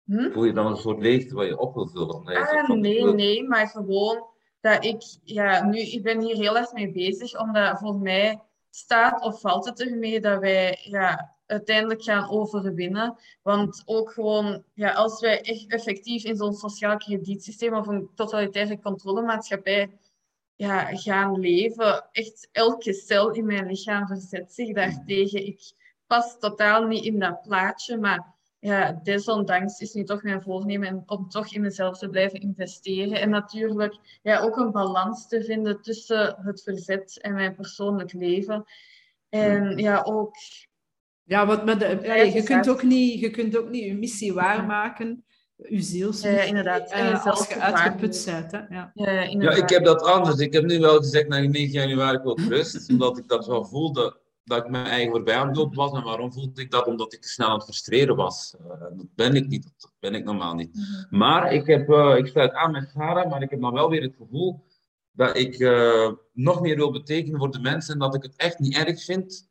[0.04, 0.30] Hm?
[0.30, 2.24] Voel je dan een soort leegte waar je op wil vullen?
[2.26, 4.26] Ah, nee, nee, maar gewoon
[4.60, 9.22] dat ik, ja, nu, ik ben hier heel erg mee bezig, omdat voor mij staat
[9.22, 13.16] of valt het ermee dat wij ja, uiteindelijk gaan overwinnen.
[13.42, 18.80] Want ook gewoon, ja, als wij echt effectief in zo'n sociaal kredietsysteem of een totalitaire
[18.80, 19.90] controlemaatschappij
[20.56, 25.46] ja, gaan leven, echt elke cel in mijn lichaam verzet zich daartegen.
[25.46, 25.72] Ik
[26.06, 28.31] pas totaal niet in dat plaatje, maar
[28.62, 33.20] ja, desondanks is nu toch mijn voornemen om toch in mezelf te blijven investeren.
[33.20, 38.64] En natuurlijk ja, ook een balans te vinden tussen het verzet en mijn persoonlijk leven.
[39.28, 40.34] En ja, ook...
[41.22, 44.32] Ja, wat met de, ja, je, kunt ook niet, je kunt ook niet je missie
[44.32, 45.24] waarmaken,
[45.56, 46.90] je zielsmissie, ja, inderdaad.
[46.90, 48.52] En uh, als je uitgeput bent.
[48.52, 48.58] Hè?
[48.58, 48.90] Ja.
[48.94, 50.38] Ja, ja, ik heb dat anders.
[50.38, 53.64] Ik heb nu wel gezegd, na 9 januari ik wil rust, omdat ik dat wel
[53.64, 55.92] voelde dat ik mijn eigen voorbij aan het lopen was.
[55.92, 56.86] En waarom voelde ik dat?
[56.86, 58.54] Omdat ik te snel aan het frustreren was.
[58.60, 59.62] Uh, dat ben ik niet.
[59.62, 60.74] Dat ben ik normaal niet.
[60.74, 61.18] Mhm.
[61.18, 64.02] Maar ik, heb, uh, ik sluit aan met Sarah, maar ik heb dan wel weer
[64.02, 64.64] het gevoel
[65.12, 67.92] dat ik uh, nog meer wil betekenen voor de mensen.
[67.92, 69.50] En dat ik het echt niet erg vind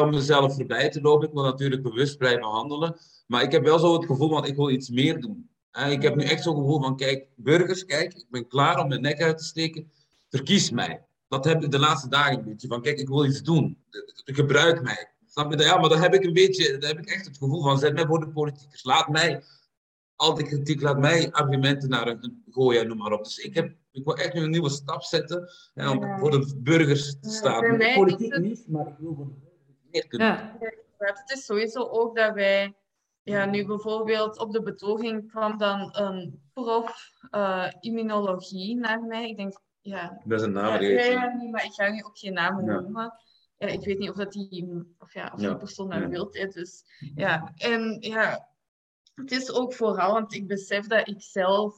[0.00, 1.28] om mezelf voorbij te lopen.
[1.28, 2.96] Ik wil natuurlijk bewust blijven handelen.
[3.26, 5.50] Maar ik heb wel zo het gevoel, want ik wil iets meer doen.
[5.88, 9.00] ik heb nu echt zo'n gevoel van, kijk, burgers, kijk, ik ben klaar om mijn
[9.00, 9.90] nek uit te steken.
[10.28, 12.68] Verkies mij dat heb ik de laatste dagen een beetje.
[12.68, 13.84] Van kijk, ik wil iets doen.
[14.24, 15.10] Gebruik mij.
[15.26, 15.58] Snap je?
[15.58, 17.94] Ja, maar dan heb ik een beetje, dan heb ik echt het gevoel van, zet
[17.94, 18.84] mij voor de politiekers.
[18.84, 19.42] Laat mij,
[20.16, 23.24] al die kritiek, laat mij argumenten naar een gooien, noem maar op.
[23.24, 26.54] Dus ik, heb, ik wil echt nu een nieuwe stap zetten hè, om voor de
[26.56, 27.78] burgers te staan.
[27.78, 28.42] Ja, politiek het...
[28.42, 30.26] niet, maar ik wil voor de burgers meer kunnen.
[30.26, 30.56] Ja.
[30.98, 32.74] Het is sowieso ook dat wij
[33.22, 39.28] ja, nu bijvoorbeeld op de betoging kwam dan een prof uh, immunologie naar mij.
[39.28, 40.20] Ik denk ja.
[40.24, 40.82] Dat is een naam.
[40.82, 43.14] Ja, maar ik ga nu ook geen namen noemen.
[43.58, 46.30] Ja, ik weet niet of, dat die, of, ja, of die persoon dat wil.
[46.30, 46.84] Dus,
[47.14, 47.52] ja.
[47.56, 48.48] En ja,
[49.14, 51.74] het is ook vooral, want ik besef dat ik zelf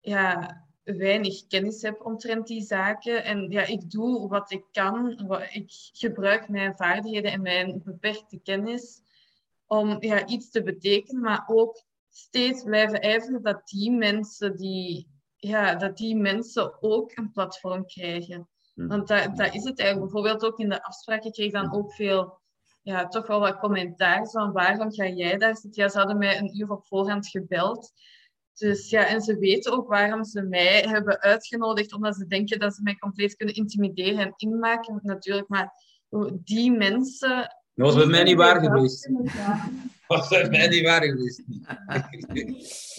[0.00, 3.24] ja, weinig kennis heb omtrent die zaken.
[3.24, 5.26] En ja, ik doe wat ik kan.
[5.26, 9.02] Wat, ik gebruik mijn vaardigheden en mijn beperkte kennis
[9.66, 15.08] om ja, iets te betekenen, maar ook steeds blijven ijveren dat die mensen die
[15.48, 18.48] ja, dat die mensen ook een platform krijgen.
[18.74, 18.86] Hm.
[18.86, 20.12] Want dat, dat is het eigenlijk.
[20.12, 22.40] Bijvoorbeeld ook in de afspraken kreeg ik dan ook veel,
[22.82, 25.82] ja, toch wel wat commentaar van waarom ga jij daar zitten?
[25.82, 27.92] Ja, ze hadden mij een uur op voorhand gebeld.
[28.54, 32.74] Dus ja, en ze weten ook waarom ze mij hebben uitgenodigd, omdat ze denken dat
[32.74, 35.48] ze mij compleet kunnen intimideren en inmaken, natuurlijk.
[35.48, 35.72] Maar
[36.32, 37.56] die mensen...
[37.74, 39.08] Dat was bij mij niet waar geweest
[40.12, 41.42] was bij mij niet waar geweest.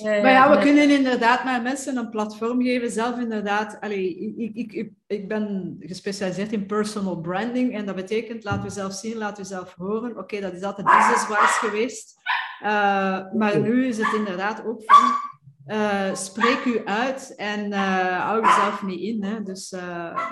[0.03, 2.91] maar ja, we kunnen inderdaad maar mensen een platform geven.
[2.91, 7.75] Zelf inderdaad, allee, ik, ik, ik, ik ben gespecialiseerd in personal branding.
[7.75, 10.17] En dat betekent, laat zelf zien, laat zelf horen.
[10.17, 12.13] Oké, dat is altijd business-wise geweest.
[12.63, 12.69] Uh,
[13.33, 15.31] maar nu is het inderdaad ook van...
[15.67, 19.23] Uh, spreek u uit en uh, hou jezelf niet in.
[19.23, 19.43] Hè.
[19.43, 19.69] Dus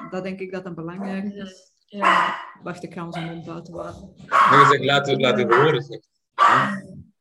[0.10, 1.71] dat denk ik dat een belangrijk is.
[1.92, 2.36] Ja.
[2.64, 4.08] Wacht, ik ga onze mond buiten water.
[4.28, 5.82] Maar je zegt, laat het laten horen.
[5.82, 6.00] Zeg.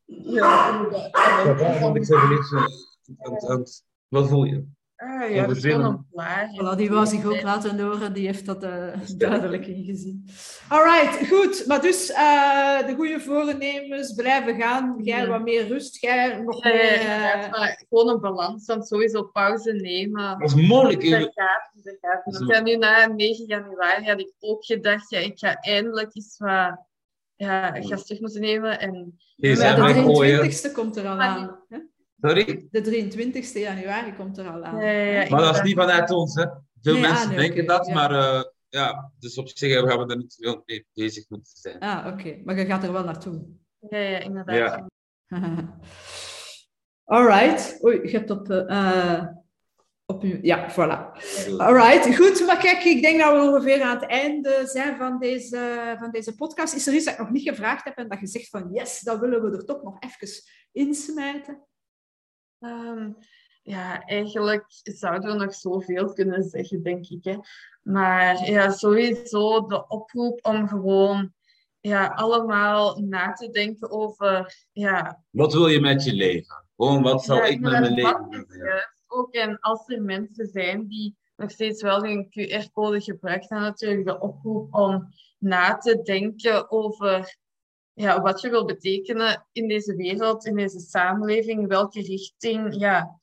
[0.07, 1.81] Ja, inderdaad.
[1.81, 4.67] Want ik zeg het- Wat voel je?
[5.03, 6.55] Ah, ja, dat is gewoon een.
[6.57, 10.29] Voilà, die wou zich ook laten horen, die heeft dat eh, duidelijk ingezien.
[10.69, 11.65] Alright, goed.
[11.67, 14.97] Maar dus eh, de goede voornemens blijven gaan.
[15.03, 15.27] Jij Ja.
[15.27, 16.93] wat meer rust, jij nog Ja, meer...
[16.93, 20.39] eh, maar gewoon een balans, dan sowieso pauze nemen.
[20.39, 21.11] Dat is moeilijk.
[21.11, 22.25] Dat gaat, dat gaat.
[22.25, 25.55] Dat is Want ja, nu na 9 januari had ik ook gedacht, ja, ik ga
[25.61, 26.79] eindelijk eens wat
[27.37, 28.81] ja, gas terug moeten nemen.
[28.81, 30.51] En ja, de maar gooien.
[30.51, 31.59] 23ste komt er al Maar aan.
[31.69, 31.79] Hè?
[32.21, 32.69] Sorry?
[32.71, 34.81] De 23ste januari komt er al aan.
[34.81, 36.47] Ja, ja, Maar dat is niet vanuit ons, hè.
[36.83, 37.95] Veel Nee, mensen ah, nee, denken dat, ja.
[37.95, 41.79] maar eh, ja, dus op zich gaan we daar niet veel mee bezig moeten zijn.
[41.79, 42.41] Ah, oké.
[42.45, 43.43] Maar je gaat er wel naartoe.
[43.89, 44.57] Ja, ja, inderdaad.
[44.57, 44.89] Ja.
[47.05, 47.79] Alright.
[47.85, 48.51] Oei, je hebt op...
[48.51, 49.27] eh, eh,
[50.07, 50.39] op uw...
[50.43, 51.21] Ja, voilà.
[51.57, 52.47] Alright, goed.
[52.47, 56.35] Maar kijk, ik denk dat we ongeveer aan het einde zijn van deze, van deze
[56.35, 56.75] podcast.
[56.75, 59.01] Is er iets dat ik nog niet gevraagd heb en dat je zegt van yes,
[59.01, 60.29] dat willen we er toch nog even
[60.73, 61.69] insmijten?
[62.61, 63.13] Ehm,
[63.63, 67.25] ja, eigenlijk zouden we nog zoveel kunnen zeggen, denk ik.
[67.25, 67.37] Hè.
[67.83, 71.33] Maar ja, sowieso de oproep om gewoon
[71.81, 76.65] ja, allemaal na te denken over ja, Wat wil je met je leven?
[76.77, 78.95] Gewoon, wat zou Ja, ik met mijn leven willen?
[79.07, 79.35] ook.
[79.35, 84.21] En als er mensen zijn die nog steeds wel een QR-code gebruiken, dan natuurlijk de
[84.21, 85.09] oproep om
[85.39, 87.39] na te denken over
[88.01, 93.19] ja, wat je wil betekenen in deze wereld, in deze samenleving, welke richting, ja,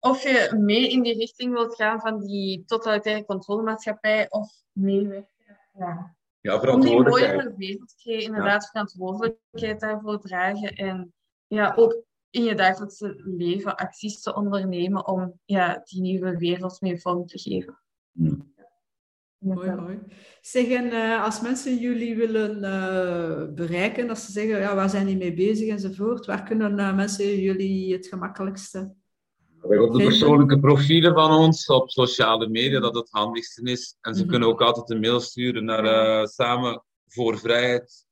[0.00, 5.58] of je mee in die richting wilt gaan van die totalitaire controlemaatschappij of meewerken.
[5.72, 6.16] Ja.
[6.40, 7.34] Ja, Om die verantwoordelijkheid.
[7.34, 11.14] mooiere wereld te creëren, inderdaad verantwoordelijkheid daarvoor dragen en
[11.46, 17.00] ja, ook in je dagelijkse leven acties te ondernemen om ja, die nieuwe wereld mee
[17.00, 17.78] vorm te geven.
[18.12, 18.54] Hmm.
[19.38, 19.98] Mooi, mooi.
[20.40, 25.06] Zeg, en eh, als mensen jullie willen eh, bereiken, als ze zeggen, ja, waar zijn
[25.06, 28.94] die mee bezig enzovoort, waar kunnen eh, mensen jullie het gemakkelijkste?
[29.60, 33.96] We hebben op de persoonlijke profielen van ons op sociale media dat het handigste is.
[34.00, 34.30] En ze Mhm.
[34.30, 38.06] kunnen ook altijd een mail sturen naar uh, samen voor vrijheid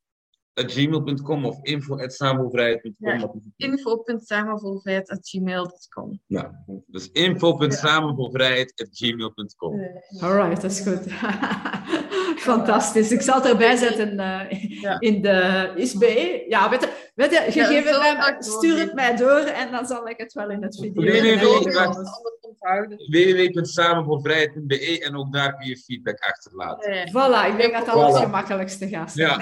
[0.65, 3.53] gmail.com of info.samenvoorvrijheid.com.
[3.57, 3.57] Ja.
[3.57, 9.81] info.samenvoorvrijheid.gmail.com Ja, dus info.samenvoorvrijheid.gmail.com.
[10.21, 11.01] Alright, dat is goed.
[12.51, 13.13] Fantastisch.
[13.13, 15.01] Ik zal het erbij zetten eh, Ja.
[15.01, 16.03] in de ISB.
[16.49, 20.09] Ja, weet je, weet je, Ja, gegeven ik stuur het mij door en dan zal
[20.09, 21.03] ik het wel in het video.
[21.03, 21.39] Nee, nee, en
[23.09, 26.95] nee, www.samenvoorvrijheid.be ook daar kun je feedback achterlaten.
[26.95, 27.07] Ja, ja.
[27.09, 28.25] Voilà, ik denk dat dat wel het Voilà.
[28.25, 29.29] gemakkelijkste gaat zijn.
[29.29, 29.41] Ja.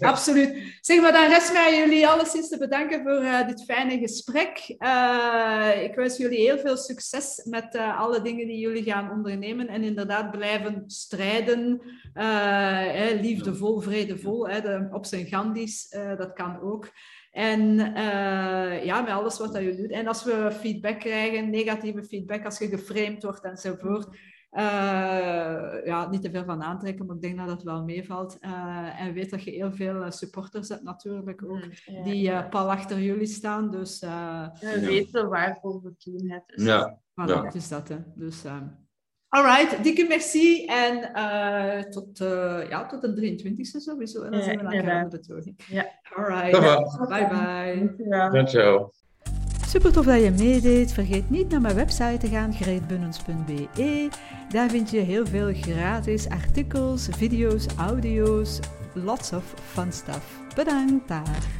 [0.10, 0.78] Absoluut.
[0.80, 4.74] Zeg maar, dan rest mij jullie alleszins te bedanken voor eh, dit fijne gesprek.
[4.78, 9.68] Eh, ik wens jullie heel veel succes met eh, alle dingen die jullie gaan ondernemen
[9.68, 11.80] en inderdaad blijven strijden.
[12.14, 12.24] Eh,
[12.92, 16.75] hè, liefdevol, vredevol, hè, de, op zijn Gandhi's, eh, dat kan ook.
[17.30, 19.90] En eh, ja, met alles wat dat je doet.
[19.90, 24.08] En als we feedback krijgen, negatieve feedback, als je geframed wordt enzovoort,
[24.50, 24.64] eh,
[25.84, 28.38] ja, niet te veel van aantrekken, maar ik denk dat dat wel meevalt.
[28.40, 32.02] Eh, en weet dat je heel veel supporters hebt natuurlijk ook, Ja.
[32.02, 33.70] die eh, pal achter jullie staan.
[33.70, 36.30] Dus eh We weten waarvoor we het doen.
[36.30, 36.38] Hè.
[36.46, 36.98] Dus, Ja.
[37.10, 37.44] voilà, Ja.
[37.44, 37.88] het is dat.
[37.88, 37.96] Hè.
[38.14, 38.56] Dus, eh,
[39.36, 44.22] alright, dikke merci en eh, tot, eh, ja, tot de 23e sowieso.
[44.22, 45.54] En dan Ja, zijn we elkaar op de toning.
[45.68, 45.86] Ja.
[46.16, 46.60] Alright,
[47.08, 47.76] bye bye.
[47.78, 48.30] Dankjewel.
[48.30, 48.92] Dankjewel.
[49.66, 50.92] Super tof dat je meedeed.
[50.92, 54.08] Vergeet niet naar mijn website te gaan, greetbunnens.be.
[54.48, 58.60] Daar vind je heel veel gratis artikels, video's, audio's,
[58.94, 60.40] lots of fun stuff.
[60.54, 61.55] Bedankt daar.